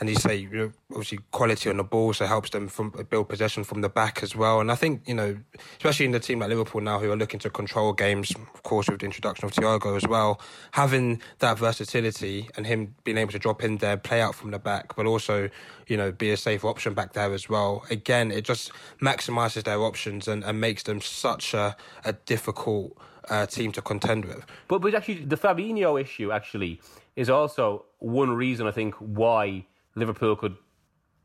and 0.00 0.08
you 0.08 0.14
say 0.14 0.36
you 0.36 0.50
know, 0.50 0.72
obviously 0.90 1.18
quality 1.32 1.68
on 1.68 1.76
the 1.76 1.84
ball, 1.84 2.12
so 2.12 2.26
helps 2.26 2.50
them 2.50 2.68
from 2.68 2.90
build 3.10 3.28
possession 3.28 3.64
from 3.64 3.80
the 3.80 3.88
back 3.88 4.22
as 4.22 4.36
well. 4.36 4.60
And 4.60 4.70
I 4.70 4.76
think 4.76 5.02
you 5.06 5.14
know, 5.14 5.36
especially 5.76 6.06
in 6.06 6.12
the 6.12 6.20
team 6.20 6.38
like 6.38 6.48
Liverpool 6.48 6.80
now, 6.80 6.98
who 7.00 7.10
are 7.10 7.16
looking 7.16 7.40
to 7.40 7.50
control 7.50 7.92
games, 7.92 8.32
of 8.54 8.62
course, 8.62 8.88
with 8.88 9.00
the 9.00 9.06
introduction 9.06 9.44
of 9.44 9.52
Thiago 9.52 9.96
as 9.96 10.06
well, 10.06 10.40
having 10.72 11.20
that 11.40 11.58
versatility 11.58 12.48
and 12.56 12.66
him 12.66 12.94
being 13.04 13.18
able 13.18 13.32
to 13.32 13.38
drop 13.38 13.64
in 13.64 13.78
there, 13.78 13.96
play 13.96 14.20
out 14.20 14.34
from 14.34 14.52
the 14.52 14.58
back, 14.58 14.94
but 14.94 15.06
also 15.06 15.50
you 15.88 15.96
know 15.96 16.12
be 16.12 16.30
a 16.30 16.36
safe 16.36 16.64
option 16.64 16.94
back 16.94 17.14
there 17.14 17.32
as 17.32 17.48
well. 17.48 17.84
Again, 17.90 18.30
it 18.30 18.44
just 18.44 18.70
maximises 19.00 19.64
their 19.64 19.80
options 19.80 20.28
and, 20.28 20.44
and 20.44 20.60
makes 20.60 20.84
them 20.84 21.00
such 21.00 21.54
a, 21.54 21.76
a 22.04 22.12
difficult. 22.12 22.96
Uh, 23.30 23.44
team 23.44 23.70
to 23.70 23.82
contend 23.82 24.24
with. 24.24 24.46
But 24.68 24.78
but 24.78 24.94
actually, 24.94 25.26
the 25.26 25.36
Fabinho 25.36 26.00
issue 26.00 26.32
actually 26.32 26.80
is 27.14 27.28
also 27.28 27.84
one 27.98 28.30
reason 28.30 28.66
I 28.66 28.70
think 28.70 28.94
why 28.94 29.66
Liverpool 29.98 30.36
could. 30.36 30.56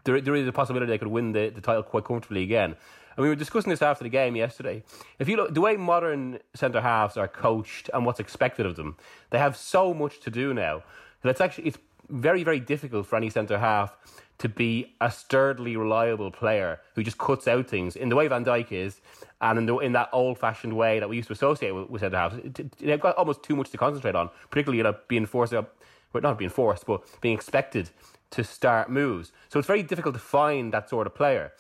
There, 0.05 0.19
there 0.19 0.36
is 0.36 0.47
a 0.47 0.51
possibility 0.51 0.91
they 0.91 0.97
could 0.97 1.07
win 1.07 1.31
the, 1.31 1.49
the 1.49 1.62
title 1.62 1.83
quite 1.83 2.03
comfortably 2.03 2.43
again. 2.43 2.75
And 3.15 3.23
we 3.23 3.29
were 3.29 3.36
discussing 3.36 3.69
this 3.69 3.81
after 3.81 4.03
the 4.03 4.09
game 4.09 4.36
yesterday. 4.36 4.83
If 5.19 5.29
you 5.29 5.38
look, 5.38 5.53
the 5.53 5.62
way 5.62 5.77
modern 5.77 6.39
centre 6.55 6.81
halves 6.81 7.15
are 7.15 7.27
coached 7.27 7.89
and 7.93 8.05
what's 8.05 8.19
expected 8.19 8.65
of 8.65 8.75
them, 8.75 8.97
they 9.29 9.38
have 9.38 9.55
so 9.55 9.93
much 9.93 10.19
to 10.21 10.29
do 10.29 10.53
now 10.53 10.83
that 11.21 11.29
it's 11.29 11.41
actually 11.41 11.67
it's 11.67 11.77
very 12.09 12.43
very 12.43 12.59
difficult 12.59 13.07
for 13.07 13.15
any 13.15 13.29
centre 13.29 13.59
half 13.59 13.95
to 14.39 14.49
be 14.49 14.93
a 14.99 15.09
sturdily 15.09 15.77
reliable 15.77 16.31
player 16.31 16.81
who 16.95 17.03
just 17.03 17.17
cuts 17.17 17.47
out 17.47 17.67
things 17.67 17.95
in 17.95 18.09
the 18.09 18.15
way 18.15 18.27
Van 18.27 18.43
Dijk 18.43 18.71
is, 18.71 18.99
and 19.41 19.59
in, 19.59 19.65
the, 19.65 19.77
in 19.77 19.93
that 19.93 20.09
old 20.12 20.38
fashioned 20.39 20.75
way 20.75 20.99
that 20.99 21.07
we 21.07 21.15
used 21.15 21.27
to 21.27 21.33
associate 21.33 21.71
with, 21.71 21.89
with 21.89 22.01
centre 22.01 22.17
halves. 22.17 22.36
They've 22.79 22.99
got 22.99 23.15
almost 23.15 23.43
too 23.43 23.55
much 23.55 23.69
to 23.69 23.77
concentrate 23.77 24.15
on, 24.15 24.29
particularly 24.49 24.77
you 24.77 24.83
know, 24.83 24.95
being 25.07 25.25
forced, 25.25 25.53
well, 25.53 25.67
not 26.15 26.38
being 26.38 26.49
forced, 26.49 26.86
but 26.86 27.03
being 27.21 27.36
expected 27.36 27.89
to 28.34 28.43
start 28.43 28.89
moves. 28.89 29.32
So 29.50 29.60
it's 29.60 29.67
very 29.67 29.84
difficult 29.84 30.15
to 30.15 30.22
find 30.22 30.74
that 30.74 30.89
sort 30.89 31.08
of 31.08 31.15
player. 31.15 31.54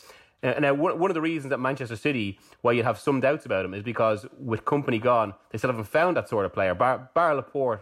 Uh, 0.43 0.59
now, 0.59 0.73
one 0.73 1.09
of 1.09 1.13
the 1.13 1.21
reasons 1.21 1.51
that 1.51 1.59
Manchester 1.59 1.95
City, 1.95 2.37
why 2.61 2.73
you 2.73 2.83
have 2.83 2.99
some 2.99 3.21
doubts 3.21 3.45
about 3.45 3.63
him, 3.63 3.73
is 3.73 3.83
because 3.83 4.25
with 4.37 4.65
Kompany 4.65 5.01
gone, 5.01 5.33
they 5.49 5.57
still 5.57 5.69
haven't 5.69 5.85
found 5.85 6.17
that 6.17 6.27
sort 6.27 6.45
of 6.45 6.51
player. 6.51 6.73
Bar, 6.75 7.09
Bar 7.13 7.35
Laporte, 7.35 7.81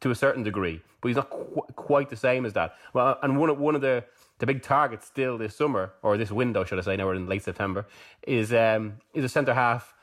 to 0.00 0.10
a 0.10 0.14
certain 0.14 0.42
degree, 0.42 0.80
but 1.00 1.08
he's 1.08 1.16
not 1.16 1.28
qu- 1.28 1.66
quite 1.74 2.08
the 2.08 2.16
same 2.16 2.46
as 2.46 2.52
that. 2.54 2.76
Well, 2.94 3.18
and 3.22 3.38
one 3.38 3.50
of, 3.50 3.58
one 3.58 3.74
of 3.74 3.80
the, 3.80 4.04
the 4.38 4.46
big 4.46 4.62
targets 4.62 5.06
still 5.06 5.36
this 5.36 5.56
summer, 5.56 5.92
or 6.02 6.16
this 6.16 6.30
window, 6.30 6.64
should 6.64 6.78
I 6.78 6.82
say, 6.82 6.96
now 6.96 7.06
we're 7.06 7.14
in 7.14 7.26
late 7.26 7.42
September, 7.42 7.86
is 8.26 8.52
um, 8.52 8.98
is 9.12 9.24
a 9.24 9.28
centre 9.28 9.54
half 9.54 9.94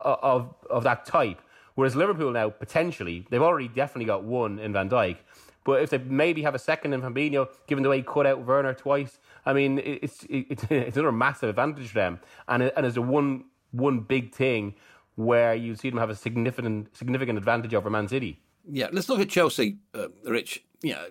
of 0.00 0.54
of 0.70 0.82
that 0.84 1.04
type. 1.04 1.40
Whereas 1.74 1.94
Liverpool 1.94 2.30
now 2.30 2.50
potentially 2.50 3.26
they've 3.30 3.42
already 3.42 3.68
definitely 3.68 4.06
got 4.06 4.24
one 4.24 4.58
in 4.58 4.72
Van 4.72 4.88
Dijk, 4.88 5.18
but 5.64 5.82
if 5.82 5.90
they 5.90 5.98
maybe 5.98 6.42
have 6.42 6.54
a 6.54 6.58
second 6.58 6.92
in 6.92 7.00
Fabinho, 7.00 7.48
given 7.66 7.82
the 7.82 7.88
way 7.88 7.98
he 7.98 8.02
cut 8.02 8.26
out 8.26 8.44
Werner 8.44 8.74
twice, 8.74 9.18
I 9.46 9.54
mean, 9.54 9.80
it's 9.84 10.26
it's, 10.28 10.64
it's 10.70 10.96
another 10.96 11.12
massive 11.12 11.48
advantage 11.48 11.88
for 11.88 11.94
them. 11.94 12.20
And 12.48 12.62
and 12.62 12.86
is 12.86 12.94
the 12.94 13.02
one 13.02 13.44
one 13.72 14.00
big 14.00 14.34
thing 14.34 14.74
where 15.16 15.54
you 15.54 15.74
see 15.74 15.90
them 15.90 15.98
have 15.98 16.10
a 16.10 16.14
significant 16.14 16.94
significant 16.96 17.38
advantage 17.38 17.74
over 17.74 17.88
Man 17.88 18.08
City. 18.08 18.40
Yeah, 18.70 18.88
let's 18.92 19.08
look 19.08 19.20
at 19.20 19.28
Chelsea, 19.28 19.78
uh, 19.94 20.08
Rich. 20.24 20.64
Know, 20.82 21.06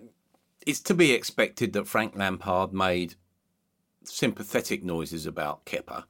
it's 0.66 0.80
to 0.80 0.94
be 0.94 1.12
expected 1.12 1.72
that 1.72 1.86
Frank 1.86 2.16
Lampard 2.16 2.72
made 2.72 3.16
sympathetic 4.04 4.84
noises 4.84 5.26
about 5.26 5.64
Kepa 5.64 6.04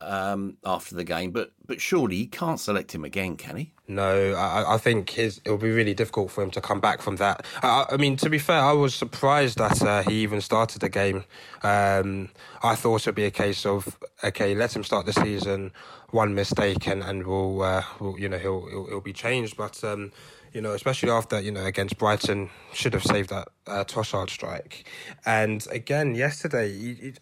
um, 0.00 0.56
after 0.64 0.94
the 0.94 1.04
game, 1.04 1.30
but 1.30 1.52
but 1.66 1.80
surely 1.80 2.16
he 2.16 2.26
can't 2.26 2.60
select 2.60 2.94
him 2.94 3.04
again, 3.04 3.36
can 3.36 3.56
he? 3.56 3.72
No, 3.86 4.32
I, 4.32 4.74
I 4.74 4.78
think 4.78 5.10
his 5.10 5.40
it 5.44 5.50
will 5.50 5.58
be 5.58 5.70
really 5.70 5.94
difficult 5.94 6.30
for 6.30 6.42
him 6.42 6.50
to 6.52 6.60
come 6.60 6.80
back 6.80 7.02
from 7.02 7.16
that. 7.16 7.44
I, 7.62 7.86
I 7.90 7.96
mean, 7.96 8.16
to 8.18 8.30
be 8.30 8.38
fair, 8.38 8.60
I 8.60 8.72
was 8.72 8.94
surprised 8.94 9.58
that 9.58 9.82
uh, 9.82 10.02
he 10.02 10.22
even 10.22 10.40
started 10.40 10.80
the 10.80 10.88
game. 10.88 11.24
Um, 11.62 12.28
I 12.62 12.74
thought 12.74 13.02
it'd 13.02 13.14
be 13.14 13.24
a 13.24 13.30
case 13.30 13.66
of 13.66 13.98
okay, 14.22 14.54
let 14.54 14.74
him 14.74 14.84
start 14.84 15.06
the 15.06 15.12
season, 15.12 15.72
one 16.10 16.34
mistake, 16.34 16.86
and 16.86 17.02
and 17.02 17.26
we'll, 17.26 17.62
uh, 17.62 17.82
we'll 17.98 18.18
you 18.18 18.28
know 18.28 18.38
he'll, 18.38 18.66
he'll, 18.68 18.86
he'll 18.86 19.00
be 19.00 19.12
changed, 19.12 19.56
but. 19.56 19.82
Um, 19.82 20.12
you 20.52 20.62
know, 20.62 20.72
especially 20.72 21.10
after 21.10 21.40
you 21.40 21.50
know 21.50 21.64
against 21.64 21.98
Brighton, 21.98 22.50
should 22.72 22.94
have 22.94 23.04
saved 23.04 23.30
that 23.30 23.48
uh, 23.66 23.84
Trossard 23.84 24.30
strike. 24.30 24.88
And 25.26 25.66
again, 25.70 26.14
yesterday, 26.14 26.72
he, 26.72 26.94
he, 26.94 27.14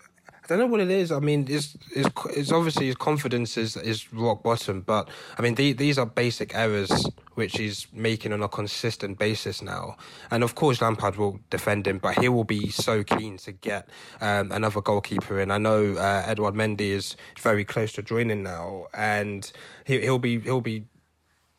I 0.46 0.50
don't 0.50 0.58
know 0.60 0.66
what 0.66 0.80
it 0.80 0.90
is. 0.92 1.10
I 1.10 1.18
mean, 1.18 1.46
it's 1.50 1.76
it's, 1.90 2.08
it's 2.30 2.52
obviously 2.52 2.86
his 2.86 2.94
confidence 2.94 3.56
is 3.56 3.76
is 3.76 4.12
rock 4.12 4.44
bottom, 4.44 4.80
but 4.80 5.08
I 5.36 5.42
mean 5.42 5.56
the, 5.56 5.72
these 5.72 5.98
are 5.98 6.06
basic 6.06 6.54
errors 6.54 6.92
which 7.34 7.56
he's 7.58 7.88
making 7.92 8.32
on 8.32 8.42
a 8.42 8.48
consistent 8.48 9.18
basis 9.18 9.60
now. 9.60 9.96
And 10.30 10.44
of 10.44 10.54
course, 10.54 10.80
Lampard 10.80 11.16
will 11.16 11.40
defend 11.50 11.86
him, 11.86 11.98
but 11.98 12.18
he 12.18 12.28
will 12.28 12.44
be 12.44 12.70
so 12.70 13.02
keen 13.02 13.38
to 13.38 13.52
get 13.52 13.88
um, 14.20 14.52
another 14.52 14.80
goalkeeper 14.80 15.40
in. 15.40 15.50
I 15.50 15.58
know 15.58 15.94
uh, 15.94 16.22
Edouard 16.26 16.54
Mendy 16.54 16.90
is 16.92 17.16
very 17.40 17.64
close 17.64 17.92
to 17.94 18.02
joining 18.02 18.44
now, 18.44 18.86
and 18.94 19.50
he, 19.84 20.00
he'll 20.00 20.20
be 20.20 20.38
he'll 20.38 20.60
be 20.60 20.84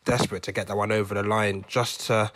desperate 0.05 0.43
to 0.43 0.53
get 0.53 0.67
that 0.67 0.77
one 0.77 0.93
over 0.93 1.13
the 1.13 1.23
line 1.23 1.65
just 1.67 2.07
to 2.07 2.31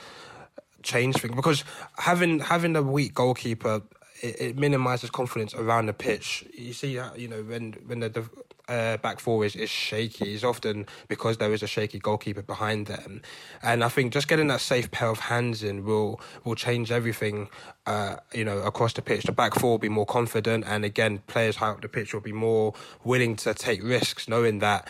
change 0.84 1.16
things 1.16 1.36
because 1.36 1.64
having 1.98 2.40
having 2.40 2.76
a 2.76 2.82
weak 2.82 3.14
goalkeeper 3.14 3.82
it, 4.22 4.42
it 4.42 4.58
minimises 4.58 5.10
confidence 5.10 5.54
around 5.54 5.88
the 5.88 5.94
pitch. 5.94 6.46
You 6.54 6.74
see, 6.74 7.00
you 7.16 7.28
know, 7.28 7.44
when 7.44 7.74
when 7.86 8.00
the 8.00 8.30
uh, 8.68 8.98
back 8.98 9.20
four 9.20 9.44
is, 9.44 9.56
is 9.56 9.70
shaky, 9.70 10.34
it's 10.34 10.44
often 10.44 10.86
because 11.08 11.38
there 11.38 11.52
is 11.54 11.62
a 11.62 11.68
shaky 11.68 12.00
goalkeeper 12.00 12.42
behind 12.42 12.88
them. 12.88 13.22
And 13.62 13.84
I 13.84 13.90
think 13.90 14.14
just 14.14 14.28
getting 14.28 14.48
that 14.48 14.62
safe 14.62 14.90
pair 14.92 15.10
of 15.10 15.20
hands 15.20 15.64
in 15.64 15.84
will 15.84 16.22
will 16.44 16.56
change 16.56 16.92
everything. 16.92 17.50
Uh, 17.86 18.18
you 18.34 18.46
know, 18.46 18.60
across 18.60 18.94
the 18.94 19.02
pitch, 19.02 19.24
the 19.24 19.32
back 19.32 19.56
four 19.56 19.72
will 19.72 19.78
be 19.78 19.90
more 19.90 20.06
confident, 20.06 20.64
and 20.68 20.86
again, 20.86 21.22
players 21.28 21.58
high 21.58 21.70
up 21.70 21.82
the 21.82 21.90
pitch 21.90 22.14
will 22.14 22.22
be 22.22 22.32
more 22.32 22.74
willing 23.04 23.36
to 23.36 23.54
take 23.54 23.84
risks, 23.84 24.30
knowing 24.30 24.60
that 24.60 24.88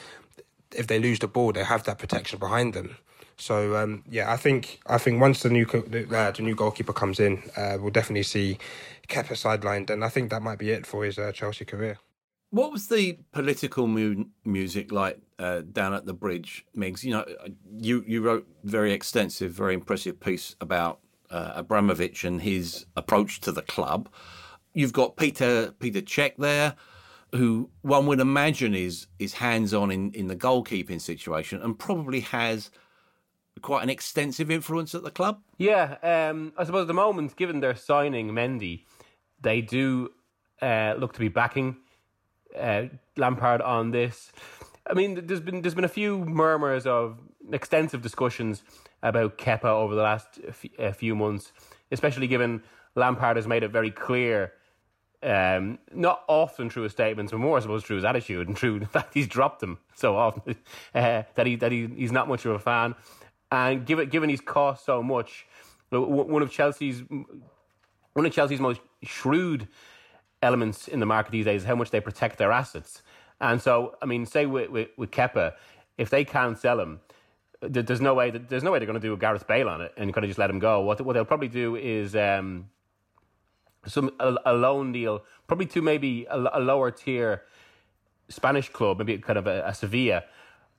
if 0.76 0.88
they 0.88 1.00
lose 1.00 1.20
the 1.20 1.28
ball, 1.28 1.52
they 1.52 1.63
have 1.63 1.84
that 1.84 1.98
protection 1.98 2.39
behind 2.39 2.74
them. 2.74 2.98
So 3.41 3.75
um, 3.75 4.04
yeah, 4.08 4.32
I 4.32 4.38
think 4.38 4.80
I 4.86 4.99
think 4.99 5.19
once 5.19 5.41
the 5.41 5.49
new 5.49 5.65
uh, 5.65 6.32
the 6.32 6.43
new 6.43 6.54
goalkeeper 6.54 6.93
comes 6.93 7.19
in, 7.19 7.41
uh, 7.58 7.77
we'll 7.82 7.89
definitely 7.89 8.21
see 8.21 8.60
Kepa 9.08 9.34
sidelined, 9.34 9.89
and 9.89 10.06
I 10.06 10.10
think 10.10 10.30
that 10.30 10.43
might 10.43 10.60
be 10.60 10.69
it 10.69 10.86
for 10.86 11.04
his 11.04 11.17
uh, 11.17 11.32
Chelsea 11.32 11.65
career. 11.65 11.97
What 12.51 12.71
was 12.71 12.88
the 12.88 13.17
political 13.32 13.88
mu- 13.88 14.25
music 14.45 14.91
like 14.91 15.19
uh, 15.39 15.62
down 15.62 15.95
at 15.95 16.06
the 16.06 16.13
bridge, 16.13 16.67
Migs? 16.77 17.04
You 17.04 17.13
know, 17.13 17.25
you 17.80 18.04
you 18.06 18.21
wrote 18.21 18.47
very 18.63 18.93
extensive, 18.93 19.54
very 19.54 19.73
impressive 19.73 20.19
piece 20.19 20.56
about 20.62 20.99
uh, 21.32 21.54
Abramovich 21.56 22.23
and 22.23 22.43
his 22.43 22.86
approach 22.95 23.41
to 23.41 23.51
the 23.51 23.63
club. 23.63 24.08
You've 24.75 24.93
got 24.93 25.17
Peter 25.17 25.73
Peter 25.80 26.01
Cech 26.01 26.38
there, 26.38 26.75
who 27.34 27.71
one 27.82 28.06
would 28.06 28.19
imagine 28.19 28.75
is 28.75 29.08
is 29.17 29.34
hands 29.34 29.73
on 29.73 29.89
in, 29.89 30.12
in 30.12 30.27
the 30.27 30.36
goalkeeping 30.36 31.01
situation 31.01 31.60
and 31.60 31.80
probably 31.80 32.19
has 32.19 32.69
quite 33.62 33.84
an 33.84 33.89
extensive 33.89 34.50
influence 34.50 34.95
at 34.95 35.04
the 35.04 35.12
club. 35.12 35.41
Yeah, 35.58 35.97
um, 36.04 36.54
I 36.58 36.63
suppose 36.63 36.82
at 36.82 36.88
the 36.88 36.93
moment, 36.93 37.36
given 37.36 37.60
their 37.60 37.76
signing 37.76 38.32
Mendy, 38.32 38.86
they 39.41 39.62
do 39.62 40.12
uh, 40.62 40.95
look 40.97 41.13
to 41.13 41.19
be 41.19 41.28
backing 41.28 41.78
uh, 42.58 42.84
Lampard 43.17 43.62
on 43.62 43.91
this. 43.91 44.32
I 44.89 44.93
mean, 44.93 45.26
there's 45.26 45.39
been 45.39 45.62
there's 45.62 45.76
been 45.76 45.86
a 45.86 45.89
few 45.89 46.26
murmurs 46.26 46.86
of 46.86 47.19
extensive 47.52 48.02
discussions 48.02 48.63
about 49.04 49.38
Kepa 49.38 49.65
over 49.65 49.95
the 49.95 50.02
last 50.02 50.39
f- 50.47 50.97
few 50.97 51.15
months, 51.15 51.52
especially 51.91 52.28
given 52.28 52.63
Lampard 52.95 53.38
has 53.38 53.47
made 53.47 53.63
it 53.63 53.71
very 53.71 53.91
clear, 53.91 54.54
um, 55.24 55.80
not 55.93 56.24
often 56.28 56.69
through 56.69 56.84
his 56.84 56.91
statements, 56.91 57.32
but 57.32 57.39
more, 57.39 57.58
I 57.58 57.62
suppose, 57.62 57.84
through 57.84 57.97
his 57.97 58.06
attitude 58.06 58.47
and 58.47 58.58
through 58.58 58.80
the 58.82 58.86
fact 58.86 59.13
he's 59.13 59.28
dropped 59.28 59.62
him 59.62 59.78
so 59.95 60.15
often 60.17 60.56
uh, 60.95 61.24
that 61.36 61.45
he 61.45 61.56
that 61.58 61.71
he, 61.71 61.88
he's 61.88 62.12
not 62.12 62.28
much 62.28 62.45
of 62.45 62.54
a 62.54 62.60
fan. 62.60 62.95
And 63.51 63.85
given 63.85 64.09
given 64.09 64.29
he's 64.29 64.41
cost 64.41 64.85
so 64.85 65.03
much, 65.03 65.45
one 65.89 66.41
of 66.41 66.51
Chelsea's 66.51 67.03
one 68.13 68.25
of 68.25 68.31
Chelsea's 68.31 68.59
most 68.59 68.81
shrewd 69.03 69.67
elements 70.41 70.87
in 70.87 70.99
the 70.99 71.05
market 71.05 71.31
these 71.31 71.45
days 71.45 71.61
is 71.61 71.67
how 71.67 71.75
much 71.75 71.91
they 71.91 71.99
protect 71.99 72.37
their 72.37 72.51
assets. 72.51 73.01
And 73.39 73.61
so, 73.61 73.95
I 74.01 74.05
mean, 74.05 74.25
say 74.25 74.45
with 74.45 74.69
with, 74.69 74.89
with 74.97 75.53
if 75.97 76.09
they 76.09 76.23
can't 76.23 76.57
sell 76.57 76.79
him, 76.79 77.01
there's 77.61 78.01
no 78.01 78.13
way 78.13 78.31
that 78.31 78.49
there's 78.49 78.63
no 78.63 78.71
way 78.71 78.79
they're 78.79 78.87
going 78.87 78.99
to 78.99 79.05
do 79.05 79.13
a 79.13 79.17
Gareth 79.17 79.47
Bale 79.47 79.69
on 79.69 79.81
it 79.81 79.93
and 79.97 80.13
kind 80.13 80.23
of 80.23 80.29
just 80.29 80.39
let 80.39 80.49
him 80.49 80.59
go. 80.59 80.81
What 80.81 81.01
what 81.01 81.13
they'll 81.13 81.25
probably 81.25 81.47
do 81.47 81.75
is 81.75 82.15
um, 82.15 82.69
some 83.85 84.11
a, 84.19 84.35
a, 84.45 84.53
loan 84.53 84.91
deal, 84.91 85.23
probably 85.47 85.65
to 85.67 85.81
maybe 85.81 86.25
a, 86.29 86.37
a, 86.53 86.59
lower 86.59 86.91
tier 86.91 87.43
Spanish 88.29 88.69
club, 88.69 88.99
maybe 88.99 89.17
kind 89.19 89.37
of 89.37 89.47
a, 89.47 89.63
a 89.65 89.73
Sevilla, 89.73 90.23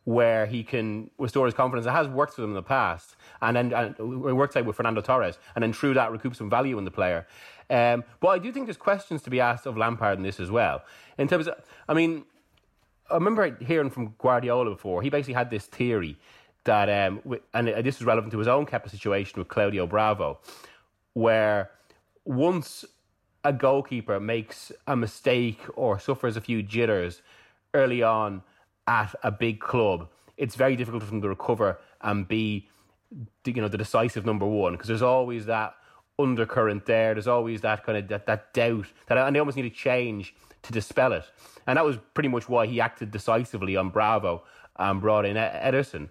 where 0.04 0.46
he 0.46 0.64
can 0.64 1.10
restore 1.18 1.46
his 1.46 1.54
confidence. 1.54 1.86
It 1.86 1.90
has 1.90 2.08
worked 2.08 2.34
for 2.34 2.40
them 2.40 2.50
in 2.50 2.54
the 2.54 2.62
past, 2.62 3.16
and 3.40 3.56
then 3.56 3.72
and 3.72 3.94
it 3.98 4.34
worked 4.34 4.56
out 4.56 4.64
with 4.64 4.76
Fernando 4.76 5.00
Torres, 5.00 5.38
and 5.54 5.62
then 5.62 5.72
through 5.72 5.94
that 5.94 6.10
recoup 6.10 6.34
some 6.34 6.50
value 6.50 6.76
in 6.78 6.84
the 6.84 6.90
player. 6.90 7.26
Um, 7.70 8.04
but 8.20 8.28
I 8.28 8.38
do 8.38 8.52
think 8.52 8.66
there's 8.66 8.76
questions 8.76 9.22
to 9.22 9.30
be 9.30 9.40
asked 9.40 9.66
of 9.66 9.76
Lampard 9.76 10.18
in 10.18 10.24
this 10.24 10.40
as 10.40 10.50
well. 10.50 10.82
In 11.18 11.28
terms 11.28 11.46
of, 11.46 11.54
I 11.88 11.94
mean, 11.94 12.24
I 13.10 13.14
remember 13.14 13.56
hearing 13.64 13.90
from 13.90 14.14
Guardiola 14.18 14.70
before. 14.70 15.02
He 15.02 15.10
basically 15.10 15.34
had 15.34 15.50
this 15.50 15.66
theory 15.66 16.18
that, 16.64 16.88
um, 16.88 17.22
and 17.54 17.68
this 17.68 17.96
is 17.96 18.04
relevant 18.04 18.32
to 18.32 18.38
his 18.38 18.48
own 18.48 18.66
Kepa 18.66 18.90
situation 18.90 19.38
with 19.38 19.48
Claudio 19.48 19.86
Bravo, 19.86 20.38
where 21.14 21.70
once 22.24 22.84
a 23.44 23.52
goalkeeper 23.52 24.20
makes 24.20 24.70
a 24.86 24.96
mistake 24.96 25.60
or 25.74 25.98
suffers 25.98 26.36
a 26.36 26.40
few 26.40 26.62
jitters 26.62 27.22
early 27.74 28.02
on 28.02 28.42
at 28.86 29.14
a 29.22 29.30
big 29.30 29.60
club, 29.60 30.08
it's 30.36 30.54
very 30.54 30.76
difficult 30.76 31.02
for 31.02 31.10
them 31.10 31.22
to 31.22 31.28
recover 31.28 31.78
and 32.00 32.26
be, 32.26 32.68
you 33.44 33.52
know, 33.54 33.68
the 33.68 33.78
decisive 33.78 34.26
number 34.26 34.46
one 34.46 34.72
because 34.72 34.88
there's 34.88 35.02
always 35.02 35.46
that 35.46 35.74
undercurrent 36.18 36.86
there. 36.86 37.14
There's 37.14 37.28
always 37.28 37.60
that 37.60 37.84
kind 37.84 37.98
of 37.98 38.08
that, 38.08 38.26
that 38.26 38.52
doubt 38.52 38.86
that 39.06 39.18
and 39.18 39.34
they 39.34 39.40
almost 39.40 39.56
need 39.56 39.66
a 39.66 39.70
change 39.70 40.34
to 40.62 40.72
dispel 40.72 41.12
it. 41.12 41.24
And 41.66 41.76
that 41.76 41.84
was 41.84 41.98
pretty 42.14 42.28
much 42.28 42.48
why 42.48 42.66
he 42.66 42.80
acted 42.80 43.10
decisively 43.10 43.76
on 43.76 43.90
Bravo 43.90 44.42
um, 44.76 44.90
and 44.90 45.00
brought 45.00 45.26
in 45.26 45.36
Ederson. 45.36 46.08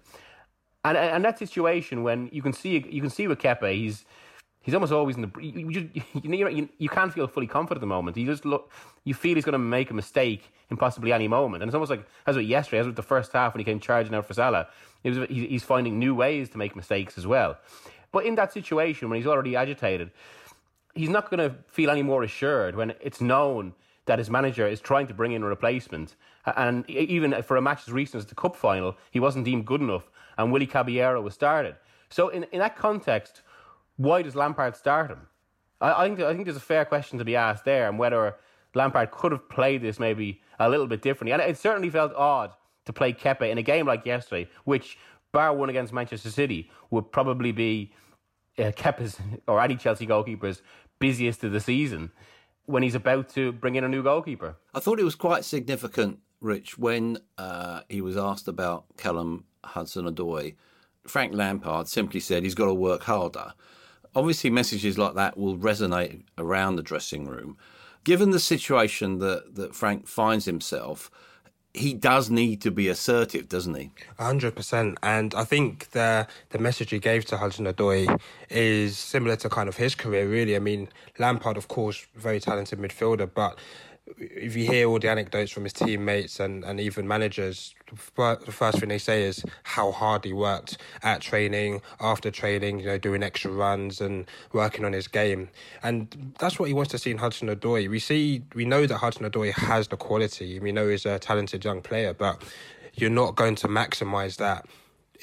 And 0.84 0.96
and 0.96 1.24
that 1.24 1.38
situation 1.38 2.02
when 2.02 2.28
you 2.32 2.42
can 2.42 2.52
see 2.52 2.84
you 2.90 3.00
can 3.00 3.10
see 3.10 3.28
with 3.28 3.38
Kepa, 3.38 3.72
he's 3.72 4.04
he's 4.62 4.74
almost 4.74 4.92
always 4.92 5.16
in 5.16 5.22
the 5.22 5.30
you 5.40 5.68
you, 5.70 5.90
you, 6.22 6.68
you 6.78 6.88
can't 6.88 7.12
feel 7.12 7.26
fully 7.26 7.46
confident 7.46 7.78
at 7.78 7.80
the 7.80 7.86
moment. 7.86 8.16
You 8.16 8.26
just 8.26 8.44
look 8.44 8.70
you 9.04 9.14
feel 9.14 9.34
he's 9.34 9.44
going 9.44 9.52
to 9.52 9.58
make 9.58 9.90
a 9.90 9.94
mistake 9.94 10.52
in 10.70 10.76
possibly 10.76 11.12
any 11.12 11.28
moment. 11.28 11.62
And 11.62 11.68
it's 11.68 11.74
almost 11.74 11.90
like 11.90 12.06
as 12.26 12.36
with 12.36 12.46
yesterday, 12.46 12.80
as 12.80 12.86
with 12.86 12.96
the 12.96 13.02
first 13.02 13.32
half 13.32 13.52
when 13.52 13.60
he 13.60 13.64
came 13.64 13.80
charging 13.80 14.14
out 14.14 14.26
for 14.26 14.34
Salah, 14.34 14.68
it 15.04 15.10
was 15.10 15.28
he's 15.28 15.64
finding 15.64 15.98
new 15.98 16.14
ways 16.14 16.48
to 16.50 16.58
make 16.58 16.74
mistakes 16.74 17.18
as 17.18 17.26
well. 17.26 17.58
But 18.12 18.24
in 18.24 18.34
that 18.36 18.52
situation 18.52 19.08
when 19.08 19.18
he's 19.18 19.26
already 19.26 19.56
agitated, 19.56 20.10
he's 20.94 21.08
not 21.08 21.30
going 21.30 21.50
to 21.50 21.56
feel 21.66 21.90
any 21.90 22.02
more 22.02 22.22
assured 22.22 22.76
when 22.76 22.94
it's 23.00 23.20
known 23.20 23.74
that 24.06 24.18
his 24.18 24.28
manager 24.28 24.66
is 24.66 24.80
trying 24.80 25.06
to 25.06 25.14
bring 25.14 25.32
in 25.32 25.42
a 25.42 25.46
replacement. 25.46 26.16
And 26.44 26.88
even 26.90 27.40
for 27.42 27.56
a 27.56 27.62
match 27.62 27.82
as 27.86 27.92
recent 27.92 28.16
as 28.16 28.26
the 28.26 28.34
cup 28.34 28.56
final, 28.56 28.96
he 29.10 29.20
wasn't 29.20 29.44
deemed 29.44 29.64
good 29.64 29.80
enough, 29.80 30.10
and 30.36 30.52
Willy 30.52 30.66
Caballero 30.66 31.20
was 31.22 31.34
started. 31.34 31.76
So 32.10 32.28
in 32.28 32.44
in 32.44 32.58
that 32.58 32.76
context, 32.76 33.42
why 33.96 34.22
does 34.22 34.34
Lampard 34.34 34.76
start 34.76 35.10
him? 35.10 35.26
I, 35.80 36.04
I 36.04 36.08
think 36.08 36.20
I 36.20 36.32
think 36.32 36.44
there's 36.44 36.56
a 36.56 36.60
fair 36.60 36.84
question 36.84 37.18
to 37.18 37.24
be 37.24 37.36
asked 37.36 37.64
there, 37.64 37.88
and 37.88 37.98
whether 37.98 38.36
Lampard 38.74 39.10
could 39.10 39.32
have 39.32 39.48
played 39.48 39.82
this 39.82 39.98
maybe 39.98 40.40
a 40.58 40.68
little 40.68 40.86
bit 40.86 41.02
differently. 41.02 41.32
And 41.32 41.42
it 41.42 41.58
certainly 41.58 41.90
felt 41.90 42.14
odd 42.14 42.52
to 42.86 42.92
play 42.92 43.12
Kepa 43.12 43.50
in 43.50 43.58
a 43.58 43.62
game 43.62 43.86
like 43.86 44.06
yesterday, 44.06 44.48
which, 44.64 44.98
bar 45.32 45.54
one 45.54 45.68
against 45.68 45.92
Manchester 45.92 46.30
City, 46.30 46.70
would 46.90 47.12
probably 47.12 47.52
be 47.52 47.92
uh, 48.58 48.72
Kepa's 48.72 49.18
or 49.46 49.60
any 49.60 49.76
Chelsea 49.76 50.06
goalkeeper's 50.06 50.62
busiest 50.98 51.42
of 51.44 51.52
the 51.52 51.60
season 51.60 52.10
when 52.66 52.82
he's 52.82 52.94
about 52.94 53.28
to 53.28 53.52
bring 53.52 53.74
in 53.74 53.84
a 53.84 53.88
new 53.88 54.02
goalkeeper. 54.02 54.56
I 54.72 54.80
thought 54.80 55.00
it 55.00 55.04
was 55.04 55.16
quite 55.16 55.44
significant, 55.44 56.20
Rich, 56.40 56.78
when 56.78 57.18
uh, 57.36 57.80
he 57.88 58.00
was 58.00 58.16
asked 58.16 58.46
about 58.46 58.84
Callum 58.96 59.44
Hudson-Odoi. 59.64 60.54
Frank 61.06 61.34
Lampard 61.34 61.88
simply 61.88 62.20
said 62.20 62.44
he's 62.44 62.54
got 62.54 62.66
to 62.66 62.74
work 62.74 63.02
harder. 63.02 63.54
Obviously, 64.14 64.50
messages 64.50 64.98
like 64.98 65.14
that 65.14 65.38
will 65.38 65.56
resonate 65.56 66.22
around 66.38 66.76
the 66.76 66.82
dressing 66.82 67.26
room 67.26 67.56
given 68.04 68.30
the 68.30 68.40
situation 68.40 69.18
that, 69.18 69.54
that 69.54 69.74
Frank 69.74 70.06
finds 70.06 70.44
himself, 70.44 71.10
he 71.74 71.94
does 71.94 72.28
need 72.28 72.60
to 72.60 72.70
be 72.70 72.88
assertive, 72.88 73.48
doesn't 73.48 73.74
he? 73.74 73.90
hundred 74.18 74.54
percent. 74.54 74.98
And 75.02 75.34
I 75.34 75.44
think 75.44 75.90
the 75.92 76.26
the 76.50 76.58
message 76.58 76.90
he 76.90 76.98
gave 76.98 77.24
to 77.26 77.38
Hudson 77.38 77.64
Odoi 77.64 78.20
is 78.50 78.98
similar 78.98 79.36
to 79.36 79.48
kind 79.48 79.68
of 79.70 79.76
his 79.76 79.94
career, 79.94 80.28
really. 80.28 80.54
I 80.54 80.58
mean, 80.58 80.88
Lampard, 81.18 81.56
of 81.56 81.68
course, 81.68 82.06
very 82.14 82.40
talented 82.40 82.78
midfielder, 82.78 83.30
but 83.32 83.58
if 84.18 84.56
you 84.56 84.66
hear 84.66 84.88
all 84.88 84.98
the 84.98 85.08
anecdotes 85.08 85.52
from 85.52 85.64
his 85.64 85.72
teammates 85.72 86.40
and, 86.40 86.64
and 86.64 86.80
even 86.80 87.06
managers, 87.06 87.74
the 88.16 88.52
first 88.52 88.78
thing 88.78 88.88
they 88.88 88.98
say 88.98 89.22
is 89.22 89.44
how 89.62 89.92
hard 89.92 90.24
he 90.24 90.32
worked 90.32 90.78
at 91.02 91.20
training, 91.20 91.80
after 92.00 92.30
training, 92.30 92.80
you 92.80 92.86
know, 92.86 92.98
doing 92.98 93.22
extra 93.22 93.50
runs 93.50 94.00
and 94.00 94.26
working 94.52 94.84
on 94.84 94.92
his 94.92 95.08
game. 95.08 95.48
And 95.82 96.34
that's 96.38 96.58
what 96.58 96.66
he 96.66 96.74
wants 96.74 96.90
to 96.92 96.98
see 96.98 97.10
in 97.10 97.18
Hudson 97.18 97.48
Odoi. 97.48 97.88
We 97.88 97.98
see, 97.98 98.42
we 98.54 98.64
know 98.64 98.86
that 98.86 98.98
Hudson 98.98 99.28
Odoi 99.30 99.52
has 99.52 99.88
the 99.88 99.96
quality. 99.96 100.58
We 100.58 100.72
know 100.72 100.88
he's 100.88 101.06
a 101.06 101.18
talented 101.18 101.64
young 101.64 101.80
player, 101.80 102.12
but 102.12 102.42
you're 102.94 103.10
not 103.10 103.36
going 103.36 103.54
to 103.56 103.68
maximise 103.68 104.36
that 104.36 104.66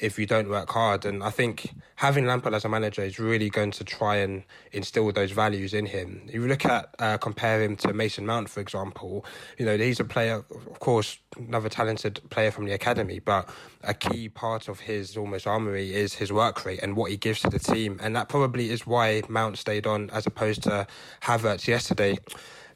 if 0.00 0.18
you 0.18 0.26
don't 0.26 0.48
work 0.48 0.70
hard. 0.70 1.04
And 1.04 1.22
I 1.22 1.30
think 1.30 1.72
having 1.96 2.26
Lampard 2.26 2.54
as 2.54 2.64
a 2.64 2.68
manager 2.68 3.02
is 3.02 3.18
really 3.18 3.50
going 3.50 3.70
to 3.72 3.84
try 3.84 4.16
and 4.16 4.42
instill 4.72 5.10
those 5.12 5.30
values 5.30 5.74
in 5.74 5.86
him. 5.86 6.22
If 6.26 6.34
you 6.34 6.48
look 6.48 6.64
at 6.64 6.94
uh, 6.98 7.18
compare 7.18 7.62
him 7.62 7.76
to 7.76 7.92
Mason 7.92 8.26
Mount, 8.26 8.48
for 8.48 8.60
example, 8.60 9.24
you 9.58 9.66
know 9.66 9.76
he's 9.76 10.00
a 10.00 10.04
player, 10.04 10.44
of 10.50 10.80
course, 10.80 11.18
another 11.36 11.68
talented 11.68 12.20
player 12.30 12.50
from 12.50 12.64
the 12.64 12.72
academy, 12.72 13.18
but 13.18 13.48
a 13.82 13.94
key 13.94 14.28
part 14.28 14.68
of 14.68 14.80
his 14.80 15.16
almost 15.16 15.46
armory 15.46 15.94
is 15.94 16.14
his 16.14 16.32
work 16.32 16.64
rate 16.64 16.80
and 16.82 16.96
what 16.96 17.10
he 17.10 17.16
gives 17.16 17.40
to 17.40 17.50
the 17.50 17.58
team, 17.58 17.98
and 18.02 18.16
that 18.16 18.28
probably 18.28 18.70
is 18.70 18.86
why 18.86 19.22
Mount 19.28 19.58
stayed 19.58 19.86
on 19.86 20.10
as 20.10 20.26
opposed 20.26 20.62
to 20.64 20.86
Havertz 21.22 21.66
yesterday 21.66 22.18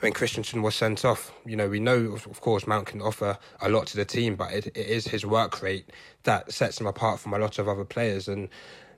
when 0.01 0.13
Christensen 0.13 0.63
was 0.63 0.75
sent 0.75 1.05
off. 1.05 1.33
You 1.45 1.57
know, 1.57 1.69
we 1.69 1.81
know, 1.81 2.15
of 2.15 2.41
course, 2.41 2.67
Mount 2.67 2.87
can 2.87 3.01
offer 3.01 3.39
a 3.61 3.69
lot 3.69 3.87
to 3.89 3.97
the 3.97 4.05
team, 4.05 4.37
but 4.37 4.53
it, 4.53 4.67
it 4.69 4.87
is 4.87 5.09
his 5.09 5.25
work 5.25 5.63
rate 5.63 5.91
that 6.25 6.53
sets 6.53 6.81
him 6.81 6.87
apart 6.87 7.21
from 7.21 7.33
a 7.35 7.39
lot 7.39 7.59
of 7.59 7.69
other 7.69 7.85
players. 7.85 8.29
And, 8.29 8.49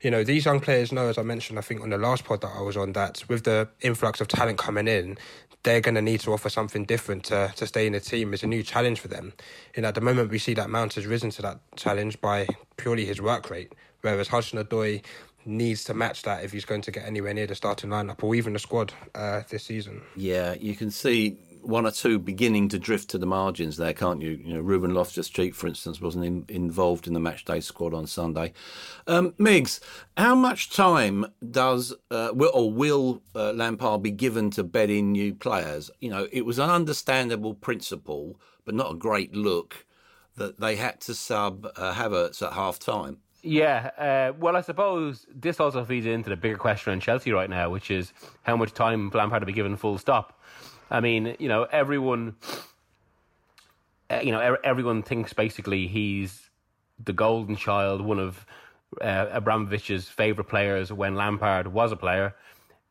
you 0.03 0.11
know, 0.11 0.25
these 0.25 0.45
young 0.45 0.61
players 0.61 0.93
know, 0.93 1.09
as 1.09 1.19
I 1.19 1.23
mentioned, 1.23 1.59
I 1.59 1.63
think 1.63 1.83
on 1.83 1.91
the 1.91 1.99
last 1.99 2.25
pod 2.25 2.41
that 2.43 2.53
I 2.57 2.61
was 2.61 2.77
on, 2.77 2.93
that 2.93 3.23
with 3.29 3.45
the 3.45 3.69
influx 3.81 4.21
of 4.21 4.29
talent 4.29 4.59
coming 4.59 4.89
in, 4.89 5.19
they're 5.63 5.81
going 5.81 5.97
to 5.97 6.03
need 6.03 6.21
to 6.21 6.33
offer 6.33 6.49
something 6.49 6.85
different 6.85 7.25
to, 7.25 7.53
to 7.57 7.67
stay 7.67 7.87
in 7.87 7.93
the 7.93 8.01
team. 8.01 8.33
It's 8.33 8.45
a 8.45 8.47
new 8.47 8.63
challenge 8.63 9.01
for 9.01 9.09
them. 9.09 9.33
And 9.75 9.85
at 9.85 9.97
the 9.97 10.01
moment, 10.01 10.31
we 10.31 10.39
see 10.39 10.55
that 10.55 10.71
Mount 10.71 10.95
has 10.95 11.07
risen 11.07 11.31
to 11.31 11.43
that 11.43 11.59
challenge 11.75 12.21
by 12.21 12.47
purely 12.77 13.05
his 13.05 13.21
work 13.21 13.51
rate, 13.51 13.73
whereas 14.03 14.29
Hudson 14.29 14.63
Odoi 14.63 15.05
needs 15.47 15.85
to 15.85 15.95
match 15.95 16.23
that 16.23 16.45
if 16.45 16.53
he's 16.53 16.65
going 16.65 16.83
to 16.83 16.91
get 16.91 17.05
anywhere 17.05 17.35
near 17.35 17.47
the 17.47 17.55
starting 17.55 17.91
lineup 17.91 18.23
or 18.23 18.35
even 18.35 18.53
the 18.53 18.59
squad 18.59 18.93
uh, 19.15 19.43
this 19.49 19.65
season. 19.65 20.03
Yeah, 20.17 20.55
you 20.55 20.75
can 20.75 20.91
see 20.91 21.39
one 21.63 21.85
or 21.85 21.91
two 21.91 22.19
beginning 22.19 22.69
to 22.69 22.79
drift 22.79 23.11
to 23.11 23.19
the 23.19 23.27
margins 23.27 23.77
there, 23.77 23.93
can't 23.93 24.23
you? 24.23 24.31
You 24.31 24.55
know, 24.55 24.61
Ruben 24.61 24.95
Loftus-Cheek, 24.95 25.55
for 25.55 25.67
instance, 25.67 26.01
wasn't 26.01 26.25
in, 26.25 26.45
involved 26.49 27.07
in 27.07 27.13
the 27.13 27.21
matchday 27.21 27.63
squad 27.63 27.93
on 27.93 28.07
Sunday. 28.07 28.53
Um, 29.07 29.33
Migs, 29.33 29.81
how 30.17 30.35
much 30.35 30.71
time 30.75 31.27
does 31.51 31.93
uh, 32.11 32.31
will, 32.33 32.53
or 32.55 32.73
will 32.73 33.23
uh, 33.35 33.53
Lampard 33.53 34.03
be 34.03 34.13
given 34.13 34.51
to 34.53 34.63
bed 34.63 34.91
in 34.91 35.13
new 35.13 35.35
players? 35.35 35.91
You 36.01 36.11
know, 36.11 36.29
it 36.31 36.47
was 36.47 36.59
an 36.59 36.71
understandable 36.71 37.55
principle, 37.55 38.41
but 38.65 38.75
not 38.75 38.93
a 38.93 38.97
great 38.97 39.35
look 39.35 39.87
that 40.37 40.61
they 40.61 40.77
had 40.77 41.01
to 41.01 41.15
sub 41.15 41.67
uh, 41.77 41.95
Havertz 41.95 42.47
at 42.47 42.53
half 42.53 42.79
time. 42.79 43.19
Yeah, 43.47 43.91
uh, 43.97 44.37
well, 44.41 44.57
I 44.57 44.61
suppose 44.61 45.25
this 45.33 45.61
also 45.61 45.85
feeds 45.85 46.05
into 46.05 46.31
the 46.31 46.37
bigger 46.37 46.57
question 46.57 46.93
on 46.93 46.99
Chelsea 46.99 47.31
right 47.31 47.49
now, 47.49 47.71
which 47.71 47.93
is 47.93 48.13
how 48.43 48.57
much 48.57 48.73
time 48.75 49.09
Lampard 49.15 49.41
to 49.41 49.47
be 49.47 49.53
given 49.53 49.77
full 49.77 49.99
stop. 49.99 50.43
I 50.91 50.99
mean, 50.99 51.37
you 51.39 51.49
know, 51.49 51.63
everyone, 51.63 52.35
uh, 54.11 54.19
you 54.21 54.33
know, 54.33 54.57
everyone 54.65 55.05
thinks 55.05 55.33
basically 55.33 55.87
he's 55.87 56.51
the 56.99 57.13
golden 57.13 57.55
child, 57.55 58.01
one 58.01 58.19
of 58.19 58.45
uh, 59.01 59.27
Abramovich's 59.41 60.09
favourite 60.09 60.49
players 60.49 60.93
when 60.93 61.15
Lampard 61.15 61.69
was 61.69 61.93
a 61.93 61.97
player. 61.97 62.35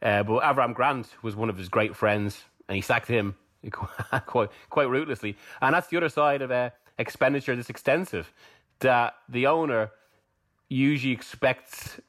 Uh, 0.02 0.24
but 0.24 0.41
Avram 0.41 0.74
Grant 0.74 1.10
was 1.22 1.36
one 1.36 1.50
of 1.50 1.58
his 1.58 1.68
great 1.68 1.98
friends, 1.98 2.46
and 2.70 2.78
he 2.78 2.82
sacked 2.82 3.10
him 3.10 3.36
quite 4.26 4.52
quite 4.70 4.88
ruthlessly. 4.88 5.36
And 5.62 5.76
that's 5.76 5.88
the 5.88 5.98
other 5.98 6.08
side 6.08 6.41
of 6.41 6.50
uh, 6.50 6.70
expenditure 6.98 7.58
that's 7.58 7.70
extensive. 7.70 8.32
That 8.80 9.15
the 9.28 9.48
owner 9.48 9.91
usually 10.69 11.13
expects 11.13 11.99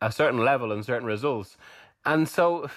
a 0.00 0.12
certain 0.12 0.44
level 0.44 0.72
and 0.72 0.84
certain 0.84 1.06
results. 1.06 1.56
And 2.04 2.28
so 2.28 2.70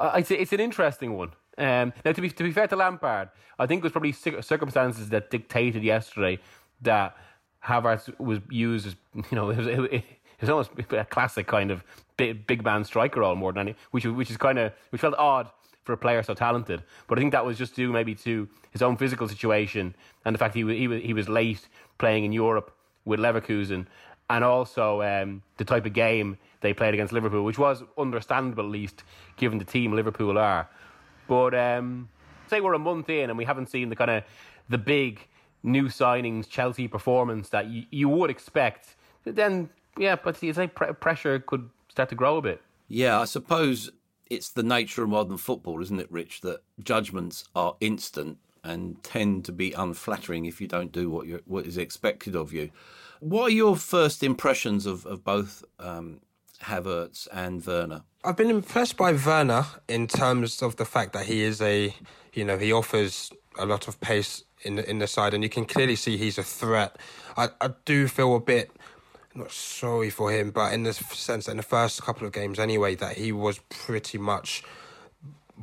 it's, 0.00 0.30
it's 0.30 0.52
an 0.52 0.60
interesting 0.60 1.16
one. 1.16 1.32
Um, 1.56 1.92
now, 2.04 2.12
to 2.12 2.20
be, 2.20 2.30
to 2.30 2.44
be 2.44 2.52
fair 2.52 2.68
to 2.68 2.76
Lampard, 2.76 3.30
I 3.58 3.66
think 3.66 3.80
it 3.80 3.84
was 3.84 3.92
probably 3.92 4.12
circumstances 4.12 5.08
that 5.08 5.30
dictated 5.30 5.82
yesterday 5.82 6.38
that 6.82 7.16
Havertz 7.64 8.16
was 8.20 8.38
used 8.48 8.86
as, 8.86 8.96
you 9.14 9.24
know, 9.32 9.50
it 9.50 9.56
was, 9.56 9.66
it, 9.66 10.04
was 10.40 10.50
almost 10.50 10.70
a 10.92 11.04
classic 11.04 11.48
kind 11.48 11.72
of 11.72 11.82
big, 12.16 12.46
big 12.46 12.64
man 12.64 12.84
striker 12.84 13.20
role 13.20 13.34
more 13.34 13.52
than 13.52 13.68
any, 13.68 13.76
which, 13.90 14.04
which 14.04 14.30
is 14.30 14.36
kind 14.36 14.58
of, 14.58 14.72
which 14.90 15.00
felt 15.00 15.14
odd 15.18 15.50
for 15.82 15.94
a 15.94 15.96
player 15.96 16.22
so 16.22 16.34
talented. 16.34 16.82
But 17.08 17.18
I 17.18 17.20
think 17.20 17.32
that 17.32 17.44
was 17.44 17.58
just 17.58 17.74
due 17.74 17.90
maybe 17.90 18.14
to 18.16 18.48
his 18.70 18.82
own 18.82 18.96
physical 18.96 19.26
situation 19.26 19.94
and 20.24 20.34
the 20.34 20.38
fact 20.38 20.54
he, 20.54 20.62
he, 20.62 21.00
he 21.00 21.12
was 21.12 21.28
late 21.28 21.66
playing 21.98 22.24
in 22.24 22.32
Europe 22.32 22.72
with 23.04 23.18
Leverkusen 23.18 23.86
and 24.30 24.44
also 24.44 25.02
um, 25.02 25.42
the 25.56 25.64
type 25.64 25.86
of 25.86 25.92
game 25.92 26.38
they 26.60 26.74
played 26.74 26.94
against 26.94 27.12
Liverpool, 27.12 27.44
which 27.44 27.58
was 27.58 27.82
understandable 27.96 28.64
at 28.64 28.70
least 28.70 29.04
given 29.36 29.58
the 29.58 29.64
team 29.64 29.92
Liverpool 29.92 30.38
are. 30.38 30.68
But 31.26 31.54
um, 31.54 32.08
say 32.48 32.60
we're 32.60 32.74
a 32.74 32.78
month 32.78 33.08
in 33.08 33.30
and 33.30 33.38
we 33.38 33.44
haven't 33.44 33.68
seen 33.68 33.88
the 33.88 33.96
kind 33.96 34.10
of 34.10 34.24
the 34.68 34.78
big 34.78 35.26
new 35.62 35.88
signings 35.88 36.48
Chelsea 36.48 36.88
performance 36.88 37.48
that 37.50 37.66
you, 37.66 37.84
you 37.90 38.08
would 38.08 38.30
expect. 38.30 38.96
Then 39.24 39.70
yeah, 39.96 40.16
but 40.16 40.42
you 40.42 40.52
say 40.52 40.66
pressure 40.66 41.38
could 41.40 41.68
start 41.88 42.08
to 42.10 42.14
grow 42.14 42.36
a 42.38 42.42
bit. 42.42 42.62
Yeah, 42.88 43.20
I 43.20 43.24
suppose 43.24 43.90
it's 44.30 44.50
the 44.50 44.62
nature 44.62 45.02
of 45.02 45.10
modern 45.10 45.36
football, 45.36 45.82
isn't 45.82 46.00
it, 46.00 46.10
Rich? 46.10 46.42
That 46.42 46.62
judgments 46.82 47.44
are 47.54 47.76
instant 47.80 48.38
and 48.64 49.02
tend 49.02 49.44
to 49.46 49.52
be 49.52 49.72
unflattering 49.72 50.44
if 50.44 50.60
you 50.60 50.66
don't 50.66 50.92
do 50.92 51.10
what 51.10 51.26
you 51.26 51.40
what 51.46 51.66
is 51.66 51.76
expected 51.76 52.34
of 52.34 52.52
you. 52.52 52.70
What 53.20 53.44
are 53.44 53.54
your 53.54 53.76
first 53.76 54.22
impressions 54.22 54.86
of, 54.86 55.04
of 55.06 55.24
both 55.24 55.64
um, 55.78 56.20
Havertz 56.62 57.26
and 57.32 57.64
Werner? 57.64 58.02
I've 58.24 58.36
been 58.36 58.50
impressed 58.50 58.96
by 58.96 59.12
Werner 59.12 59.66
in 59.88 60.06
terms 60.06 60.62
of 60.62 60.76
the 60.76 60.84
fact 60.84 61.12
that 61.12 61.26
he 61.26 61.42
is 61.42 61.60
a, 61.60 61.94
you 62.32 62.44
know, 62.44 62.58
he 62.58 62.72
offers 62.72 63.30
a 63.58 63.66
lot 63.66 63.88
of 63.88 64.00
pace 64.00 64.44
in 64.62 64.76
the, 64.76 64.88
in 64.88 64.98
the 64.98 65.06
side, 65.06 65.34
and 65.34 65.42
you 65.42 65.50
can 65.50 65.64
clearly 65.64 65.96
see 65.96 66.16
he's 66.16 66.38
a 66.38 66.42
threat. 66.42 66.96
I, 67.36 67.48
I 67.60 67.70
do 67.84 68.08
feel 68.08 68.34
a 68.36 68.40
bit 68.40 68.70
not 69.34 69.52
sorry 69.52 70.10
for 70.10 70.32
him, 70.32 70.50
but 70.50 70.72
in 70.72 70.82
the 70.82 70.92
sense 70.92 71.46
that 71.46 71.52
in 71.52 71.56
the 71.56 71.62
first 71.62 72.02
couple 72.02 72.26
of 72.26 72.32
games 72.32 72.58
anyway, 72.58 72.94
that 72.96 73.16
he 73.16 73.30
was 73.32 73.60
pretty 73.68 74.18
much 74.18 74.64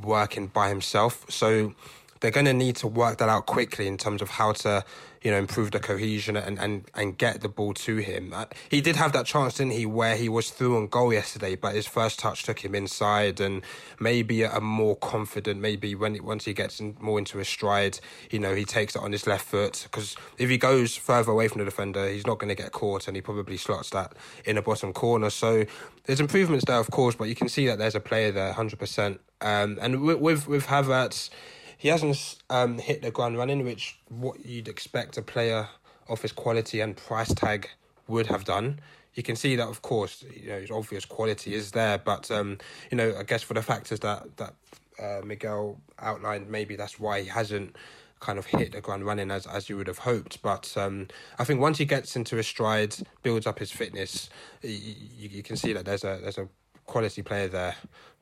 working 0.01 0.47
by 0.47 0.69
himself. 0.69 1.25
So 1.29 1.73
they're 2.19 2.31
going 2.31 2.45
to 2.45 2.53
need 2.53 2.77
to 2.77 2.87
work 2.87 3.17
that 3.17 3.29
out 3.29 3.45
quickly 3.45 3.87
in 3.87 3.97
terms 3.97 4.21
of 4.21 4.29
how 4.29 4.53
to, 4.53 4.83
you 5.25 5.31
know, 5.31 5.39
improve 5.39 5.71
the 5.71 5.79
cohesion 5.79 6.37
and, 6.37 6.59
and, 6.59 6.85
and 6.93 7.17
get 7.17 7.41
the 7.41 7.49
ball 7.49 7.73
to 7.73 7.95
him. 7.95 8.31
Uh, 8.31 8.45
he 8.69 8.79
did 8.79 8.95
have 8.95 9.11
that 9.13 9.25
chance, 9.25 9.55
didn't 9.55 9.73
he, 9.73 9.83
where 9.83 10.15
he 10.15 10.29
was 10.29 10.51
through 10.51 10.77
on 10.77 10.85
goal 10.85 11.11
yesterday, 11.11 11.55
but 11.55 11.73
his 11.73 11.87
first 11.87 12.19
touch 12.19 12.43
took 12.43 12.63
him 12.63 12.75
inside 12.75 13.39
and 13.39 13.63
maybe 13.99 14.43
a 14.43 14.61
more 14.61 14.95
confident, 14.95 15.59
maybe 15.59 15.95
when 15.95 16.23
once 16.23 16.45
he 16.45 16.53
gets 16.53 16.79
more 16.99 17.17
into 17.17 17.39
his 17.39 17.47
stride, 17.47 17.99
you 18.29 18.37
know, 18.37 18.53
he 18.53 18.63
takes 18.63 18.95
it 18.95 19.01
on 19.01 19.11
his 19.11 19.25
left 19.25 19.45
foot 19.45 19.87
because 19.89 20.15
if 20.37 20.47
he 20.47 20.59
goes 20.59 20.95
further 20.95 21.31
away 21.31 21.47
from 21.47 21.57
the 21.57 21.65
defender, 21.65 22.07
he's 22.07 22.27
not 22.27 22.37
going 22.37 22.55
to 22.55 22.61
get 22.61 22.71
caught 22.71 23.07
and 23.07 23.17
he 23.17 23.21
probably 23.21 23.57
slots 23.57 23.89
that 23.89 24.13
in 24.45 24.57
the 24.57 24.61
bottom 24.61 24.93
corner. 24.93 25.31
So 25.31 25.65
there's 26.03 26.19
improvements 26.19 26.65
there, 26.65 26.77
of 26.77 26.91
course, 26.91 27.15
but 27.15 27.29
you 27.29 27.35
can 27.35 27.49
see 27.49 27.65
that 27.65 27.79
there's 27.79 27.95
a 27.95 27.99
player 27.99 28.31
there, 28.31 28.53
100%. 28.53 29.17
Um, 29.41 29.79
and 29.81 30.01
with, 30.01 30.19
with, 30.19 30.47
with 30.47 30.67
Havertz, 30.67 31.31
he 31.77 31.89
hasn't 31.89 32.37
um, 32.49 32.77
hit 32.79 33.01
the 33.01 33.11
ground 33.11 33.37
running, 33.37 33.63
which 33.65 33.97
what 34.09 34.45
you'd 34.45 34.67
expect 34.67 35.17
a 35.17 35.21
player 35.21 35.67
of 36.07 36.21
his 36.21 36.31
quality 36.31 36.81
and 36.81 36.95
price 36.95 37.33
tag 37.33 37.69
would 38.07 38.27
have 38.27 38.45
done. 38.45 38.79
You 39.13 39.23
can 39.23 39.35
see 39.35 39.55
that, 39.55 39.67
of 39.67 39.81
course, 39.81 40.23
you 40.35 40.49
know 40.49 40.59
his 40.59 40.71
obvious 40.71 41.05
quality 41.05 41.53
is 41.53 41.71
there, 41.71 41.97
but 41.97 42.29
um, 42.31 42.57
you 42.91 42.97
know, 42.97 43.15
I 43.17 43.23
guess 43.23 43.43
for 43.43 43.53
the 43.53 43.61
factors 43.61 44.01
that 44.01 44.37
that 44.37 44.53
uh, 45.01 45.21
Miguel 45.25 45.79
outlined, 45.99 46.49
maybe 46.49 46.75
that's 46.75 46.99
why 46.99 47.21
he 47.21 47.27
hasn't 47.29 47.75
kind 48.19 48.39
of 48.39 48.45
hit 48.45 48.71
the 48.71 48.81
ground 48.81 49.05
running 49.05 49.31
as 49.31 49.45
as 49.45 49.69
you 49.69 49.77
would 49.77 49.87
have 49.87 49.99
hoped. 49.99 50.41
But 50.41 50.73
um, 50.75 51.07
I 51.39 51.43
think 51.43 51.61
once 51.61 51.77
he 51.77 51.85
gets 51.85 52.15
into 52.15 52.35
his 52.35 52.47
stride, 52.47 52.95
builds 53.23 53.47
up 53.47 53.59
his 53.59 53.71
fitness, 53.71 54.29
you, 54.61 55.29
you 55.29 55.43
can 55.43 55.55
see 55.55 55.73
that 55.73 55.85
there's 55.85 56.03
a 56.03 56.19
there's 56.21 56.37
a 56.37 56.49
quality 56.85 57.21
player 57.21 57.47
there. 57.47 57.75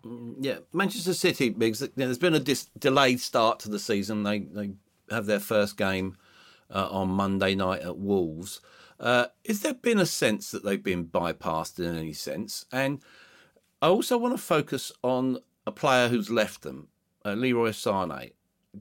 Mm, 0.06 0.36
yeah, 0.40 0.58
Manchester 0.74 1.14
City, 1.14 1.54
Migs. 1.54 1.88
There's 1.96 2.18
been 2.18 2.34
a 2.34 2.40
dis- 2.40 2.70
delayed 2.78 3.20
start 3.20 3.60
to 3.62 3.70
the 3.70 3.80
season. 3.80 4.24
They 4.24 4.40
they 4.40 4.72
have 5.10 5.26
their 5.26 5.40
first 5.40 5.78
game 5.78 6.18
uh, 6.70 6.88
on 6.90 7.10
Monday 7.10 7.56
night 7.56 7.82
at 7.82 7.98
Wolves. 7.98 8.62
Uh, 9.00 9.28
has 9.48 9.62
there 9.62 9.74
been 9.74 10.00
a 10.00 10.06
sense 10.06 10.52
that 10.52 10.64
they've 10.64 10.84
been 10.84 11.06
bypassed 11.06 11.80
in 11.80 11.98
any 11.98 12.14
sense? 12.14 12.66
And 12.72 13.02
I 13.82 13.88
also 13.88 14.18
want 14.18 14.34
to 14.34 14.42
focus 14.42 14.92
on 15.04 15.40
a 15.66 15.72
player 15.72 16.08
who's 16.08 16.30
left 16.30 16.62
them, 16.62 16.88
uh, 17.26 17.34
Leroy 17.34 17.70
Sané. 17.70 18.32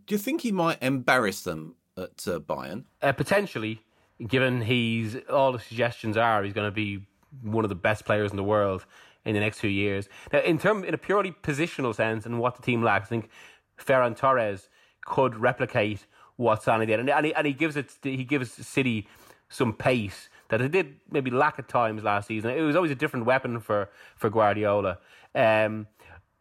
Do 0.07 0.15
you 0.15 0.19
think 0.19 0.43
he 0.43 0.53
might 0.53 0.83
embarrass 0.83 1.43
them 1.43 1.75
at 1.97 2.27
uh, 2.27 2.41
Bayern? 2.41 2.85
Uh, 3.01 3.13
potentially, 3.13 3.81
given 4.27 4.63
he's 4.63 5.17
all 5.29 5.53
the 5.53 5.59
suggestions 5.59 6.17
are 6.17 6.43
he's 6.43 6.53
going 6.53 6.69
to 6.69 6.75
be 6.75 7.05
one 7.43 7.65
of 7.65 7.69
the 7.69 7.75
best 7.75 8.05
players 8.05 8.31
in 8.31 8.37
the 8.37 8.45
world 8.45 8.85
in 9.25 9.35
the 9.35 9.41
next 9.41 9.61
few 9.61 9.71
years. 9.71 10.09
Now, 10.33 10.41
in 10.41 10.59
term, 10.59 10.85
in 10.85 10.95
a 10.95 10.99
purely 10.99 11.33
positional 11.33 11.95
sense, 11.95 12.27
and 12.27 12.39
what 12.39 12.57
the 12.57 12.63
team 12.63 12.83
lacks, 12.83 13.07
I 13.07 13.11
think 13.11 13.31
Ferran 13.79 14.17
Torres 14.17 14.69
could 15.05 15.37
replicate 15.37 16.07
what 16.37 16.63
Sané 16.63 16.87
did, 16.87 17.01
and, 17.01 17.11
and, 17.11 17.27
he, 17.27 17.35
and 17.35 17.47
he 17.47 17.53
gives 17.53 17.77
it, 17.77 17.93
he 18.03 18.25
gives 18.25 18.53
City 18.53 19.09
some 19.49 19.73
pace 19.73 20.29
that 20.49 20.59
they 20.59 20.69
did 20.69 20.97
maybe 21.11 21.31
lack 21.31 21.59
at 21.59 21.69
times 21.69 22.03
last 22.03 22.29
season. 22.29 22.51
It 22.51 22.63
was 22.63 22.75
always 22.75 22.91
a 22.91 22.95
different 22.95 23.27
weapon 23.27 23.61
for 23.61 23.91
for 24.17 24.31
Guardiola. 24.31 24.99
Um, 25.35 25.87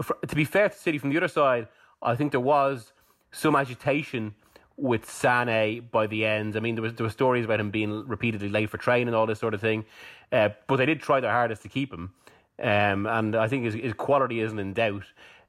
for, 0.02 0.18
to 0.26 0.36
be 0.36 0.46
fair 0.46 0.70
to 0.70 0.78
City, 0.78 0.98
from 0.98 1.12
the 1.12 1.18
other 1.18 1.28
side, 1.28 1.68
I 2.02 2.16
think 2.16 2.32
there 2.32 2.40
was 2.40 2.94
some 3.32 3.56
agitation 3.56 4.34
with 4.78 5.06
Sané 5.06 5.84
by 5.92 6.08
the 6.08 6.26
end. 6.26 6.56
I 6.56 6.60
mean, 6.60 6.76
there 6.76 6.82
was 6.82 6.94
there 6.96 7.06
were 7.06 7.12
stories 7.12 7.46
about 7.46 7.60
him 7.60 7.70
being 7.70 8.08
repeatedly 8.08 8.50
late 8.50 8.70
for 8.70 8.78
training 8.78 9.08
and 9.08 9.16
all 9.16 9.26
this 9.26 9.40
sort 9.40 9.54
of 9.54 9.62
thing, 9.62 9.86
uh, 10.32 10.50
but 10.68 10.78
they 10.78 10.86
did 10.86 11.02
try 11.02 11.20
their 11.20 11.32
hardest 11.32 11.62
to 11.64 11.70
keep 11.70 11.94
him, 11.94 12.14
um, 12.62 13.06
and 13.08 13.36
I 13.36 13.48
think 13.48 13.66
his, 13.66 13.74
his 13.74 13.94
quality 13.94 14.40
isn't 14.40 14.60
in 14.60 14.74
doubt. 14.74 15.04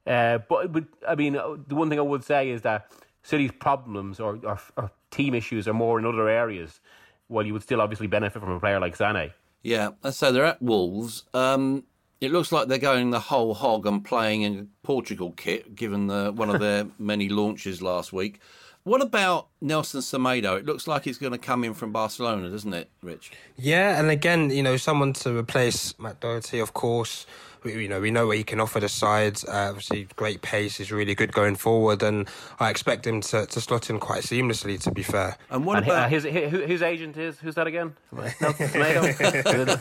Uh, 0.05 0.39
but, 0.49 0.71
but 0.71 0.85
I 1.07 1.15
mean, 1.15 1.33
the 1.33 1.75
one 1.75 1.89
thing 1.89 1.99
I 1.99 2.03
would 2.03 2.23
say 2.23 2.49
is 2.49 2.61
that 2.63 2.91
City's 3.23 3.51
problems 3.51 4.19
or, 4.19 4.39
or, 4.43 4.59
or 4.75 4.91
team 5.11 5.33
issues 5.33 5.67
are 5.67 5.73
more 5.73 5.99
in 5.99 6.05
other 6.05 6.27
areas, 6.27 6.81
while 7.27 7.45
you 7.45 7.53
would 7.53 7.63
still 7.63 7.81
obviously 7.81 8.07
benefit 8.07 8.41
from 8.41 8.51
a 8.51 8.59
player 8.59 8.79
like 8.79 8.97
Sané. 8.97 9.31
Yeah, 9.61 9.91
so 10.11 10.31
they're 10.31 10.45
at 10.45 10.61
Wolves. 10.61 11.23
Um, 11.33 11.85
it 12.19 12.31
looks 12.31 12.51
like 12.51 12.67
they're 12.67 12.77
going 12.77 13.11
the 13.11 13.19
whole 13.19 13.53
hog 13.53 13.85
and 13.85 14.03
playing 14.03 14.41
in 14.41 14.69
Portugal 14.81 15.33
kit, 15.37 15.75
given 15.75 16.07
the, 16.07 16.31
one 16.35 16.49
of 16.49 16.59
their 16.59 16.85
many 16.99 17.29
launches 17.29 17.81
last 17.81 18.11
week. 18.11 18.39
What 18.83 19.01
about 19.01 19.47
Nelson 19.61 20.01
Semedo? 20.01 20.57
It 20.57 20.65
looks 20.65 20.87
like 20.87 21.05
he's 21.05 21.17
going 21.17 21.31
to 21.31 21.37
come 21.37 21.63
in 21.63 21.73
from 21.73 21.93
Barcelona, 21.93 22.49
doesn't 22.49 22.73
it, 22.73 22.89
Rich? 23.01 23.31
Yeah, 23.55 23.97
and 23.97 24.09
again, 24.09 24.49
you 24.49 24.61
know, 24.61 24.75
someone 24.75 25.13
to 25.13 25.37
replace 25.37 25.97
Matt 25.99 26.19
Doherty, 26.19 26.59
of 26.59 26.73
course. 26.73 27.25
We, 27.63 27.83
you 27.83 27.87
know, 27.87 28.01
we 28.01 28.11
know 28.11 28.27
what 28.27 28.35
he 28.35 28.43
can 28.43 28.59
offer 28.59 28.81
the 28.81 28.89
side. 28.89 29.39
Uh, 29.47 29.69
obviously, 29.69 30.09
great 30.17 30.41
pace 30.41 30.81
is 30.81 30.91
really 30.91 31.15
good 31.15 31.31
going 31.31 31.55
forward, 31.55 32.03
and 32.03 32.27
I 32.59 32.69
expect 32.69 33.07
him 33.07 33.21
to, 33.21 33.45
to 33.45 33.61
slot 33.61 33.89
in 33.89 34.01
quite 34.01 34.23
seamlessly. 34.23 34.77
To 34.81 34.91
be 34.91 35.01
fair. 35.01 35.37
And 35.49 35.63
what 35.63 35.77
and 35.77 35.85
about 35.85 36.07
uh, 36.07 36.09
his, 36.09 36.23
his, 36.23 36.51
his 36.51 36.81
agent 36.81 37.15
is 37.15 37.39
who's 37.39 37.55
that 37.55 37.67
again? 37.67 37.95
Nelson 38.11 38.67
Semedo. 38.67 39.79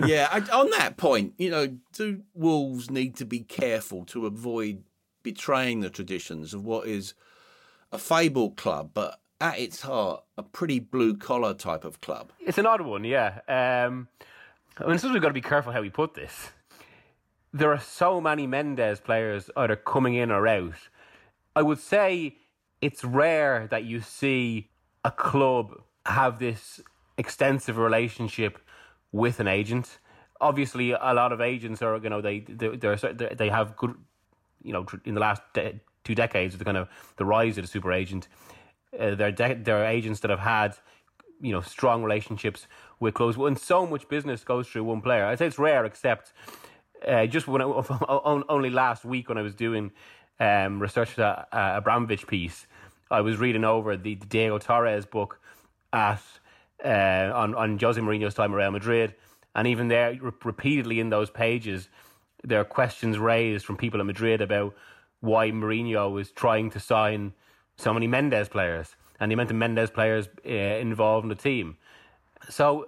yeah, 0.04 0.28
I, 0.32 0.40
on 0.50 0.70
that 0.70 0.96
point, 0.96 1.34
you 1.38 1.50
know, 1.50 1.78
do 1.92 2.22
Wolves 2.34 2.90
need 2.90 3.14
to 3.16 3.24
be 3.24 3.38
careful 3.38 4.04
to 4.06 4.26
avoid 4.26 4.82
betraying 5.22 5.80
the 5.80 5.90
traditions 5.90 6.54
of 6.54 6.64
what 6.64 6.86
is 6.86 7.14
a 7.92 7.98
fabled 7.98 8.56
club, 8.56 8.90
but 8.94 9.20
at 9.40 9.58
its 9.58 9.82
heart, 9.82 10.24
a 10.36 10.42
pretty 10.42 10.80
blue 10.80 11.16
collar 11.16 11.54
type 11.54 11.84
of 11.84 12.00
club? 12.00 12.32
It's 12.40 12.58
an 12.58 12.66
odd 12.66 12.80
one, 12.80 13.04
yeah. 13.04 13.40
Um, 13.48 14.08
I 14.78 14.86
mean, 14.86 14.98
since 14.98 15.12
we've 15.12 15.22
got 15.22 15.28
to 15.28 15.34
be 15.34 15.40
careful 15.40 15.72
how 15.72 15.80
we 15.80 15.90
put 15.90 16.14
this. 16.14 16.50
There 17.52 17.72
are 17.72 17.80
so 17.80 18.20
many 18.20 18.46
Mendes 18.46 19.00
players 19.00 19.50
either 19.56 19.76
coming 19.76 20.14
in 20.14 20.30
or 20.30 20.46
out. 20.46 20.74
I 21.56 21.62
would 21.62 21.78
say 21.78 22.36
it's 22.80 23.04
rare 23.04 23.66
that 23.70 23.84
you 23.84 24.00
see 24.00 24.70
a 25.04 25.10
club 25.10 25.80
have 26.06 26.38
this 26.38 26.80
extensive 27.16 27.78
relationship 27.78 28.58
with 29.12 29.40
an 29.40 29.48
agent. 29.48 29.98
Obviously, 30.40 30.92
a 30.92 31.12
lot 31.14 31.32
of 31.32 31.40
agents 31.40 31.82
are, 31.82 31.96
you 31.96 32.08
know, 32.08 32.20
they 32.20 32.40
they 32.40 32.76
they 32.76 33.48
have 33.48 33.76
good, 33.76 33.96
you 34.62 34.72
know, 34.72 34.86
in 35.04 35.14
the 35.14 35.20
last 35.20 35.42
de- 35.54 35.80
two 36.04 36.14
decades, 36.14 36.56
the 36.56 36.64
kind 36.64 36.76
of 36.76 36.88
the 37.16 37.24
rise 37.24 37.58
of 37.58 37.64
the 37.64 37.68
super 37.68 37.92
agent. 37.92 38.28
Uh, 38.98 39.14
there, 39.14 39.32
de- 39.32 39.54
there 39.54 39.78
are 39.82 39.86
agents 39.86 40.20
that 40.20 40.30
have 40.30 40.40
had, 40.40 40.76
you 41.40 41.52
know, 41.52 41.60
strong 41.60 42.02
relationships 42.02 42.66
with 43.00 43.14
clubs. 43.14 43.36
And 43.36 43.58
so 43.58 43.86
much 43.86 44.08
business 44.08 44.44
goes 44.44 44.68
through 44.68 44.84
one 44.84 45.00
player. 45.00 45.24
I'd 45.24 45.38
say 45.38 45.46
it's 45.46 45.58
rare, 45.58 45.84
except 45.84 46.32
uh, 47.06 47.26
just 47.26 47.46
when 47.46 47.62
I, 47.62 47.64
only 48.48 48.70
last 48.70 49.04
week 49.04 49.28
when 49.28 49.38
I 49.38 49.42
was 49.42 49.54
doing 49.54 49.92
um, 50.40 50.80
research 50.80 51.10
for 51.10 51.20
that 51.20 51.48
uh, 51.52 51.76
Abramovich 51.76 52.26
piece, 52.26 52.66
I 53.10 53.20
was 53.20 53.38
reading 53.38 53.64
over 53.64 53.96
the, 53.96 54.14
the 54.14 54.26
Diego 54.26 54.58
Torres 54.58 55.06
book 55.06 55.40
at 55.92 56.22
uh, 56.84 57.32
on 57.34 57.54
on 57.54 57.78
Jose 57.78 58.00
Mourinho's 58.00 58.34
time 58.34 58.52
at 58.52 58.56
Real 58.56 58.70
Madrid, 58.70 59.14
and 59.54 59.66
even 59.66 59.88
there, 59.88 60.12
re- 60.20 60.30
repeatedly 60.44 61.00
in 61.00 61.10
those 61.10 61.30
pages, 61.30 61.88
there 62.44 62.60
are 62.60 62.64
questions 62.64 63.18
raised 63.18 63.64
from 63.64 63.76
people 63.76 64.00
in 64.00 64.06
Madrid 64.06 64.40
about 64.40 64.74
why 65.20 65.50
Mourinho 65.50 66.12
was 66.12 66.30
trying 66.30 66.70
to 66.70 66.80
sign 66.80 67.32
so 67.76 67.92
many 67.92 68.06
Mendes 68.06 68.48
players 68.48 68.96
and 69.20 69.30
the 69.30 69.34
amount 69.34 69.50
of 69.50 69.56
Mendes 69.56 69.90
players 69.90 70.28
uh, 70.46 70.50
involved 70.50 71.24
in 71.24 71.28
the 71.28 71.34
team. 71.34 71.76
So 72.48 72.86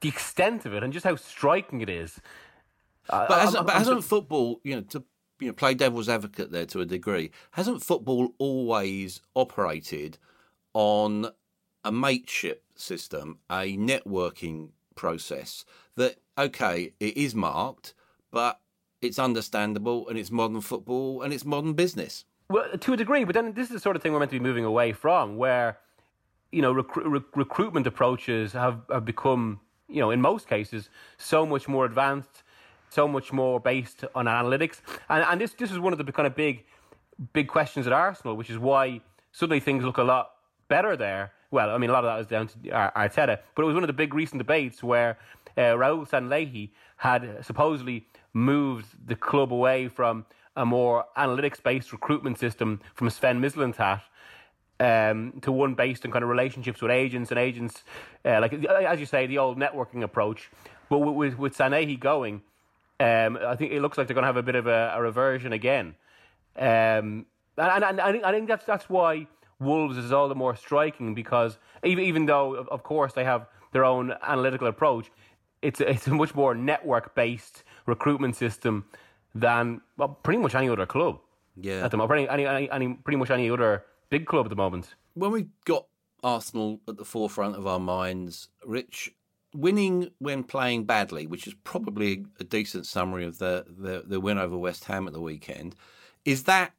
the 0.00 0.08
extent 0.08 0.66
of 0.66 0.74
it 0.74 0.82
and 0.82 0.92
just 0.92 1.04
how 1.04 1.16
striking 1.16 1.80
it 1.80 1.88
is. 1.88 2.20
But, 3.08 3.40
has, 3.40 3.54
but 3.54 3.70
hasn't 3.70 4.04
football, 4.04 4.60
you 4.62 4.76
know, 4.76 4.82
to 4.82 5.02
you 5.40 5.46
know, 5.48 5.54
play 5.54 5.74
devil's 5.74 6.08
advocate 6.08 6.50
there 6.50 6.66
to 6.66 6.80
a 6.80 6.86
degree, 6.86 7.30
hasn't 7.52 7.82
football 7.82 8.34
always 8.38 9.22
operated 9.34 10.18
on 10.74 11.28
a 11.84 11.92
mateship 11.92 12.64
system, 12.76 13.38
a 13.50 13.76
networking 13.76 14.70
process 14.94 15.64
that, 15.96 16.16
okay, 16.36 16.92
it 17.00 17.16
is 17.16 17.34
marked, 17.34 17.94
but 18.30 18.60
it's 19.00 19.18
understandable 19.18 20.08
and 20.08 20.18
it's 20.18 20.30
modern 20.30 20.60
football 20.60 21.22
and 21.22 21.32
it's 21.32 21.44
modern 21.44 21.74
business. 21.74 22.24
Well, 22.50 22.66
to 22.78 22.92
a 22.92 22.96
degree, 22.96 23.24
but 23.24 23.34
then 23.34 23.52
this 23.52 23.68
is 23.68 23.74
the 23.74 23.80
sort 23.80 23.94
of 23.96 24.02
thing 24.02 24.12
we're 24.12 24.20
meant 24.20 24.30
to 24.30 24.38
be 24.38 24.42
moving 24.42 24.64
away 24.64 24.92
from, 24.92 25.36
where 25.36 25.78
you 26.50 26.62
know 26.62 26.72
rec- 26.72 26.96
rec- 26.96 27.36
recruitment 27.36 27.86
approaches 27.86 28.52
have, 28.52 28.80
have 28.90 29.04
become, 29.04 29.60
you 29.88 30.00
know, 30.00 30.10
in 30.10 30.20
most 30.20 30.48
cases, 30.48 30.88
so 31.18 31.44
much 31.44 31.68
more 31.68 31.84
advanced, 31.84 32.42
so 32.88 33.06
much 33.06 33.32
more 33.32 33.60
based 33.60 34.04
on 34.14 34.24
analytics, 34.24 34.80
and 35.10 35.24
and 35.24 35.40
this 35.40 35.52
this 35.52 35.70
is 35.70 35.78
one 35.78 35.92
of 35.92 35.98
the 35.98 36.10
kind 36.10 36.26
of 36.26 36.34
big 36.34 36.64
big 37.34 37.48
questions 37.48 37.86
at 37.86 37.92
Arsenal, 37.92 38.34
which 38.34 38.48
is 38.48 38.58
why 38.58 39.00
suddenly 39.32 39.60
things 39.60 39.84
look 39.84 39.98
a 39.98 40.02
lot 40.02 40.30
better 40.68 40.96
there. 40.96 41.32
Well, 41.50 41.70
I 41.70 41.78
mean, 41.78 41.90
a 41.90 41.92
lot 41.92 42.04
of 42.04 42.08
that 42.08 42.18
was 42.18 42.26
down 42.26 42.48
to 42.48 42.58
Arteta, 42.96 43.38
but 43.54 43.62
it 43.62 43.66
was 43.66 43.74
one 43.74 43.82
of 43.82 43.88
the 43.88 43.94
big 43.94 44.14
recent 44.14 44.38
debates 44.38 44.82
where 44.82 45.18
uh, 45.56 45.74
Raul 45.76 46.08
Sanllehi 46.08 46.70
had 46.96 47.44
supposedly 47.44 48.06
moved 48.32 48.86
the 49.06 49.16
club 49.16 49.52
away 49.52 49.88
from 49.88 50.24
a 50.56 50.66
more 50.66 51.04
analytics 51.16 51.62
based 51.62 51.92
recruitment 51.92 52.38
system 52.38 52.80
from 52.94 53.10
Sven 53.10 53.40
Mislintat 53.40 54.02
um, 54.80 55.34
to 55.42 55.52
one 55.52 55.74
based 55.74 56.04
on 56.04 56.12
kind 56.12 56.22
of 56.22 56.28
relationships 56.28 56.82
with 56.82 56.90
agents 56.90 57.30
and 57.30 57.38
agents, 57.38 57.82
uh, 58.24 58.40
like 58.40 58.52
as 58.64 59.00
you 59.00 59.06
say, 59.06 59.26
the 59.26 59.38
old 59.38 59.58
networking 59.58 60.02
approach. 60.02 60.50
But 60.88 60.98
with, 60.98 61.14
with, 61.14 61.38
with 61.38 61.56
Sanllehi 61.56 61.98
going, 61.98 62.42
um, 63.00 63.38
I 63.40 63.56
think 63.56 63.72
it 63.72 63.80
looks 63.80 63.98
like 63.98 64.06
they're 64.06 64.14
going 64.14 64.22
to 64.22 64.28
have 64.28 64.36
a 64.36 64.42
bit 64.42 64.56
of 64.56 64.66
a, 64.66 64.92
a 64.94 65.02
reversion 65.02 65.52
again. 65.52 65.94
Um, 66.56 67.26
and, 67.56 67.84
and, 67.84 67.84
and 67.84 68.00
I, 68.00 68.12
think, 68.12 68.24
I 68.24 68.32
think 68.32 68.48
that's 68.48 68.64
that's 68.64 68.88
why 68.88 69.26
Wolves 69.60 69.96
is 69.96 70.12
all 70.12 70.28
the 70.28 70.34
more 70.34 70.56
striking 70.56 71.14
because 71.14 71.58
even 71.84 72.04
even 72.04 72.26
though 72.26 72.54
of 72.54 72.82
course 72.82 73.12
they 73.12 73.24
have 73.24 73.46
their 73.72 73.84
own 73.84 74.14
analytical 74.22 74.66
approach, 74.66 75.10
it's 75.62 75.80
a, 75.80 75.90
it's 75.90 76.06
a 76.06 76.14
much 76.14 76.34
more 76.34 76.54
network 76.54 77.14
based 77.14 77.62
recruitment 77.88 78.36
system 78.36 78.84
than 79.34 79.80
well, 79.96 80.10
pretty 80.22 80.38
much 80.38 80.54
any 80.54 80.68
other 80.68 80.86
club. 80.86 81.18
Yeah, 81.56 81.84
at 81.84 81.90
the 81.90 81.96
moment, 81.96 82.28
any, 82.30 82.46
any, 82.46 82.70
any, 82.70 82.94
pretty 82.94 83.16
much 83.16 83.30
any 83.30 83.50
other 83.50 83.84
big 84.10 84.26
club 84.26 84.46
at 84.46 84.50
the 84.50 84.56
moment. 84.56 84.94
When 85.14 85.32
we 85.32 85.48
got 85.64 85.86
Arsenal 86.22 86.80
at 86.86 86.96
the 86.96 87.04
forefront 87.04 87.56
of 87.56 87.66
our 87.66 87.80
minds, 87.80 88.48
Rich, 88.64 89.12
winning 89.54 90.10
when 90.18 90.44
playing 90.44 90.84
badly, 90.84 91.26
which 91.26 91.46
is 91.46 91.54
probably 91.64 92.26
a 92.38 92.44
decent 92.44 92.86
summary 92.86 93.24
of 93.24 93.38
the, 93.38 93.64
the, 93.68 94.04
the 94.06 94.20
win 94.20 94.38
over 94.38 94.56
West 94.56 94.84
Ham 94.84 95.06
at 95.08 95.12
the 95.12 95.20
weekend, 95.20 95.74
is 96.24 96.44
that 96.44 96.72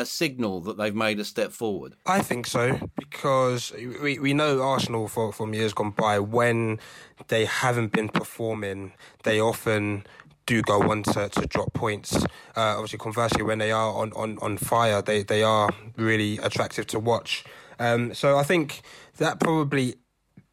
a 0.00 0.06
signal 0.06 0.60
that 0.62 0.76
they've 0.76 0.94
made 0.94 1.20
a 1.20 1.24
step 1.24 1.52
forward? 1.52 1.94
I 2.06 2.22
think 2.22 2.46
so 2.46 2.90
because 2.98 3.72
we, 4.02 4.18
we 4.18 4.34
know 4.34 4.62
Arsenal 4.62 5.08
for, 5.08 5.32
from 5.32 5.54
years 5.54 5.72
gone 5.72 5.90
by 5.90 6.18
when 6.18 6.78
they 7.28 7.44
haven't 7.44 7.92
been 7.92 8.08
performing, 8.08 8.92
they 9.24 9.40
often 9.40 10.04
do 10.46 10.62
go 10.62 10.90
on 10.90 11.02
to, 11.04 11.28
to 11.28 11.46
drop 11.46 11.72
points. 11.74 12.16
Uh, 12.56 12.74
obviously, 12.74 12.98
conversely, 12.98 13.42
when 13.42 13.58
they 13.58 13.70
are 13.70 13.92
on, 13.94 14.12
on, 14.12 14.38
on 14.40 14.56
fire, 14.56 15.02
they, 15.02 15.22
they 15.22 15.42
are 15.42 15.68
really 15.96 16.38
attractive 16.38 16.86
to 16.88 16.98
watch. 16.98 17.44
Um, 17.78 18.14
so 18.14 18.36
I 18.36 18.42
think 18.42 18.82
that 19.18 19.38
probably 19.38 19.96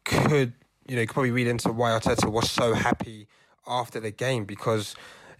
could, 0.04 0.52
you 0.86 0.96
know, 0.96 1.02
could 1.02 1.14
probably 1.14 1.30
read 1.30 1.46
into 1.46 1.72
why 1.72 1.90
Arteta 1.90 2.30
was 2.30 2.50
so 2.50 2.74
happy 2.74 3.28
after 3.66 4.00
the 4.00 4.10
game 4.10 4.44
because 4.44 4.94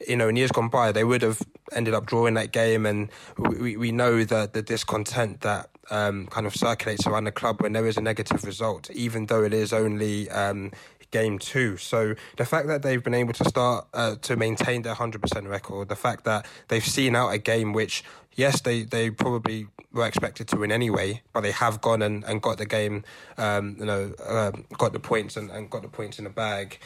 you 0.06 0.16
know, 0.16 0.28
in 0.28 0.36
years 0.36 0.52
gone 0.52 0.68
by, 0.68 0.92
they 0.92 1.04
would 1.04 1.22
have 1.22 1.42
ended 1.72 1.94
up 1.94 2.06
drawing 2.06 2.34
that 2.34 2.52
game, 2.52 2.86
and 2.86 3.10
we, 3.38 3.76
we 3.76 3.92
know 3.92 4.24
that 4.24 4.52
the 4.52 4.62
discontent 4.62 5.40
that 5.42 5.70
um, 5.90 6.26
kind 6.26 6.46
of 6.46 6.54
circulates 6.54 7.06
around 7.06 7.24
the 7.24 7.32
club 7.32 7.62
when 7.62 7.72
there 7.72 7.86
is 7.86 7.96
a 7.96 8.00
negative 8.00 8.44
result, 8.44 8.90
even 8.90 9.26
though 9.26 9.42
it 9.42 9.52
is 9.52 9.72
only 9.72 10.30
um, 10.30 10.70
game 11.10 11.38
two. 11.38 11.76
So 11.76 12.14
the 12.36 12.44
fact 12.44 12.68
that 12.68 12.82
they've 12.82 13.02
been 13.02 13.14
able 13.14 13.32
to 13.34 13.44
start 13.44 13.86
uh, 13.94 14.16
to 14.22 14.36
maintain 14.36 14.82
their 14.82 14.94
100% 14.94 15.48
record, 15.48 15.88
the 15.88 15.96
fact 15.96 16.24
that 16.24 16.46
they've 16.68 16.84
seen 16.84 17.16
out 17.16 17.30
a 17.30 17.38
game 17.38 17.72
which, 17.72 18.04
yes, 18.34 18.60
they, 18.60 18.82
they 18.82 19.10
probably 19.10 19.66
were 19.92 20.06
expected 20.06 20.48
to 20.48 20.56
win 20.56 20.70
anyway, 20.70 21.22
but 21.32 21.40
they 21.40 21.52
have 21.52 21.80
gone 21.80 22.02
and, 22.02 22.24
and 22.24 22.42
got 22.42 22.58
the 22.58 22.66
game, 22.66 23.04
um, 23.38 23.76
you 23.78 23.86
know, 23.86 24.12
uh, 24.24 24.52
got 24.76 24.92
the 24.92 25.00
points 25.00 25.36
and, 25.36 25.50
and 25.50 25.70
got 25.70 25.82
the 25.82 25.88
points 25.88 26.18
in 26.18 26.24
the 26.24 26.30
bag 26.30 26.78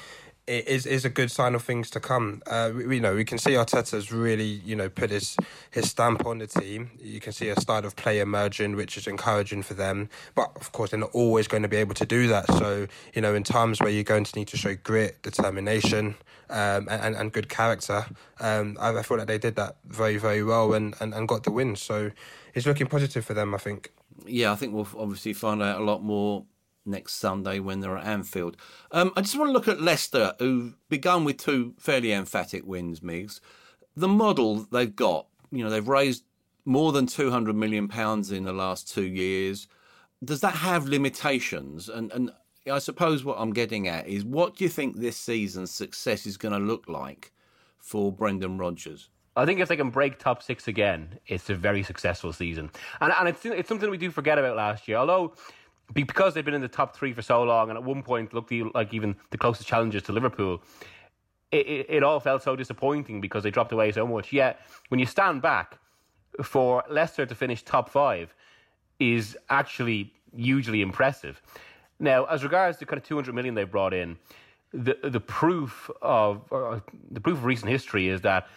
it 0.46 0.66
is 0.66 0.86
is 0.86 1.04
a 1.04 1.08
good 1.08 1.30
sign 1.30 1.54
of 1.54 1.62
things 1.62 1.88
to 1.90 2.00
come. 2.00 2.42
Uh, 2.46 2.72
we, 2.74 2.96
you 2.96 3.00
know, 3.00 3.14
we 3.14 3.24
can 3.24 3.38
see 3.38 3.52
Arteta's 3.52 4.10
really, 4.10 4.44
you 4.64 4.74
know, 4.74 4.88
put 4.88 5.10
his 5.10 5.36
his 5.70 5.90
stamp 5.90 6.26
on 6.26 6.38
the 6.38 6.46
team. 6.46 6.90
You 7.00 7.20
can 7.20 7.32
see 7.32 7.48
a 7.48 7.60
style 7.60 7.84
of 7.84 7.94
play 7.94 8.18
emerging, 8.18 8.74
which 8.74 8.96
is 8.96 9.06
encouraging 9.06 9.62
for 9.62 9.74
them. 9.74 10.08
But 10.34 10.50
of 10.56 10.72
course, 10.72 10.90
they're 10.90 11.00
not 11.00 11.10
always 11.12 11.46
going 11.46 11.62
to 11.62 11.68
be 11.68 11.76
able 11.76 11.94
to 11.94 12.06
do 12.06 12.26
that. 12.28 12.48
So, 12.54 12.88
you 13.14 13.22
know, 13.22 13.34
in 13.34 13.44
times 13.44 13.80
where 13.80 13.90
you're 13.90 14.02
going 14.02 14.24
to 14.24 14.38
need 14.38 14.48
to 14.48 14.56
show 14.56 14.74
grit, 14.74 15.22
determination, 15.22 16.16
um, 16.50 16.88
and, 16.90 17.14
and 17.14 17.32
good 17.32 17.48
character, 17.48 18.04
um, 18.40 18.76
I, 18.80 18.96
I 18.96 19.02
feel 19.02 19.18
like 19.18 19.28
they 19.28 19.38
did 19.38 19.54
that 19.56 19.76
very, 19.86 20.16
very 20.16 20.42
well 20.42 20.74
and, 20.74 20.94
and, 21.00 21.14
and 21.14 21.28
got 21.28 21.44
the 21.44 21.52
win. 21.52 21.76
So, 21.76 22.10
it's 22.54 22.66
looking 22.66 22.88
positive 22.88 23.24
for 23.24 23.34
them. 23.34 23.54
I 23.54 23.58
think. 23.58 23.92
Yeah, 24.26 24.52
I 24.52 24.56
think 24.56 24.74
we'll 24.74 24.88
obviously 24.98 25.32
find 25.32 25.62
out 25.62 25.80
a 25.80 25.84
lot 25.84 26.02
more 26.02 26.44
next 26.84 27.14
Sunday 27.14 27.58
when 27.58 27.80
they're 27.80 27.96
at 27.96 28.06
Anfield. 28.06 28.56
Um, 28.90 29.12
I 29.16 29.20
just 29.20 29.38
want 29.38 29.48
to 29.48 29.52
look 29.52 29.68
at 29.68 29.80
Leicester, 29.80 30.34
who've 30.38 30.76
begun 30.88 31.24
with 31.24 31.38
two 31.38 31.74
fairly 31.78 32.12
emphatic 32.12 32.66
wins. 32.66 33.00
Migs, 33.00 33.40
the 33.96 34.08
model 34.08 34.66
they've 34.70 34.94
got. 34.94 35.26
You 35.50 35.64
know, 35.64 35.70
they've 35.70 35.86
raised 35.86 36.24
more 36.64 36.92
than 36.92 37.06
two 37.06 37.30
hundred 37.30 37.56
million 37.56 37.88
pounds 37.88 38.32
in 38.32 38.44
the 38.44 38.52
last 38.52 38.92
two 38.92 39.06
years. 39.06 39.68
Does 40.24 40.40
that 40.40 40.54
have 40.54 40.86
limitations? 40.86 41.88
And 41.88 42.12
and 42.12 42.30
I 42.70 42.78
suppose 42.78 43.24
what 43.24 43.38
I'm 43.38 43.52
getting 43.52 43.88
at 43.88 44.06
is 44.06 44.24
what 44.24 44.56
do 44.56 44.64
you 44.64 44.70
think 44.70 44.96
this 44.96 45.16
season's 45.16 45.72
success 45.72 46.26
is 46.26 46.36
going 46.36 46.52
to 46.52 46.60
look 46.60 46.88
like 46.88 47.32
for 47.78 48.12
Brendan 48.12 48.58
Rodgers? 48.58 49.08
I 49.34 49.46
think 49.46 49.60
if 49.60 49.68
they 49.68 49.76
can 49.76 49.90
break 49.90 50.18
top 50.18 50.42
six 50.42 50.68
again, 50.68 51.18
it's 51.26 51.48
a 51.48 51.54
very 51.54 51.82
successful 51.82 52.32
season. 52.32 52.70
And, 53.00 53.12
and 53.18 53.28
it's, 53.28 53.44
it's 53.46 53.68
something 53.68 53.90
we 53.90 53.96
do 53.96 54.10
forget 54.10 54.38
about 54.38 54.56
last 54.56 54.86
year. 54.86 54.98
Although, 54.98 55.34
because 55.92 56.34
they've 56.34 56.44
been 56.44 56.54
in 56.54 56.60
the 56.60 56.68
top 56.68 56.96
three 56.96 57.12
for 57.12 57.22
so 57.22 57.42
long 57.42 57.68
and 57.68 57.76
at 57.76 57.84
one 57.84 58.02
point 58.02 58.32
looked 58.32 58.52
like 58.74 58.92
even 58.94 59.16
the 59.30 59.38
closest 59.38 59.68
challengers 59.68 60.02
to 60.04 60.12
Liverpool, 60.12 60.62
it, 61.50 61.66
it, 61.66 61.86
it 61.88 62.02
all 62.02 62.20
felt 62.20 62.42
so 62.42 62.56
disappointing 62.56 63.20
because 63.20 63.42
they 63.42 63.50
dropped 63.50 63.72
away 63.72 63.92
so 63.92 64.06
much. 64.06 64.32
Yet, 64.32 64.60
when 64.88 65.00
you 65.00 65.06
stand 65.06 65.42
back, 65.42 65.78
for 66.42 66.82
Leicester 66.88 67.26
to 67.26 67.34
finish 67.34 67.62
top 67.62 67.90
five 67.90 68.34
is 68.98 69.36
actually 69.50 70.12
hugely 70.34 70.80
impressive. 70.80 71.42
Now, 71.98 72.24
as 72.24 72.42
regards 72.42 72.78
to 72.78 72.86
kind 72.86 72.98
of 72.98 73.04
200 73.04 73.34
million 73.34 73.54
they 73.54 73.64
brought 73.64 73.92
in, 73.92 74.16
the 74.72 74.96
the 75.02 75.20
proof 75.20 75.90
of 76.00 76.50
uh, 76.50 76.80
the 77.10 77.20
proof 77.20 77.36
of 77.38 77.44
recent 77.44 77.70
history 77.70 78.08
is 78.08 78.22
that 78.22 78.48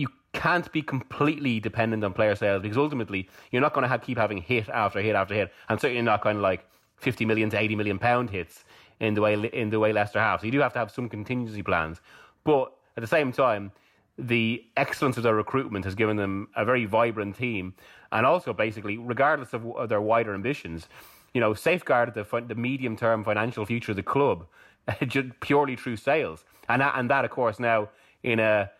you 0.00 0.08
can't 0.32 0.70
be 0.72 0.80
completely 0.80 1.60
dependent 1.60 2.02
on 2.02 2.12
player 2.12 2.34
sales 2.34 2.62
because 2.62 2.78
ultimately 2.78 3.28
you're 3.50 3.60
not 3.60 3.74
going 3.74 3.88
to 3.88 3.98
keep 3.98 4.16
having 4.16 4.38
hit 4.38 4.68
after 4.70 5.00
hit 5.00 5.14
after 5.14 5.34
hit, 5.34 5.52
and 5.68 5.78
certainly 5.80 6.02
not 6.02 6.22
kind 6.22 6.38
of 6.38 6.42
like 6.42 6.64
50 6.96 7.24
million 7.26 7.50
to 7.50 7.58
80 7.58 7.76
million 7.76 7.98
pound 7.98 8.30
hits 8.30 8.64
in 9.00 9.14
the 9.14 9.20
way 9.20 9.34
in 9.34 9.70
the 9.70 9.78
way 9.78 9.92
Leicester 9.92 10.18
have. 10.18 10.40
So 10.40 10.46
you 10.46 10.52
do 10.52 10.60
have 10.60 10.72
to 10.72 10.78
have 10.78 10.90
some 10.90 11.08
contingency 11.08 11.62
plans, 11.62 12.00
but 12.44 12.72
at 12.96 13.02
the 13.02 13.06
same 13.06 13.30
time, 13.32 13.72
the 14.18 14.64
excellence 14.76 15.16
of 15.16 15.22
their 15.22 15.34
recruitment 15.34 15.84
has 15.84 15.94
given 15.94 16.16
them 16.16 16.48
a 16.56 16.64
very 16.64 16.86
vibrant 16.86 17.36
team, 17.36 17.74
and 18.12 18.24
also 18.24 18.52
basically, 18.52 18.96
regardless 18.96 19.52
of, 19.52 19.66
of 19.76 19.88
their 19.88 20.00
wider 20.00 20.34
ambitions, 20.34 20.88
you 21.34 21.40
know, 21.40 21.52
safeguarded 21.54 22.14
the, 22.14 22.44
the 22.46 22.54
medium 22.54 22.96
term 22.96 23.22
financial 23.24 23.66
future 23.66 23.92
of 23.92 23.96
the 23.96 24.02
club 24.02 24.46
purely 25.40 25.76
through 25.76 25.96
sales. 25.96 26.44
And 26.68 26.82
that, 26.82 26.94
and 26.96 27.10
that, 27.10 27.24
of 27.24 27.30
course, 27.30 27.58
now 27.58 27.88
in 28.22 28.38
a 28.38 28.70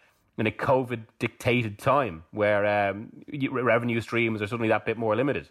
in 0.40 0.46
a 0.46 0.50
COVID 0.50 1.04
dictated 1.18 1.78
time 1.78 2.24
where 2.30 2.90
um, 2.90 3.10
revenue 3.50 4.00
streams 4.00 4.40
are 4.42 4.46
suddenly 4.46 4.68
that 4.68 4.84
bit 4.84 4.96
more 4.96 5.14
limited. 5.14 5.48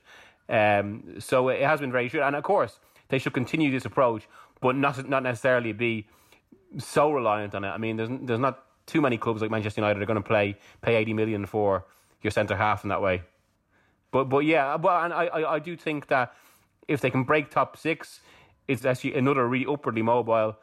Um, 0.49 1.15
so 1.19 1.49
it 1.49 1.61
has 1.61 1.79
been 1.79 1.91
very 1.91 2.09
true. 2.09 2.21
And 2.21 2.35
of 2.35 2.43
course, 2.43 2.79
they 3.09 3.19
should 3.19 3.33
continue 3.33 3.71
this 3.71 3.85
approach, 3.85 4.27
but 4.61 4.75
not 4.75 5.07
not 5.07 5.23
necessarily 5.23 5.73
be 5.73 6.07
so 6.77 7.11
reliant 7.11 7.55
on 7.55 7.63
it. 7.63 7.69
I 7.69 7.77
mean, 7.77 7.97
there's 7.97 8.09
there's 8.21 8.39
not 8.39 8.63
too 8.85 9.01
many 9.01 9.17
clubs 9.17 9.41
like 9.41 9.51
Manchester 9.51 9.81
United 9.81 10.01
are 10.01 10.05
going 10.05 10.21
to 10.21 10.27
play 10.27 10.57
pay 10.81 10.95
80 10.95 11.13
million 11.13 11.45
for 11.45 11.85
your 12.21 12.31
centre 12.31 12.55
half 12.55 12.83
in 12.83 12.89
that 12.89 13.01
way. 13.01 13.21
But 14.11 14.25
but 14.25 14.39
yeah, 14.39 14.77
but 14.77 15.05
and 15.05 15.13
I, 15.13 15.25
I, 15.25 15.53
I 15.55 15.59
do 15.59 15.77
think 15.77 16.07
that 16.07 16.33
if 16.87 17.01
they 17.01 17.11
can 17.11 17.23
break 17.23 17.51
top 17.51 17.77
six, 17.77 18.21
it's 18.67 18.85
actually 18.85 19.13
another 19.15 19.47
really 19.47 19.71
upwardly 19.71 20.01
mobile, 20.01 20.57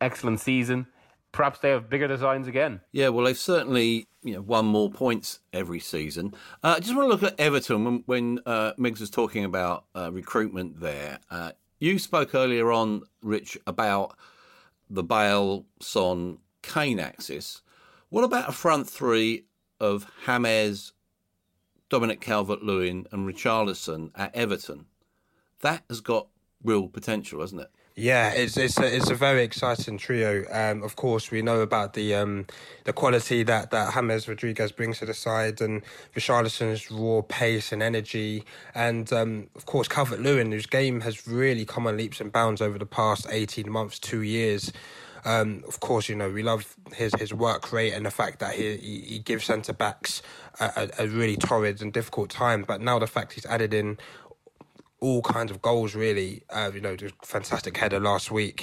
excellent 0.00 0.40
season. 0.40 0.86
Perhaps 1.36 1.60
they 1.60 1.68
have 1.68 1.90
bigger 1.90 2.08
designs 2.08 2.48
again. 2.48 2.80
Yeah, 2.92 3.10
well, 3.10 3.26
they've 3.26 3.36
certainly 3.36 4.08
you 4.22 4.34
know 4.34 4.40
won 4.40 4.64
more 4.64 4.90
points 4.90 5.40
every 5.52 5.80
season. 5.80 6.34
Uh, 6.64 6.74
I 6.76 6.80
just 6.80 6.96
want 6.96 7.06
to 7.06 7.12
look 7.12 7.22
at 7.22 7.38
Everton 7.38 7.84
when, 7.84 8.02
when 8.06 8.40
uh, 8.46 8.72
Migs 8.78 9.00
was 9.00 9.10
talking 9.10 9.44
about 9.44 9.84
uh, 9.94 10.10
recruitment 10.10 10.80
there. 10.80 11.18
Uh, 11.30 11.52
you 11.78 11.98
spoke 11.98 12.34
earlier 12.34 12.72
on, 12.72 13.02
Rich, 13.20 13.58
about 13.66 14.16
the 14.88 15.02
Bale, 15.02 15.66
Son, 15.80 16.38
Kane 16.62 16.98
axis. 16.98 17.60
What 18.08 18.24
about 18.24 18.48
a 18.48 18.52
front 18.52 18.88
three 18.88 19.44
of 19.78 20.10
James, 20.24 20.92
Dominic 21.90 22.22
Calvert 22.22 22.62
Lewin, 22.62 23.06
and 23.12 23.28
Richarlison 23.28 24.10
at 24.14 24.34
Everton? 24.34 24.86
that 25.60 25.84
has 25.88 26.00
got 26.00 26.28
real 26.62 26.88
potential, 26.88 27.40
hasn't 27.40 27.60
it? 27.60 27.70
Yeah, 27.98 28.32
it's 28.32 28.58
it's 28.58 28.78
a, 28.78 28.94
it's 28.94 29.08
a 29.08 29.14
very 29.14 29.42
exciting 29.42 29.96
trio. 29.96 30.44
Um, 30.50 30.82
of 30.82 30.96
course, 30.96 31.30
we 31.30 31.40
know 31.40 31.62
about 31.62 31.94
the 31.94 32.14
um, 32.14 32.44
the 32.84 32.92
quality 32.92 33.42
that, 33.44 33.70
that 33.70 33.94
James 33.94 34.28
Rodriguez 34.28 34.70
brings 34.70 34.98
to 34.98 35.06
the 35.06 35.14
side, 35.14 35.62
and 35.62 35.80
Richarlison's 36.14 36.90
raw 36.90 37.22
pace 37.26 37.72
and 37.72 37.82
energy, 37.82 38.44
and 38.74 39.10
um, 39.14 39.46
of 39.56 39.64
course 39.64 39.88
Calvert 39.88 40.20
Lewin, 40.20 40.52
whose 40.52 40.66
game 40.66 41.00
has 41.00 41.26
really 41.26 41.64
come 41.64 41.86
on 41.86 41.96
leaps 41.96 42.20
and 42.20 42.30
bounds 42.30 42.60
over 42.60 42.78
the 42.78 42.84
past 42.84 43.26
eighteen 43.30 43.72
months, 43.72 43.98
two 43.98 44.20
years. 44.20 44.74
Um, 45.24 45.64
of 45.66 45.80
course, 45.80 46.10
you 46.10 46.16
know 46.16 46.28
we 46.28 46.42
love 46.42 46.76
his 46.92 47.14
his 47.18 47.32
work 47.32 47.72
rate 47.72 47.94
and 47.94 48.04
the 48.04 48.10
fact 48.10 48.40
that 48.40 48.56
he 48.56 48.76
he, 48.76 49.00
he 49.00 49.18
gives 49.20 49.46
centre 49.46 49.72
backs 49.72 50.20
a, 50.60 50.90
a, 50.98 51.04
a, 51.04 51.08
really 51.08 51.36
torrid 51.36 51.80
and 51.80 51.94
difficult 51.94 52.28
time. 52.28 52.62
But 52.62 52.82
now 52.82 52.98
the 52.98 53.06
fact 53.06 53.32
he's 53.32 53.46
added 53.46 53.72
in 53.72 53.96
all 55.00 55.22
kinds 55.22 55.50
of 55.50 55.62
goals. 55.62 55.94
Really, 55.94 56.42
uh, 56.50 56.70
you 56.74 56.80
know, 56.80 56.96
the 56.96 57.12
fantastic 57.22 57.76
header 57.76 58.00
last 58.00 58.30
week, 58.30 58.60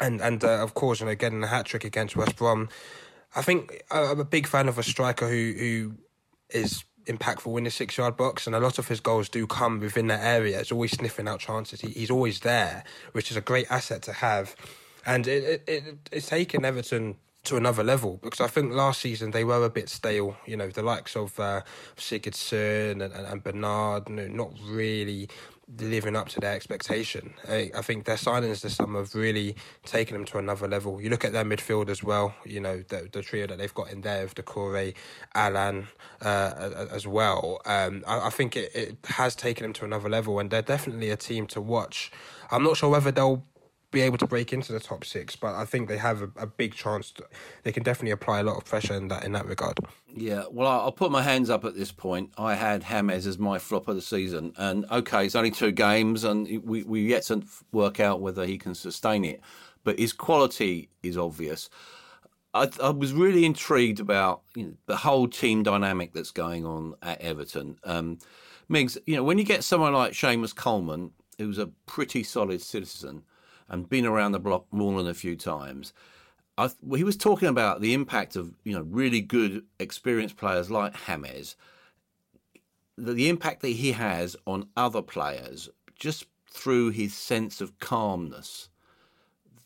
and 0.00 0.20
and 0.20 0.42
uh, 0.44 0.62
of 0.62 0.74
course, 0.74 1.00
you 1.00 1.06
know, 1.06 1.14
getting 1.14 1.42
a 1.42 1.46
hat 1.46 1.66
trick 1.66 1.84
against 1.84 2.16
West 2.16 2.36
Brom. 2.36 2.68
I 3.34 3.42
think 3.42 3.82
uh, 3.90 4.10
I'm 4.10 4.20
a 4.20 4.24
big 4.24 4.46
fan 4.46 4.68
of 4.68 4.78
a 4.78 4.82
striker 4.82 5.28
who 5.28 5.54
who 5.56 5.94
is 6.50 6.84
impactful 7.06 7.56
in 7.58 7.64
the 7.64 7.70
six 7.70 7.96
yard 7.96 8.16
box, 8.16 8.46
and 8.46 8.56
a 8.56 8.60
lot 8.60 8.78
of 8.78 8.88
his 8.88 9.00
goals 9.00 9.28
do 9.28 9.46
come 9.46 9.80
within 9.80 10.06
that 10.08 10.22
area. 10.22 10.58
He's 10.58 10.72
always 10.72 10.92
sniffing 10.92 11.28
out 11.28 11.40
chances. 11.40 11.80
He, 11.80 11.88
he's 11.88 12.10
always 12.10 12.40
there, 12.40 12.84
which 13.12 13.30
is 13.30 13.36
a 13.36 13.40
great 13.40 13.70
asset 13.70 14.02
to 14.02 14.12
have. 14.12 14.54
And 15.06 15.26
it, 15.26 15.44
it, 15.44 15.64
it, 15.66 16.08
it's 16.12 16.28
taken 16.28 16.64
Everton 16.64 17.16
to 17.42 17.56
another 17.56 17.82
level 17.82 18.18
because 18.22 18.40
I 18.40 18.48
think 18.48 18.72
last 18.72 19.00
season 19.00 19.30
they 19.30 19.44
were 19.44 19.64
a 19.64 19.70
bit 19.70 19.88
stale. 19.88 20.36
You 20.46 20.56
know, 20.56 20.68
the 20.68 20.82
likes 20.82 21.16
of 21.16 21.38
uh, 21.40 21.62
Sigurdsson 21.96 23.02
and, 23.02 23.02
and, 23.02 23.26
and 23.26 23.42
Bernard, 23.42 24.08
you 24.08 24.16
know, 24.16 24.26
not 24.28 24.52
really 24.66 25.28
living 25.78 26.16
up 26.16 26.28
to 26.28 26.40
their 26.40 26.54
expectation. 26.54 27.34
I, 27.48 27.70
I, 27.76 27.82
think 27.82 28.04
their 28.04 28.16
signings 28.16 28.62
this 28.62 28.76
summer 28.76 29.00
have 29.00 29.14
really 29.14 29.54
taken 29.84 30.16
them 30.16 30.24
to 30.26 30.38
another 30.38 30.66
level. 30.66 31.00
You 31.00 31.10
look 31.10 31.24
at 31.24 31.32
their 31.32 31.44
midfield 31.44 31.88
as 31.88 32.02
well, 32.02 32.34
you 32.44 32.60
know, 32.60 32.82
the, 32.88 33.08
the 33.12 33.22
trio 33.22 33.46
that 33.46 33.58
they've 33.58 33.74
got 33.74 33.90
in 33.90 34.00
there 34.00 34.24
of 34.24 34.34
Doucouré, 34.34 34.94
Allan 35.34 35.88
uh, 36.22 36.86
as 36.90 37.06
well. 37.06 37.60
Um, 37.66 38.02
I, 38.06 38.26
I, 38.26 38.30
think 38.30 38.56
it, 38.56 38.74
it 38.74 38.96
has 39.04 39.36
taken 39.36 39.62
them 39.62 39.72
to 39.74 39.84
another 39.84 40.08
level 40.08 40.38
and 40.38 40.50
they're 40.50 40.62
definitely 40.62 41.10
a 41.10 41.16
team 41.16 41.46
to 41.48 41.60
watch. 41.60 42.10
I'm 42.50 42.64
not 42.64 42.76
sure 42.76 42.90
whether 42.90 43.12
they'll 43.12 43.44
be 43.90 44.00
able 44.02 44.18
to 44.18 44.26
break 44.26 44.52
into 44.52 44.72
the 44.72 44.80
top 44.80 45.04
six, 45.04 45.34
but 45.34 45.54
I 45.54 45.64
think 45.64 45.88
they 45.88 45.98
have 45.98 46.22
a, 46.22 46.30
a 46.36 46.46
big 46.46 46.74
chance. 46.74 47.10
To, 47.12 47.24
they 47.64 47.72
can 47.72 47.82
definitely 47.82 48.12
apply 48.12 48.40
a 48.40 48.42
lot 48.44 48.56
of 48.56 48.64
pressure 48.64 48.94
in 48.94 49.08
that 49.08 49.24
in 49.24 49.32
that 49.32 49.46
regard. 49.46 49.78
Yeah, 50.14 50.44
well, 50.50 50.68
I'll 50.68 50.92
put 50.92 51.10
my 51.10 51.22
hands 51.22 51.50
up 51.50 51.64
at 51.64 51.74
this 51.74 51.90
point. 51.90 52.30
I 52.38 52.54
had 52.54 52.84
James 52.84 53.26
as 53.26 53.38
my 53.38 53.58
flop 53.58 53.88
of 53.88 53.96
the 53.96 54.02
season, 54.02 54.52
and 54.56 54.84
okay, 54.90 55.26
it's 55.26 55.34
only 55.34 55.50
two 55.50 55.72
games, 55.72 56.24
and 56.24 56.46
we 56.64 56.84
we 56.84 57.02
yet 57.02 57.24
to 57.24 57.42
work 57.72 58.00
out 58.00 58.20
whether 58.20 58.46
he 58.46 58.58
can 58.58 58.74
sustain 58.74 59.24
it. 59.24 59.40
But 59.82 59.98
his 59.98 60.12
quality 60.12 60.90
is 61.02 61.16
obvious. 61.16 61.68
I, 62.52 62.68
I 62.82 62.90
was 62.90 63.12
really 63.12 63.44
intrigued 63.44 64.00
about 64.00 64.42
you 64.54 64.64
know, 64.64 64.72
the 64.86 64.96
whole 64.96 65.28
team 65.28 65.62
dynamic 65.62 66.12
that's 66.12 66.32
going 66.32 66.66
on 66.66 66.94
at 67.00 67.20
Everton. 67.20 67.78
Um, 67.84 68.18
Migs, 68.68 68.98
you 69.06 69.16
know, 69.16 69.24
when 69.24 69.38
you 69.38 69.44
get 69.44 69.64
someone 69.64 69.94
like 69.94 70.12
Seamus 70.12 70.54
Coleman, 70.54 71.12
who's 71.38 71.58
a 71.58 71.68
pretty 71.86 72.22
solid 72.22 72.60
citizen 72.60 73.22
and 73.70 73.88
been 73.88 74.04
around 74.04 74.32
the 74.32 74.40
block 74.40 74.66
more 74.70 74.98
than 74.98 75.10
a 75.10 75.14
few 75.14 75.36
times. 75.36 75.94
I, 76.58 76.70
he 76.94 77.04
was 77.04 77.16
talking 77.16 77.48
about 77.48 77.80
the 77.80 77.94
impact 77.94 78.36
of 78.36 78.52
you 78.64 78.74
know 78.74 78.82
really 78.82 79.22
good 79.22 79.64
experienced 79.78 80.36
players 80.36 80.70
like 80.70 80.94
James, 81.06 81.56
the, 82.98 83.14
the 83.14 83.28
impact 83.30 83.62
that 83.62 83.68
he 83.68 83.92
has 83.92 84.36
on 84.46 84.68
other 84.76 85.00
players 85.00 85.70
just 85.94 86.26
through 86.50 86.90
his 86.90 87.14
sense 87.14 87.60
of 87.60 87.78
calmness. 87.78 88.68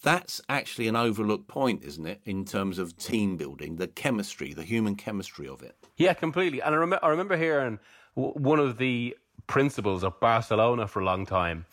That's 0.03 0.43
actually 0.51 0.87
an 0.87 0.97
overlooked 0.97 1.49
point, 1.49 1.83
isn't 1.83 2.07
it, 2.07 2.21
in 2.27 2.45
terms 2.45 2.79
of 2.79 2.97
team 2.99 3.39
building, 3.39 3.77
the 3.77 3.89
chemistry, 3.89 4.53
the 4.53 4.63
human 4.63 4.97
chemistry 4.97 5.49
of 5.49 5.63
it? 5.63 5.77
Yeah, 5.97 6.13
completely. 6.13 6.61
And 6.61 6.75
I, 6.75 6.79
rem- 6.79 6.99
I 7.03 7.09
remember 7.09 7.39
hearing 7.39 7.79
one 8.15 8.61
of 8.61 8.77
the 8.77 9.17
principles 9.47 10.05
of 10.05 10.21
Barcelona 10.21 10.87
for 10.87 11.01
a 11.01 11.05
long 11.05 11.25
time 11.25 11.65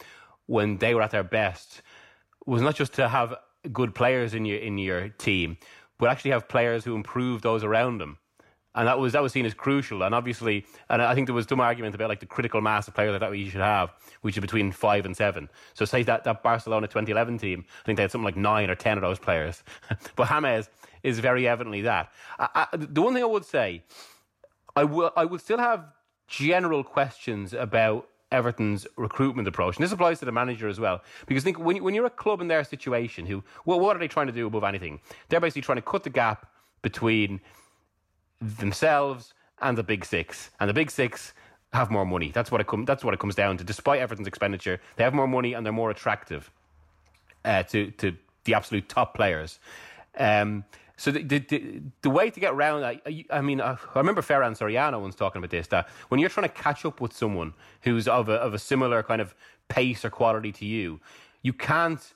when 0.45 0.77
they 0.77 0.95
were 0.95 1.01
at 1.01 1.11
their 1.11 1.23
best 1.23 1.81
was 2.45 2.61
not 2.61 2.75
just 2.75 2.93
to 2.93 3.07
have 3.07 3.35
good 3.71 3.93
players 3.93 4.33
in 4.33 4.45
your 4.45 4.59
in 4.59 4.77
your 4.77 5.09
team, 5.09 5.57
but 5.97 6.09
actually 6.09 6.31
have 6.31 6.47
players 6.47 6.83
who 6.83 6.95
improve 6.95 7.41
those 7.41 7.63
around 7.63 7.99
them. 7.99 8.17
And 8.73 8.87
that 8.87 8.99
was 8.99 9.13
that 9.13 9.21
was 9.21 9.33
seen 9.33 9.45
as 9.45 9.53
crucial. 9.53 10.01
And 10.03 10.15
obviously, 10.15 10.65
and 10.89 11.01
I 11.01 11.13
think 11.13 11.27
there 11.27 11.35
was 11.35 11.45
some 11.45 11.59
argument 11.59 11.93
about 11.93 12.09
like 12.09 12.21
the 12.21 12.25
critical 12.25 12.61
mass 12.61 12.87
of 12.87 12.95
players 12.95 13.19
that 13.19 13.37
you 13.37 13.49
should 13.49 13.61
have, 13.61 13.91
which 14.21 14.37
is 14.37 14.41
between 14.41 14.71
five 14.71 15.05
and 15.05 15.15
seven. 15.15 15.49
So 15.73 15.83
say 15.83 16.03
that 16.03 16.23
that 16.23 16.41
Barcelona 16.41 16.87
2011 16.87 17.37
team, 17.37 17.65
I 17.81 17.85
think 17.85 17.97
they 17.97 18.03
had 18.03 18.11
something 18.11 18.25
like 18.25 18.37
nine 18.37 18.69
or 18.69 18.75
ten 18.75 18.97
of 18.97 19.01
those 19.01 19.19
players. 19.19 19.63
but 20.15 20.29
James 20.29 20.69
is 21.03 21.19
very 21.19 21.47
evidently 21.47 21.81
that. 21.81 22.11
I, 22.39 22.67
I, 22.71 22.77
the 22.77 23.01
one 23.01 23.13
thing 23.13 23.23
I 23.23 23.27
would 23.27 23.45
say, 23.45 23.83
I 24.75 24.85
will 24.85 25.11
I 25.17 25.25
would 25.25 25.41
still 25.41 25.59
have 25.59 25.85
general 26.27 26.83
questions 26.83 27.53
about 27.53 28.07
Everton's 28.31 28.87
recruitment 28.95 29.47
approach, 29.47 29.77
and 29.77 29.83
this 29.83 29.91
applies 29.91 30.19
to 30.19 30.25
the 30.25 30.31
manager 30.31 30.67
as 30.67 30.79
well. 30.79 31.01
Because 31.27 31.43
think 31.43 31.59
when, 31.59 31.83
when 31.83 31.93
you're 31.93 32.05
a 32.05 32.09
club 32.09 32.41
in 32.41 32.47
their 32.47 32.63
situation, 32.63 33.25
who 33.25 33.43
well, 33.65 33.79
what 33.79 33.95
are 33.95 33.99
they 33.99 34.07
trying 34.07 34.27
to 34.27 34.33
do 34.33 34.47
above 34.47 34.63
anything? 34.63 34.99
They're 35.29 35.39
basically 35.39 35.63
trying 35.63 35.77
to 35.77 35.81
cut 35.81 36.03
the 36.03 36.09
gap 36.09 36.47
between 36.81 37.41
themselves 38.41 39.33
and 39.61 39.77
the 39.77 39.83
big 39.83 40.05
six, 40.05 40.49
and 40.59 40.69
the 40.69 40.73
big 40.73 40.89
six 40.89 41.33
have 41.73 41.89
more 41.89 42.05
money. 42.05 42.31
That's 42.33 42.51
what 42.51 42.61
it 42.61 42.67
comes. 42.67 42.85
That's 42.87 43.03
what 43.03 43.13
it 43.13 43.19
comes 43.19 43.35
down 43.35 43.57
to. 43.57 43.63
Despite 43.63 43.99
Everton's 43.99 44.27
expenditure, 44.27 44.79
they 44.95 45.03
have 45.03 45.13
more 45.13 45.27
money 45.27 45.53
and 45.53 45.65
they're 45.65 45.73
more 45.73 45.91
attractive 45.91 46.51
uh, 47.45 47.63
to 47.63 47.91
to 47.91 48.15
the 48.43 48.53
absolute 48.53 48.89
top 48.89 49.15
players. 49.15 49.59
Um, 50.17 50.65
so 51.01 51.09
the, 51.09 51.23
the, 51.23 51.81
the, 52.03 52.09
way 52.11 52.29
to 52.29 52.39
get 52.39 52.53
around, 52.53 52.83
I, 52.83 53.25
I 53.31 53.41
mean, 53.41 53.59
uh, 53.59 53.75
I 53.95 53.97
remember 53.97 54.21
Ferran 54.21 54.55
Soriano 54.55 55.01
once 55.01 55.15
talking 55.15 55.39
about 55.39 55.49
this, 55.49 55.65
that 55.67 55.89
when 56.09 56.19
you're 56.19 56.29
trying 56.29 56.47
to 56.47 56.53
catch 56.53 56.85
up 56.85 57.01
with 57.01 57.11
someone 57.11 57.55
who's 57.81 58.07
of 58.07 58.29
a, 58.29 58.33
of 58.33 58.53
a 58.53 58.59
similar 58.59 59.01
kind 59.01 59.19
of 59.19 59.33
pace 59.67 60.05
or 60.05 60.11
quality 60.11 60.51
to 60.51 60.65
you, 60.65 60.99
you 61.41 61.53
can't 61.53 62.13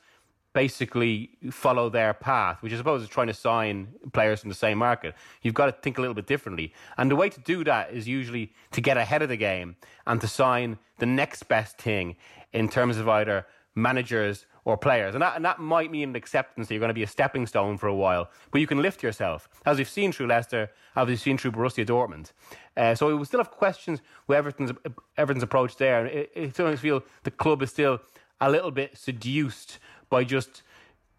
basically 0.54 1.32
follow 1.50 1.90
their 1.90 2.14
path, 2.14 2.62
which 2.62 2.72
I 2.74 2.78
suppose 2.78 3.02
is 3.02 3.10
trying 3.10 3.28
to 3.28 3.34
sign 3.34 3.88
players 4.14 4.42
from 4.42 4.50
the 4.50 4.56
same 4.56 4.78
market. 4.78 5.16
You've 5.42 5.56
got 5.56 5.66
to 5.66 5.72
think 5.72 5.98
a 5.98 6.02
little 6.02 6.14
bit 6.14 6.28
differently. 6.28 6.72
And 6.98 7.10
the 7.10 7.16
way 7.16 7.30
to 7.30 7.40
do 7.42 7.64
that 7.64 7.92
is 7.92 8.08
usually 8.08 8.54
to 8.72 8.82
get 8.82 8.98
ahead 8.98 9.24
of 9.24 9.30
the 9.30 9.36
game 9.36 9.78
and 10.06 10.22
to 10.22 10.28
sign 10.28 10.78
the 11.00 11.08
next 11.08 11.44
best 11.44 11.80
thing 11.80 12.18
in 12.54 12.70
terms 12.70 12.98
of 12.98 13.10
either 13.10 13.48
managers 13.74 14.46
or 14.66 14.76
players. 14.76 15.13
And 15.16 15.22
that, 15.22 15.36
and 15.36 15.45
that 15.45 15.59
might 15.59 15.91
mean 15.91 16.09
an 16.09 16.16
acceptance 16.16 16.68
that 16.68 16.74
you're 16.74 16.80
going 16.80 16.89
to 16.89 16.93
be 16.93 17.03
a 17.03 17.07
stepping 17.07 17.45
stone 17.45 17.78
for 17.78 17.88
a 17.88 17.95
while, 17.95 18.30
but 18.51 18.59
you 18.59 18.68
can 18.68 18.82
lift 18.82 19.03
yourself, 19.03 19.47
as 19.66 19.78
we've 19.78 19.88
seen 19.88 20.11
through 20.11 20.28
Leicester, 20.28 20.72
as 20.95 21.07
we've 21.07 21.20
seen 21.20 21.38
through 21.38 21.51
Borussia 21.51 21.86
Dortmund. 21.86 22.32
Uh, 22.76 22.95
so 22.95 23.16
we 23.16 23.26
still 23.26 23.39
have 23.39 23.51
questions 23.51 24.01
with 24.28 24.38
Everton's, 24.38 24.72
Everton's 25.18 25.43
approach 25.43 25.78
there. 25.78 26.05
And 26.05 26.09
it, 26.09 26.32
it 26.36 26.55
sometimes 26.55 26.80
feel 26.80 27.03
the 27.24 27.32
club 27.32 27.61
is 27.61 27.70
still 27.70 27.99
a 28.41 28.49
little 28.49 28.72
bit 28.72 28.97
seduced 28.97 29.80
by 30.09 30.24
just 30.24 30.63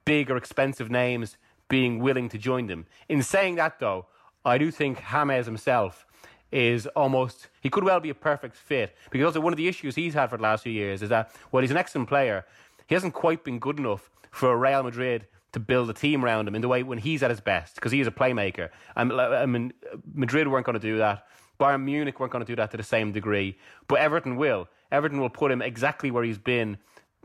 big 0.05 0.31
or 0.31 0.37
expensive 0.37 0.91
names 0.91 1.37
being 1.69 2.01
willing 2.01 2.29
to 2.29 2.39
join 2.39 2.67
them. 2.67 2.87
In 3.09 3.23
saying 3.23 3.55
that, 3.57 3.79
though, 3.79 4.07
I 4.45 4.59
do 4.59 4.71
think 4.71 5.03
James 5.11 5.47
himself 5.47 6.07
is 6.53 6.87
almost 6.89 7.49
he 7.61 7.69
could 7.69 7.83
well 7.83 7.99
be 7.99 8.11
a 8.11 8.15
perfect 8.15 8.55
fit 8.55 8.95
because 9.11 9.27
also 9.27 9.41
one 9.41 9.53
of 9.53 9.57
the 9.57 9.67
issues 9.67 9.97
he's 9.97 10.15
had 10.15 10.31
for 10.31 10.37
the 10.37 10.43
last 10.43 10.63
few 10.63 10.73
years 10.73 11.03
is 11.03 11.09
that 11.09 11.35
well 11.51 11.61
he's 11.61 11.73
an 11.73 11.77
excellent 11.77 12.09
player, 12.09 12.47
he 12.87 12.95
hasn't 12.95 13.15
quite 13.15 13.45
been 13.45 13.59
good 13.59 13.79
enough 13.79 14.11
for 14.31 14.53
a 14.53 14.57
Real 14.57 14.83
Madrid 14.83 15.27
to 15.53 15.61
build 15.61 15.89
a 15.89 15.95
team 15.95 16.25
around 16.25 16.47
him 16.49 16.55
in 16.55 16.63
the 16.63 16.69
way 16.69 16.83
when 16.83 16.99
he's 16.99 17.23
at 17.23 17.31
his 17.31 17.41
best 17.41 17.77
because 17.77 17.93
he 17.93 18.01
is 18.01 18.07
a 18.07 18.11
playmaker. 18.11 18.69
I 18.95 19.47
mean, 19.47 19.73
Madrid 20.13 20.49
weren't 20.49 20.67
going 20.67 20.79
to 20.79 20.81
do 20.81 20.99
that. 20.99 21.27
Bayern 21.59 21.85
Munich 21.85 22.21
weren't 22.21 22.33
going 22.33 22.45
to 22.45 22.51
do 22.51 22.57
that 22.57 22.71
to 22.73 22.77
the 22.77 22.83
same 22.83 23.13
degree, 23.13 23.57
but 23.89 23.99
Everton 23.99 24.37
will. 24.37 24.69
Everton 24.93 25.21
will 25.21 25.31
put 25.31 25.51
him 25.51 25.63
exactly 25.63 26.11
where 26.11 26.23
he's 26.23 26.39
been, 26.39 26.77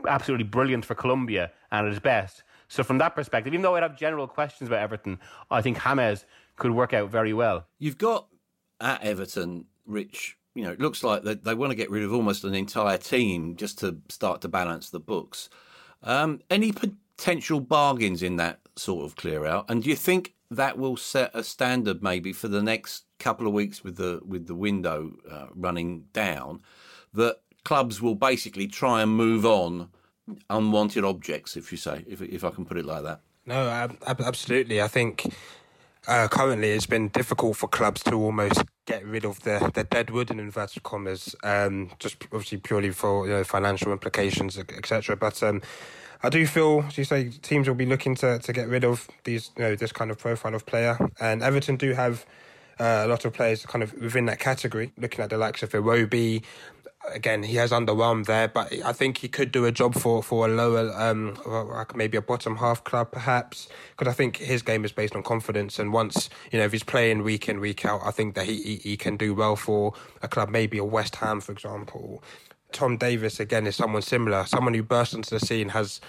absolutely 0.08 0.44
brilliant 0.44 0.84
for 0.84 0.94
Colombia 0.94 1.52
and 1.70 1.86
at 1.86 1.92
his 1.92 2.00
best. 2.00 2.42
So 2.68 2.82
from 2.82 2.96
that 2.98 3.14
perspective, 3.14 3.52
even 3.52 3.62
though 3.62 3.76
I'd 3.76 3.82
have 3.82 3.98
general 3.98 4.26
questions 4.26 4.68
about 4.68 4.80
Everton, 4.80 5.20
I 5.50 5.60
think 5.60 5.82
James 5.82 6.24
could 6.56 6.70
work 6.70 6.94
out 6.94 7.10
very 7.10 7.34
well. 7.34 7.66
You've 7.78 7.98
got 7.98 8.28
at 8.80 9.02
Everton, 9.02 9.66
Rich, 9.84 10.38
you 10.54 10.62
know, 10.62 10.70
it 10.70 10.80
looks 10.80 11.02
like 11.02 11.22
they, 11.22 11.34
they 11.34 11.54
want 11.54 11.70
to 11.70 11.76
get 11.76 11.90
rid 11.90 12.02
of 12.02 12.12
almost 12.12 12.44
an 12.44 12.54
entire 12.54 12.98
team 12.98 13.56
just 13.56 13.78
to 13.78 13.98
start 14.08 14.40
to 14.42 14.48
balance 14.48 14.90
the 14.90 15.00
books. 15.00 15.48
Um, 16.02 16.40
any 16.50 16.72
potential 16.72 17.60
bargains 17.60 18.22
in 18.22 18.36
that 18.36 18.60
sort 18.76 19.04
of 19.04 19.16
clear 19.16 19.46
out? 19.46 19.66
And 19.68 19.82
do 19.82 19.90
you 19.90 19.96
think 19.96 20.34
that 20.50 20.78
will 20.78 20.96
set 20.96 21.30
a 21.34 21.42
standard 21.42 22.02
maybe 22.02 22.32
for 22.32 22.48
the 22.48 22.62
next 22.62 23.04
couple 23.18 23.46
of 23.46 23.52
weeks 23.52 23.84
with 23.84 23.96
the 23.96 24.20
with 24.26 24.46
the 24.46 24.54
window 24.54 25.12
uh, 25.30 25.46
running 25.54 26.04
down 26.12 26.60
that 27.14 27.36
clubs 27.64 28.02
will 28.02 28.16
basically 28.16 28.66
try 28.66 29.00
and 29.02 29.12
move 29.12 29.46
on 29.46 29.88
unwanted 30.50 31.04
objects, 31.04 31.56
if 31.56 31.72
you 31.72 31.78
say, 31.78 32.04
if 32.06 32.20
if 32.20 32.44
I 32.44 32.50
can 32.50 32.64
put 32.64 32.76
it 32.76 32.84
like 32.84 33.04
that. 33.04 33.20
No, 33.46 33.88
absolutely. 34.06 34.80
I 34.80 34.88
think 34.88 35.34
uh, 36.06 36.28
currently 36.28 36.70
it's 36.70 36.86
been 36.86 37.08
difficult 37.08 37.56
for 37.56 37.68
clubs 37.68 38.02
to 38.04 38.14
almost 38.14 38.62
get 38.86 39.04
rid 39.06 39.24
of 39.24 39.40
the, 39.40 39.70
the 39.74 39.84
dead 39.84 40.10
wood 40.10 40.30
in 40.30 40.40
inverted 40.40 40.82
commas, 40.82 41.34
um, 41.44 41.90
just 41.98 42.16
obviously 42.24 42.58
purely 42.58 42.90
for 42.90 43.26
you 43.26 43.32
know, 43.32 43.44
financial 43.44 43.92
implications, 43.92 44.58
etc. 44.58 45.16
But 45.16 45.42
um, 45.42 45.62
I 46.22 46.28
do 46.28 46.46
feel, 46.46 46.84
as 46.86 46.98
you 46.98 47.04
say, 47.04 47.30
teams 47.30 47.68
will 47.68 47.74
be 47.74 47.86
looking 47.86 48.14
to, 48.16 48.38
to 48.38 48.52
get 48.52 48.68
rid 48.68 48.84
of 48.84 49.08
these, 49.24 49.50
you 49.56 49.62
know, 49.62 49.76
this 49.76 49.92
kind 49.92 50.10
of 50.10 50.18
profile 50.18 50.54
of 50.54 50.66
player, 50.66 50.98
and 51.20 51.42
Everton 51.42 51.76
do 51.76 51.92
have. 51.92 52.24
Uh, 52.80 53.02
a 53.04 53.06
lot 53.06 53.24
of 53.26 53.34
players 53.34 53.64
kind 53.66 53.82
of 53.82 53.92
within 54.00 54.24
that 54.24 54.40
category, 54.40 54.92
looking 54.96 55.22
at 55.22 55.28
the 55.28 55.36
likes 55.36 55.62
of 55.62 55.70
Iwobi, 55.70 56.42
again, 57.10 57.42
he 57.42 57.56
has 57.56 57.70
underwhelmed 57.70 58.26
there, 58.26 58.48
but 58.48 58.72
I 58.84 58.92
think 58.92 59.18
he 59.18 59.28
could 59.28 59.52
do 59.52 59.64
a 59.64 59.72
job 59.72 59.94
for, 59.94 60.22
for 60.22 60.46
a 60.46 60.48
lower, 60.48 60.92
um, 60.94 61.36
maybe 61.94 62.16
a 62.16 62.22
bottom 62.22 62.56
half 62.56 62.84
club, 62.84 63.10
perhaps. 63.12 63.68
Because 63.90 64.10
I 64.12 64.14
think 64.14 64.36
his 64.36 64.62
game 64.62 64.84
is 64.84 64.92
based 64.92 65.14
on 65.14 65.22
confidence, 65.22 65.78
and 65.78 65.92
once 65.92 66.28
you 66.50 66.58
know 66.58 66.64
if 66.64 66.72
he's 66.72 66.84
playing 66.84 67.22
week 67.22 67.48
in 67.48 67.60
week 67.60 67.84
out, 67.84 68.00
I 68.04 68.10
think 68.10 68.34
that 68.34 68.46
he, 68.46 68.62
he, 68.62 68.76
he 68.76 68.96
can 68.96 69.16
do 69.16 69.34
well 69.34 69.56
for 69.56 69.94
a 70.22 70.28
club, 70.28 70.48
maybe 70.48 70.78
a 70.78 70.84
West 70.84 71.16
Ham, 71.16 71.40
for 71.40 71.52
example. 71.52 72.22
Tom 72.72 72.96
Davies 72.96 73.38
again 73.38 73.66
is 73.66 73.76
someone 73.76 74.02
similar, 74.02 74.46
someone 74.46 74.74
who 74.74 74.82
burst 74.82 75.14
onto 75.14 75.38
the 75.38 75.44
scene 75.44 75.70
has 75.70 76.00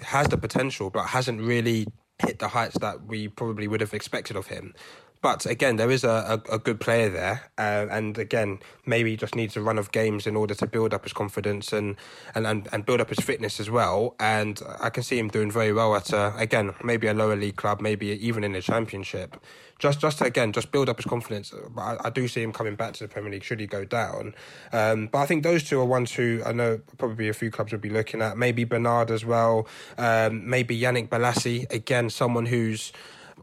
has 0.00 0.28
the 0.28 0.36
potential, 0.36 0.90
but 0.90 1.06
hasn't 1.06 1.40
really 1.40 1.86
hit 2.18 2.38
the 2.38 2.48
heights 2.48 2.78
that 2.78 3.06
we 3.06 3.28
probably 3.28 3.68
would 3.68 3.80
have 3.80 3.94
expected 3.94 4.36
of 4.36 4.46
him. 4.46 4.74
But 5.22 5.46
again, 5.46 5.76
there 5.76 5.90
is 5.90 6.02
a, 6.02 6.42
a, 6.50 6.54
a 6.56 6.58
good 6.58 6.80
player 6.80 7.08
there, 7.08 7.50
uh, 7.56 7.86
and 7.90 8.18
again, 8.18 8.58
maybe 8.84 9.10
he 9.10 9.16
just 9.16 9.36
needs 9.36 9.56
a 9.56 9.60
run 9.60 9.78
of 9.78 9.92
games 9.92 10.26
in 10.26 10.34
order 10.34 10.52
to 10.54 10.66
build 10.66 10.92
up 10.92 11.04
his 11.04 11.12
confidence 11.12 11.72
and, 11.72 11.94
and, 12.34 12.44
and, 12.44 12.68
and 12.72 12.84
build 12.84 13.00
up 13.00 13.08
his 13.08 13.20
fitness 13.20 13.60
as 13.60 13.70
well. 13.70 14.16
And 14.18 14.60
I 14.80 14.90
can 14.90 15.04
see 15.04 15.20
him 15.20 15.28
doing 15.28 15.48
very 15.52 15.72
well 15.72 15.94
at 15.94 16.12
a, 16.12 16.34
again 16.36 16.74
maybe 16.82 17.06
a 17.06 17.14
lower 17.14 17.36
league 17.36 17.54
club, 17.54 17.80
maybe 17.80 18.08
even 18.08 18.42
in 18.42 18.52
the 18.52 18.60
championship. 18.60 19.36
Just 19.78 20.00
just 20.00 20.20
again 20.20 20.52
just 20.52 20.72
build 20.72 20.88
up 20.88 20.96
his 20.96 21.06
confidence. 21.06 21.52
But 21.70 21.80
I, 21.80 21.96
I, 22.06 22.10
do 22.10 22.26
see 22.26 22.42
him 22.42 22.52
coming 22.52 22.74
back 22.74 22.94
to 22.94 23.04
the 23.04 23.08
Premier 23.08 23.30
League 23.30 23.44
should 23.44 23.60
he 23.60 23.66
go 23.66 23.84
down. 23.84 24.34
Um, 24.72 25.06
but 25.06 25.18
I 25.18 25.26
think 25.26 25.44
those 25.44 25.62
two 25.62 25.80
are 25.80 25.84
ones 25.84 26.12
who 26.12 26.42
I 26.44 26.52
know 26.52 26.80
probably 26.98 27.28
a 27.28 27.32
few 27.32 27.50
clubs 27.50 27.70
would 27.72 27.80
be 27.80 27.90
looking 27.90 28.22
at. 28.22 28.36
Maybe 28.36 28.64
Bernard 28.64 29.10
as 29.10 29.24
well. 29.24 29.68
Um, 29.98 30.48
maybe 30.48 30.78
Yannick 30.78 31.08
Bolasie 31.08 31.72
again, 31.72 32.10
someone 32.10 32.46
who's 32.46 32.92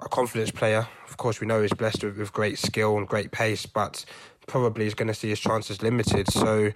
a 0.02 0.10
confidence 0.10 0.52
player. 0.52 0.88
Of 1.08 1.18
course, 1.18 1.42
we 1.42 1.48
know 1.48 1.62
he's 1.62 1.74
blessed 1.74 2.04
with, 2.04 2.18
with 2.18 2.34
great 2.34 2.58
skill 2.58 2.98
and 2.98 3.08
great 3.08 3.32
pace, 3.32 3.66
but 3.66 4.06
probably 4.48 4.86
is 4.86 4.96
going 4.96 5.08
to 5.08 5.14
see 5.14 5.30
his 5.30 5.40
chances 5.40 5.82
limited. 5.82 6.32
So 6.32 6.72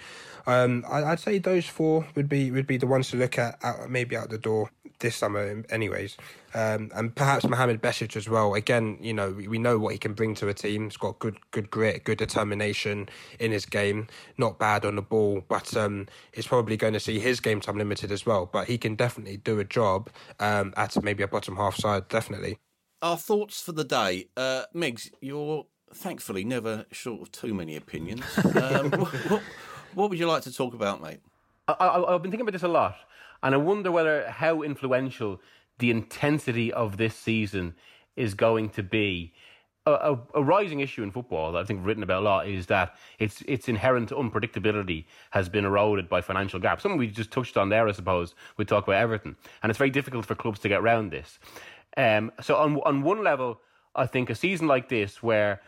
um, 0.47 0.85
I, 0.89 1.09
would 1.09 1.19
say 1.19 1.39
those 1.39 1.65
four 1.65 2.05
would 2.15 2.29
be 2.29 2.51
would 2.51 2.67
be 2.67 2.77
the 2.77 2.87
ones 2.87 3.09
to 3.11 3.17
look 3.17 3.37
at 3.37 3.59
maybe 3.89 4.15
out 4.15 4.29
the 4.29 4.37
door 4.37 4.69
this 4.99 5.15
summer, 5.15 5.63
anyways. 5.69 6.17
Um, 6.53 6.91
and 6.95 7.13
perhaps 7.13 7.45
Mohamed 7.45 7.81
Besic 7.81 8.15
as 8.15 8.29
well. 8.29 8.53
Again, 8.53 8.97
you 9.01 9.13
know, 9.13 9.31
we, 9.31 9.47
we 9.47 9.57
know 9.57 9.77
what 9.77 9.91
he 9.91 9.97
can 9.97 10.13
bring 10.13 10.35
to 10.35 10.47
a 10.47 10.53
team. 10.53 10.85
He's 10.85 10.97
got 10.97 11.19
good 11.19 11.37
good 11.51 11.69
grit, 11.69 12.03
good 12.03 12.19
determination 12.19 13.09
in 13.39 13.51
his 13.51 13.65
game. 13.65 14.07
Not 14.37 14.59
bad 14.59 14.85
on 14.85 14.95
the 14.95 15.01
ball, 15.01 15.43
but 15.47 15.75
um, 15.75 16.07
he's 16.31 16.47
probably 16.47 16.77
going 16.77 16.93
to 16.93 16.99
see 16.99 17.19
his 17.19 17.39
game 17.39 17.59
time 17.59 17.77
limited 17.77 18.11
as 18.11 18.25
well. 18.25 18.45
But 18.45 18.67
he 18.67 18.77
can 18.77 18.95
definitely 18.95 19.37
do 19.37 19.59
a 19.59 19.65
job 19.65 20.09
um, 20.39 20.73
at 20.77 21.01
maybe 21.03 21.23
a 21.23 21.27
bottom 21.27 21.55
half 21.55 21.75
side, 21.75 22.07
definitely 22.07 22.59
our 23.03 23.17
thoughts 23.17 23.61
for 23.61 23.73
the 23.73 23.83
day. 23.83 24.29
Uh, 24.35 24.63
Migs, 24.73 25.11
you're 25.21 25.67
thankfully 25.93 26.43
never 26.43 26.85
short 26.91 27.21
of 27.21 27.31
too 27.31 27.53
many 27.53 27.75
opinions. 27.75 28.23
Um, 28.55 28.89
what, 29.27 29.41
what, 29.93 30.09
would 30.09 30.17
you 30.17 30.25
like 30.25 30.43
to 30.43 30.53
talk 30.53 30.73
about, 30.73 31.01
mate? 31.01 31.19
I, 31.67 32.03
have 32.09 32.21
been 32.23 32.31
thinking 32.31 32.41
about 32.41 32.53
this 32.53 32.63
a 32.63 32.67
lot, 32.67 32.95
and 33.43 33.53
I 33.53 33.57
wonder 33.57 33.91
whether 33.91 34.27
how 34.29 34.63
influential 34.63 35.39
the 35.79 35.91
intensity 35.91 36.73
of 36.73 36.97
this 36.97 37.15
season 37.15 37.75
is 38.15 38.33
going 38.33 38.69
to 38.69 38.83
be. 38.83 39.33
A, 39.85 39.91
a, 39.91 40.19
a, 40.35 40.41
rising 40.41 40.79
issue 40.79 41.03
in 41.03 41.11
football 41.11 41.51
that 41.51 41.59
I 41.59 41.65
think 41.65 41.81
I've 41.81 41.85
written 41.85 42.03
about 42.03 42.21
a 42.21 42.25
lot 42.25 42.47
is 42.47 42.67
that 42.67 42.95
its 43.19 43.41
its 43.41 43.67
inherent 43.67 44.11
unpredictability 44.11 45.03
has 45.31 45.49
been 45.49 45.65
eroded 45.65 46.07
by 46.07 46.21
financial 46.21 46.57
gaps. 46.57 46.83
Something 46.83 46.97
we 46.97 47.07
just 47.07 47.31
touched 47.31 47.57
on 47.57 47.67
there, 47.67 47.85
I 47.85 47.91
suppose. 47.91 48.33
We 48.55 48.63
talk 48.63 48.87
about 48.87 49.01
Everton, 49.01 49.35
and 49.61 49.69
it's 49.69 49.77
very 49.77 49.89
difficult 49.89 50.25
for 50.25 50.35
clubs 50.35 50.59
to 50.59 50.69
get 50.69 50.79
around 50.79 51.11
this. 51.11 51.37
Um, 51.97 52.31
so 52.41 52.55
on 52.55 52.79
on 52.85 53.03
one 53.03 53.23
level, 53.23 53.59
I 53.95 54.05
think 54.05 54.29
a 54.29 54.35
season 54.35 54.67
like 54.67 54.89
this, 54.89 55.21
where 55.21 55.61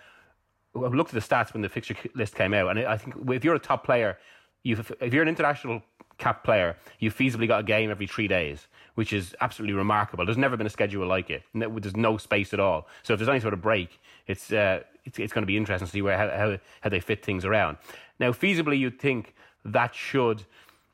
I 0.75 0.79
looked 0.79 1.13
at 1.13 1.21
the 1.23 1.35
stats 1.35 1.53
when 1.53 1.61
the 1.61 1.69
fixture 1.69 1.95
list 2.15 2.35
came 2.35 2.53
out, 2.53 2.69
and 2.69 2.79
I 2.79 2.97
think 2.97 3.15
if 3.29 3.43
you're 3.43 3.55
a 3.55 3.59
top 3.59 3.85
player, 3.85 4.17
you 4.63 4.77
if 4.99 5.13
you're 5.13 5.23
an 5.23 5.29
international 5.29 5.81
cap 6.17 6.43
player, 6.43 6.77
you've 6.99 7.15
feasibly 7.15 7.47
got 7.47 7.59
a 7.59 7.63
game 7.63 7.91
every 7.91 8.07
three 8.07 8.27
days, 8.27 8.67
which 8.95 9.13
is 9.13 9.35
absolutely 9.41 9.75
remarkable. 9.75 10.25
There's 10.25 10.37
never 10.37 10.57
been 10.57 10.67
a 10.67 10.71
schedule 10.71 11.05
like 11.07 11.29
it. 11.29 11.43
There's 11.53 11.95
no 11.95 12.17
space 12.17 12.53
at 12.53 12.59
all. 12.59 12.87
So 13.03 13.13
if 13.13 13.19
there's 13.19 13.29
any 13.29 13.39
sort 13.39 13.53
of 13.53 13.61
break, 13.61 13.99
it's 14.27 14.51
uh, 14.51 14.81
it's, 15.03 15.19
it's 15.19 15.33
going 15.33 15.43
to 15.43 15.47
be 15.47 15.57
interesting 15.57 15.87
to 15.87 15.91
see 15.91 16.01
where 16.01 16.17
how, 16.17 16.29
how, 16.29 16.57
how 16.81 16.89
they 16.89 16.99
fit 16.99 17.23
things 17.23 17.45
around. 17.45 17.77
Now, 18.19 18.31
feasibly, 18.31 18.79
you'd 18.79 18.99
think 18.99 19.35
that 19.65 19.93
should 19.93 20.43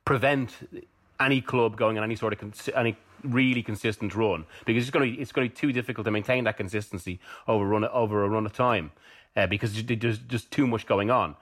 prevent 0.06 0.56
any 1.20 1.40
club 1.42 1.78
going 1.78 1.98
on 1.98 2.04
any 2.04 2.16
sort 2.16 2.34
of 2.34 2.72
any 2.76 2.98
really 3.24 3.64
consistent 3.64 4.16
run 4.16 4.46
because 4.66 4.84
it's 4.84 4.92
going 4.92 5.16
to 5.16 5.22
it's 5.22 5.32
going 5.32 5.48
to 5.48 5.54
be 5.54 5.60
too 5.60 5.72
difficult 5.72 6.06
to 6.06 6.12
maintain 6.12 6.44
that 6.44 6.58
consistency 6.58 7.20
over 7.48 7.66
run 7.66 7.86
over 7.86 8.24
a 8.24 8.30
run 8.30 8.46
of 8.46 8.54
time 8.54 8.92
uh, 9.36 9.48
because 9.48 9.84
there's 9.84 10.20
just 10.20 10.52
too 10.52 10.68
much 10.68 10.86
going 10.86 11.10
on. 11.10 11.36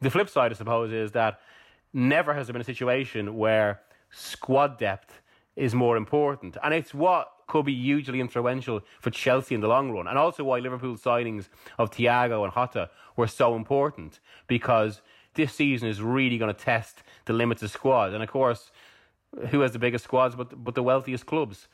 The 0.00 0.10
flip 0.10 0.28
side, 0.28 0.50
I 0.50 0.54
suppose, 0.54 0.92
is 0.92 1.12
that 1.12 1.40
never 1.92 2.34
has 2.34 2.46
there 2.46 2.52
been 2.52 2.62
a 2.62 2.64
situation 2.64 3.36
where 3.36 3.80
squad 4.10 4.78
depth 4.78 5.20
is 5.56 5.74
more 5.74 5.96
important. 5.96 6.56
And 6.62 6.72
it's 6.72 6.94
what 6.94 7.30
could 7.46 7.66
be 7.66 7.74
hugely 7.74 8.20
influential 8.20 8.80
for 9.00 9.10
Chelsea 9.10 9.54
in 9.54 9.60
the 9.60 9.68
long 9.68 9.90
run. 9.90 10.06
And 10.06 10.16
also 10.16 10.44
why 10.44 10.58
Liverpool's 10.58 11.02
signings 11.02 11.48
of 11.78 11.90
Thiago 11.90 12.44
and 12.44 12.52
Jota 12.52 12.90
were 13.16 13.26
so 13.26 13.54
important 13.54 14.20
because 14.46 15.02
this 15.34 15.54
season 15.54 15.88
is 15.88 16.00
really 16.00 16.38
going 16.38 16.54
to 16.54 16.58
test 16.58 17.02
the 17.26 17.32
limits 17.32 17.62
of 17.62 17.70
squad. 17.70 18.12
And 18.14 18.22
of 18.22 18.30
course, 18.30 18.70
who 19.48 19.60
has 19.60 19.72
the 19.72 19.78
biggest 19.78 20.04
squads 20.04 20.34
but, 20.34 20.62
but 20.62 20.74
the 20.74 20.82
wealthiest 20.82 21.26
clubs? 21.26 21.68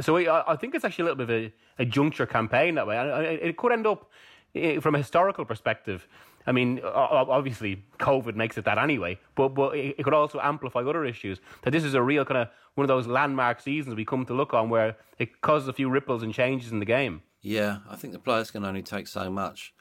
So 0.00 0.16
I, 0.16 0.52
I 0.52 0.56
think 0.56 0.74
it's 0.74 0.84
actually 0.84 1.02
a 1.02 1.12
little 1.12 1.26
bit 1.26 1.30
of 1.30 1.52
a, 1.78 1.82
a 1.82 1.84
juncture 1.84 2.26
campaign 2.26 2.76
that 2.76 2.86
way. 2.86 2.96
And 2.96 3.26
it 3.26 3.56
could 3.56 3.72
end 3.72 3.86
up, 3.86 4.10
eh, 4.54 4.80
from 4.80 4.94
a 4.94 4.98
historical 4.98 5.44
perspective, 5.44 6.08
I 6.46 6.52
mean, 6.52 6.80
obviously, 6.84 7.84
COVID 7.98 8.34
makes 8.34 8.58
it 8.58 8.64
that 8.64 8.78
anyway, 8.78 9.18
but 9.34 9.50
but 9.50 9.76
it 9.76 10.02
could 10.02 10.14
also 10.14 10.40
amplify 10.40 10.80
other 10.80 11.04
issues. 11.04 11.40
That 11.62 11.70
this 11.70 11.84
is 11.84 11.94
a 11.94 12.02
real 12.02 12.24
kind 12.24 12.38
of 12.38 12.48
one 12.74 12.84
of 12.84 12.88
those 12.88 13.06
landmark 13.06 13.60
seasons 13.60 13.94
we 13.94 14.04
come 14.04 14.24
to 14.26 14.34
look 14.34 14.54
on 14.54 14.68
where 14.68 14.96
it 15.18 15.40
causes 15.40 15.68
a 15.68 15.72
few 15.72 15.88
ripples 15.88 16.22
and 16.22 16.34
changes 16.34 16.72
in 16.72 16.78
the 16.80 16.84
game. 16.84 17.22
Yeah, 17.42 17.78
I 17.88 17.96
think 17.96 18.12
the 18.12 18.18
players 18.18 18.50
can 18.50 18.64
only 18.64 18.82
take 18.82 19.08
so 19.08 19.30
much. 19.30 19.74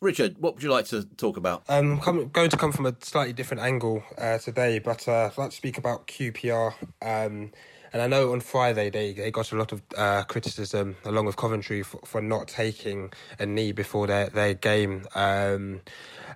Richard, 0.00 0.36
what 0.38 0.54
would 0.54 0.62
you 0.62 0.70
like 0.70 0.84
to 0.86 1.02
talk 1.16 1.36
about? 1.36 1.64
I'm 1.68 2.00
um, 2.06 2.28
going 2.28 2.50
to 2.50 2.56
come 2.56 2.70
from 2.70 2.86
a 2.86 2.94
slightly 3.00 3.32
different 3.32 3.64
angle 3.64 4.04
uh, 4.16 4.38
today, 4.38 4.78
but 4.78 5.08
uh, 5.08 5.28
I'd 5.32 5.36
like 5.36 5.50
to 5.50 5.56
speak 5.56 5.76
about 5.76 6.06
QPR. 6.06 6.72
Um, 7.02 7.50
and 7.92 8.02
I 8.02 8.06
know 8.06 8.32
on 8.32 8.38
Friday 8.38 8.90
they, 8.90 9.12
they 9.12 9.32
got 9.32 9.50
a 9.50 9.56
lot 9.56 9.72
of 9.72 9.82
uh, 9.96 10.22
criticism 10.22 10.96
along 11.04 11.26
with 11.26 11.36
Coventry 11.36 11.82
for, 11.82 11.98
for 12.04 12.22
not 12.22 12.46
taking 12.46 13.12
a 13.40 13.46
knee 13.46 13.72
before 13.72 14.06
their, 14.06 14.28
their 14.28 14.54
game. 14.54 15.04
Um, 15.16 15.80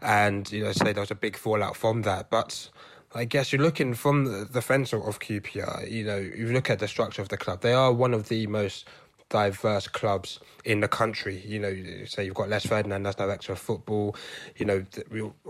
and, 0.00 0.50
you 0.50 0.64
know, 0.64 0.72
say 0.72 0.92
there 0.92 1.02
was 1.02 1.12
a 1.12 1.14
big 1.14 1.36
fallout 1.36 1.76
from 1.76 2.02
that. 2.02 2.30
But 2.30 2.68
I 3.14 3.26
guess 3.26 3.52
you're 3.52 3.62
looking 3.62 3.94
from 3.94 4.48
the 4.50 4.62
fence 4.62 4.92
of 4.92 5.20
QPR, 5.20 5.88
you 5.88 6.04
know, 6.04 6.16
you 6.16 6.52
look 6.52 6.68
at 6.68 6.80
the 6.80 6.88
structure 6.88 7.22
of 7.22 7.28
the 7.28 7.36
club, 7.36 7.60
they 7.60 7.74
are 7.74 7.92
one 7.92 8.12
of 8.12 8.28
the 8.28 8.48
most 8.48 8.88
diverse 9.32 9.88
clubs 9.88 10.38
in 10.62 10.80
the 10.80 10.88
country. 10.88 11.42
You 11.44 11.58
know, 11.58 12.04
say 12.04 12.26
you've 12.26 12.34
got 12.34 12.50
Les 12.50 12.66
Ferdinand 12.66 13.06
as 13.06 13.14
director 13.14 13.52
of 13.52 13.58
football. 13.58 14.14
You 14.56 14.66
know, 14.66 14.84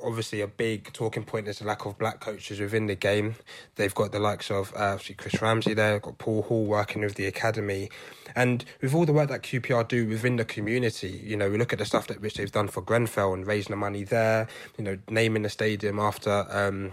obviously 0.02 0.40
a 0.40 0.46
big 0.46 0.92
talking 0.92 1.24
point 1.24 1.48
is 1.48 1.58
the 1.58 1.66
lack 1.66 1.84
of 1.84 1.98
black 1.98 2.20
coaches 2.20 2.60
within 2.60 2.86
the 2.86 2.94
game. 2.94 3.34
They've 3.74 3.94
got 3.94 4.12
the 4.12 4.20
likes 4.20 4.50
of 4.50 4.72
uh, 4.76 4.98
Chris 5.18 5.42
Ramsey 5.42 5.74
there, 5.74 5.98
got 5.98 6.18
Paul 6.18 6.42
Hall 6.42 6.64
working 6.64 7.02
with 7.02 7.16
the 7.16 7.26
academy, 7.26 7.90
and 8.36 8.64
with 8.80 8.94
all 8.94 9.04
the 9.04 9.12
work 9.12 9.28
that 9.30 9.42
QPR 9.42 9.86
do 9.88 10.06
within 10.06 10.36
the 10.36 10.44
community, 10.44 11.20
you 11.24 11.36
know, 11.36 11.50
we 11.50 11.58
look 11.58 11.72
at 11.72 11.80
the 11.80 11.84
stuff 11.84 12.06
that 12.06 12.20
which 12.20 12.34
they've 12.34 12.52
done 12.52 12.68
for 12.68 12.80
Grenfell 12.80 13.34
and 13.34 13.46
raising 13.46 13.72
the 13.72 13.76
money 13.76 14.04
there. 14.04 14.46
You 14.78 14.84
know, 14.84 14.98
naming 15.10 15.42
the 15.42 15.50
stadium 15.50 15.98
after. 15.98 16.46
Um, 16.48 16.92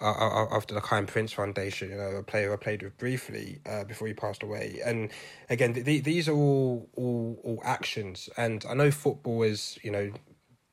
after 0.00 0.74
the 0.74 0.80
Kiyan 0.80 1.06
Prince 1.06 1.32
Foundation, 1.32 1.90
you 1.90 1.96
know, 1.96 2.16
a 2.16 2.22
player 2.22 2.52
I 2.52 2.56
played 2.56 2.82
with 2.82 2.96
briefly 2.98 3.60
uh, 3.66 3.84
before 3.84 4.08
he 4.08 4.14
passed 4.14 4.42
away. 4.42 4.80
And 4.84 5.10
again, 5.50 5.74
th- 5.74 6.04
these 6.04 6.28
are 6.28 6.34
all, 6.34 6.88
all 6.96 7.40
all 7.44 7.62
actions. 7.64 8.28
And 8.36 8.64
I 8.68 8.74
know 8.74 8.90
football 8.90 9.42
is, 9.42 9.78
you 9.82 9.90
know, 9.90 10.12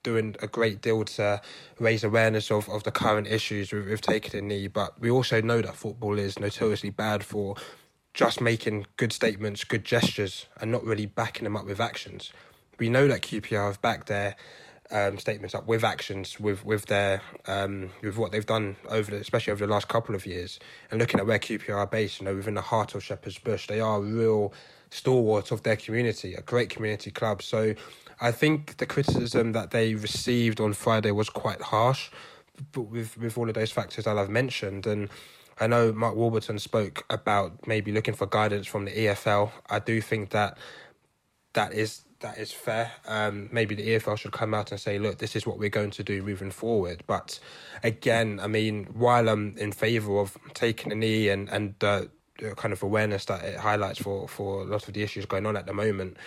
doing 0.04 0.36
a 0.42 0.48
great 0.48 0.82
deal 0.82 1.04
to 1.04 1.42
raise 1.80 2.04
awareness 2.04 2.52
of, 2.52 2.70
of 2.70 2.84
the 2.84 2.92
current 2.92 3.28
issues 3.28 3.74
with, 3.74 3.88
with 3.90 4.02
taking 4.02 4.40
a 4.40 4.42
knee. 4.42 4.68
But 4.68 5.00
we 5.00 5.10
also 5.10 5.42
know 5.42 5.62
that 5.62 5.76
football 5.76 6.18
is 6.18 6.40
notoriously 6.40 6.92
bad 6.92 7.24
for 7.24 7.56
just 8.14 8.42
making 8.42 8.88
good 8.98 9.14
statements, 9.14 9.64
good 9.64 9.86
gestures, 9.86 10.48
and 10.62 10.72
not 10.72 10.84
really 10.84 11.06
backing 11.06 11.44
them 11.44 11.58
up 11.58 11.66
with 11.66 11.80
actions. 11.80 12.32
We 12.80 12.90
know 12.90 13.08
that 13.08 13.22
QPR 13.22 13.68
have 13.68 13.82
backed 13.82 14.08
their 14.08 14.36
um, 14.92 15.18
statements 15.18 15.54
up 15.54 15.68
with 15.68 15.84
actions, 15.84 16.40
with 16.40 16.66
with 16.66 16.86
their 16.86 17.22
um, 17.46 17.90
with 18.02 18.18
what 18.18 18.32
they've 18.32 18.46
done 18.46 18.76
over, 18.90 19.12
the, 19.12 19.18
especially 19.18 19.52
over 19.52 19.66
the 19.66 19.72
last 19.72 19.88
couple 19.88 20.16
of 20.16 20.26
years, 20.26 20.60
and 20.92 21.00
looking 21.00 21.20
at 21.20 21.28
where 21.28 21.40
QPR 21.40 21.76
are 21.76 21.88
based, 21.88 22.20
you 22.20 22.26
know, 22.26 22.36
within 22.36 22.54
the 22.54 22.62
heart 22.62 22.96
of 22.96 23.04
Shepherd's 23.04 23.38
Bush, 23.38 23.68
they 23.68 23.80
are 23.80 24.02
real 24.02 24.54
stalwarts 24.90 25.52
of 25.52 25.64
their 25.64 25.76
community, 25.76 26.34
a 26.34 26.42
great 26.42 26.70
community 26.70 27.12
club. 27.12 27.42
So, 27.42 27.76
I 28.22 28.32
think 28.32 28.78
the 28.78 28.86
criticism 28.86 29.52
that 29.52 29.72
they 29.72 29.96
received 29.96 30.62
on 30.62 30.74
Friday 30.74 31.12
was 31.12 31.30
quite 31.30 31.62
harsh, 31.62 32.10
but 32.72 32.84
with 32.84 33.18
with 33.18 33.38
all 33.38 33.50
of 33.50 33.56
those 33.56 33.72
factors 33.72 34.06
that 34.06 34.18
I've 34.18 34.30
mentioned, 34.30 34.88
and 34.88 35.10
I 35.60 35.68
know 35.68 35.92
Mark 35.92 36.16
Warburton 36.16 36.60
spoke 36.60 37.06
about 37.10 37.68
maybe 37.68 37.92
looking 37.92 38.14
for 38.14 38.26
guidance 38.26 38.68
from 38.68 38.86
the 38.86 38.92
EFL. 38.92 39.52
I 39.70 39.80
do 39.80 40.02
think 40.02 40.30
that 40.30 40.58
that 41.54 41.74
is 41.74 42.04
that 42.20 42.38
is 42.38 42.52
fair. 42.52 42.92
Um, 43.08 43.50
maybe 43.52 43.76
the 43.76 43.88
EFL 43.90 44.18
should 44.18 44.32
come 44.32 44.54
out 44.54 44.72
and 44.72 44.80
say, 44.80 44.98
look, 44.98 45.20
this 45.20 45.36
is 45.36 45.46
what 45.46 45.60
we're 45.60 45.70
going 45.70 45.92
to 45.92 46.04
do 46.04 46.24
moving 46.24 46.52
forward. 46.52 47.04
But 47.06 47.40
again, 47.84 48.40
I 48.42 48.48
mean, 48.48 48.86
while 48.86 49.30
I'm 49.30 49.56
in 49.58 49.72
favour 49.72 50.20
of 50.20 50.38
taking 50.54 50.92
a 50.92 50.96
knee 50.96 51.30
and, 51.30 51.48
and 51.50 51.76
uh, 51.84 52.06
kind 52.56 52.74
of 52.74 52.82
awareness 52.82 53.26
that 53.26 53.44
it 53.44 53.58
highlights 53.58 54.00
for, 54.00 54.28
for 54.28 54.62
a 54.62 54.66
lot 54.66 54.88
of 54.88 54.94
the 54.94 55.04
issues 55.04 55.26
going 55.26 55.46
on 55.46 55.56
at 55.56 55.68
the 55.68 55.74
moment, 55.74 56.18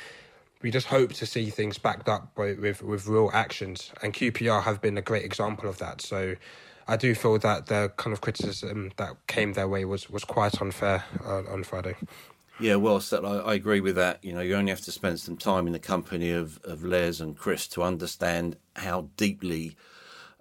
we 0.62 0.70
just 0.70 0.86
hope 0.86 1.12
to 1.14 1.26
see 1.26 1.51
things 1.51 1.78
backed 1.78 2.09
up 2.09 2.34
by, 2.34 2.53
with, 2.53 2.82
with 2.82 3.07
real 3.07 3.30
actions. 3.32 3.93
And 4.03 4.12
QPR 4.12 4.62
have 4.62 4.80
been 4.80 4.99
a 4.99 5.03
great 5.03 5.24
example 5.24 5.68
of 5.68 5.78
that. 5.78 6.01
So 6.03 6.36
I 6.86 6.97
do 6.97 7.14
feel 7.14 7.38
that 7.38 7.66
the 7.66 7.93
kind 7.97 8.12
of 8.12 8.20
criticism 8.20 8.93
that 8.97 9.16
came 9.26 9.55
their 9.55 9.68
way 9.68 9.84
was, 9.84 10.09
was 10.11 10.24
quite 10.24 10.61
unfair 10.61 11.05
uh, 11.24 11.43
on 11.51 11.64
Friday. 11.64 11.97
Yeah, 12.61 12.76
well. 12.76 13.02
I, 13.12 13.16
I, 13.16 13.54
agree 13.54 13.80
with 13.80 13.96
that. 13.96 14.22
You 14.22 14.34
know, 14.34 14.40
you 14.40 14.54
only 14.54 14.70
have 14.70 14.82
to 14.82 14.92
spend 14.92 15.18
some 15.18 15.38
time 15.38 15.66
in 15.66 15.72
the 15.72 15.78
company 15.78 16.30
of, 16.30 16.61
of 16.62 16.84
Les 16.84 17.20
and 17.20 17.36
Chris 17.36 17.66
to 17.68 17.82
understand 17.82 18.56
how 18.76 19.08
deeply 19.16 19.76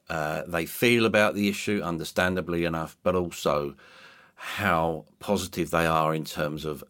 uh, 0.09 0.43
they 0.45 0.65
feel 0.65 1.05
about 1.05 1.33
the 1.33 1.47
issue, 1.47 1.81
understandably 1.81 2.65
enough, 2.65 2.97
but 3.03 3.15
also 3.15 3.75
how 4.35 5.05
positive 5.19 5.71
they 5.71 5.85
are 5.85 6.13
in 6.13 6.25
terms 6.25 6.65
of 6.65 6.83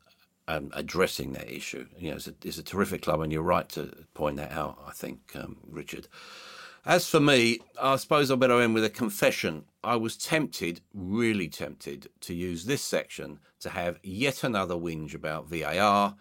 um, 0.47 0.71
addressing 0.73 1.33
that 1.33 1.51
issue. 1.51 1.85
You 1.99 2.09
know, 2.09 2.15
it's 2.15 2.27
a, 2.27 2.33
it's 2.43 2.57
a, 2.57 2.63
terrific 2.63 3.03
club, 3.03 3.21
and 3.21 3.31
you're 3.31 3.43
right 3.43 3.69
to 3.69 3.91
point 4.15 4.37
that 4.37 4.51
out, 4.51 4.79
I 4.87 4.91
think, 4.91 5.19
um, 5.35 5.57
Richard. 5.69 6.07
As 6.89 7.07
for 7.07 7.19
me, 7.19 7.59
I 7.79 7.97
suppose 7.97 8.31
I 8.31 8.35
better 8.35 8.59
end 8.59 8.73
with 8.73 8.83
a 8.83 8.89
confession. 8.89 9.65
I 9.83 9.95
was 9.95 10.17
tempted, 10.17 10.81
really 10.91 11.47
tempted, 11.47 12.09
to 12.21 12.33
use 12.33 12.65
this 12.65 12.81
section 12.81 13.37
to 13.59 13.69
have 13.69 13.99
yet 14.01 14.43
another 14.43 14.73
whinge 14.73 15.13
about 15.13 15.47
VAR, 15.47 16.15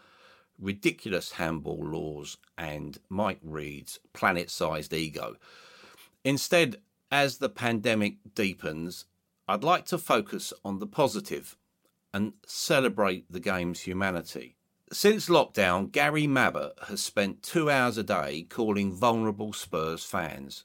ridiculous 0.59 1.33
handball 1.33 1.83
laws, 1.83 2.37
and 2.59 2.99
Mike 3.09 3.41
Reed's 3.43 3.99
planet 4.13 4.51
sized 4.51 4.93
ego. 4.93 5.37
Instead, 6.23 6.77
as 7.11 7.39
the 7.39 7.49
pandemic 7.49 8.19
deepens, 8.35 9.07
I'd 9.49 9.65
like 9.65 9.87
to 9.87 9.97
focus 9.97 10.53
on 10.67 10.81
the 10.81 10.87
positive 10.87 11.57
and 12.13 12.35
celebrate 12.47 13.33
the 13.33 13.41
game's 13.41 13.81
humanity. 13.81 14.58
Since 14.91 15.29
lockdown, 15.29 15.93
Gary 15.93 16.27
Mabbutt 16.27 16.85
has 16.89 17.03
spent 17.03 17.43
two 17.43 17.71
hours 17.71 17.99
a 17.99 18.03
day 18.03 18.47
calling 18.49 18.91
vulnerable 18.91 19.53
Spurs 19.53 20.03
fans. 20.03 20.65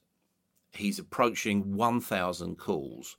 He's 0.72 0.98
approaching 0.98 1.76
1,000 1.76 2.58
calls. 2.58 3.18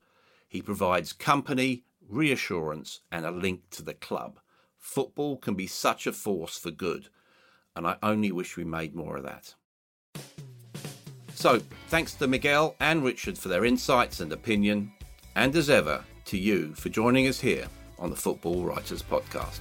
He 0.49 0.63
provides 0.63 1.13
company, 1.13 1.85
reassurance, 2.09 3.01
and 3.13 3.27
a 3.27 3.31
link 3.31 3.69
to 3.73 3.83
the 3.83 3.93
club. 3.93 4.41
Football 4.79 5.37
can 5.37 5.55
be 5.55 5.67
such 5.67 6.07
a 6.07 6.13
force 6.13 6.57
for 6.57 6.71
good, 6.71 7.09
and 7.77 7.87
I 7.87 7.97
only 8.03 8.33
wish 8.33 8.57
we 8.57 8.65
made 8.65 8.95
more 8.95 9.19
of 9.19 9.25
that. 9.25 9.55
So, 11.35 11.61
thanks 11.89 12.15
to 12.15 12.27
Miguel 12.27 12.77
and 12.81 13.05
Richard 13.05 13.37
for 13.37 13.49
their 13.49 13.67
insights 13.67 14.21
and 14.21 14.33
opinion, 14.33 14.91
and 15.37 15.55
as 15.55 15.69
ever, 15.69 16.03
to 16.27 16.39
you 16.39 16.75
for 16.75 16.89
joining 16.89 17.29
us 17.29 17.41
here 17.41 17.67
on 17.99 18.09
the 18.09 18.17
Football 18.17 18.65
Writers 18.65 19.03
Podcast. 19.03 19.61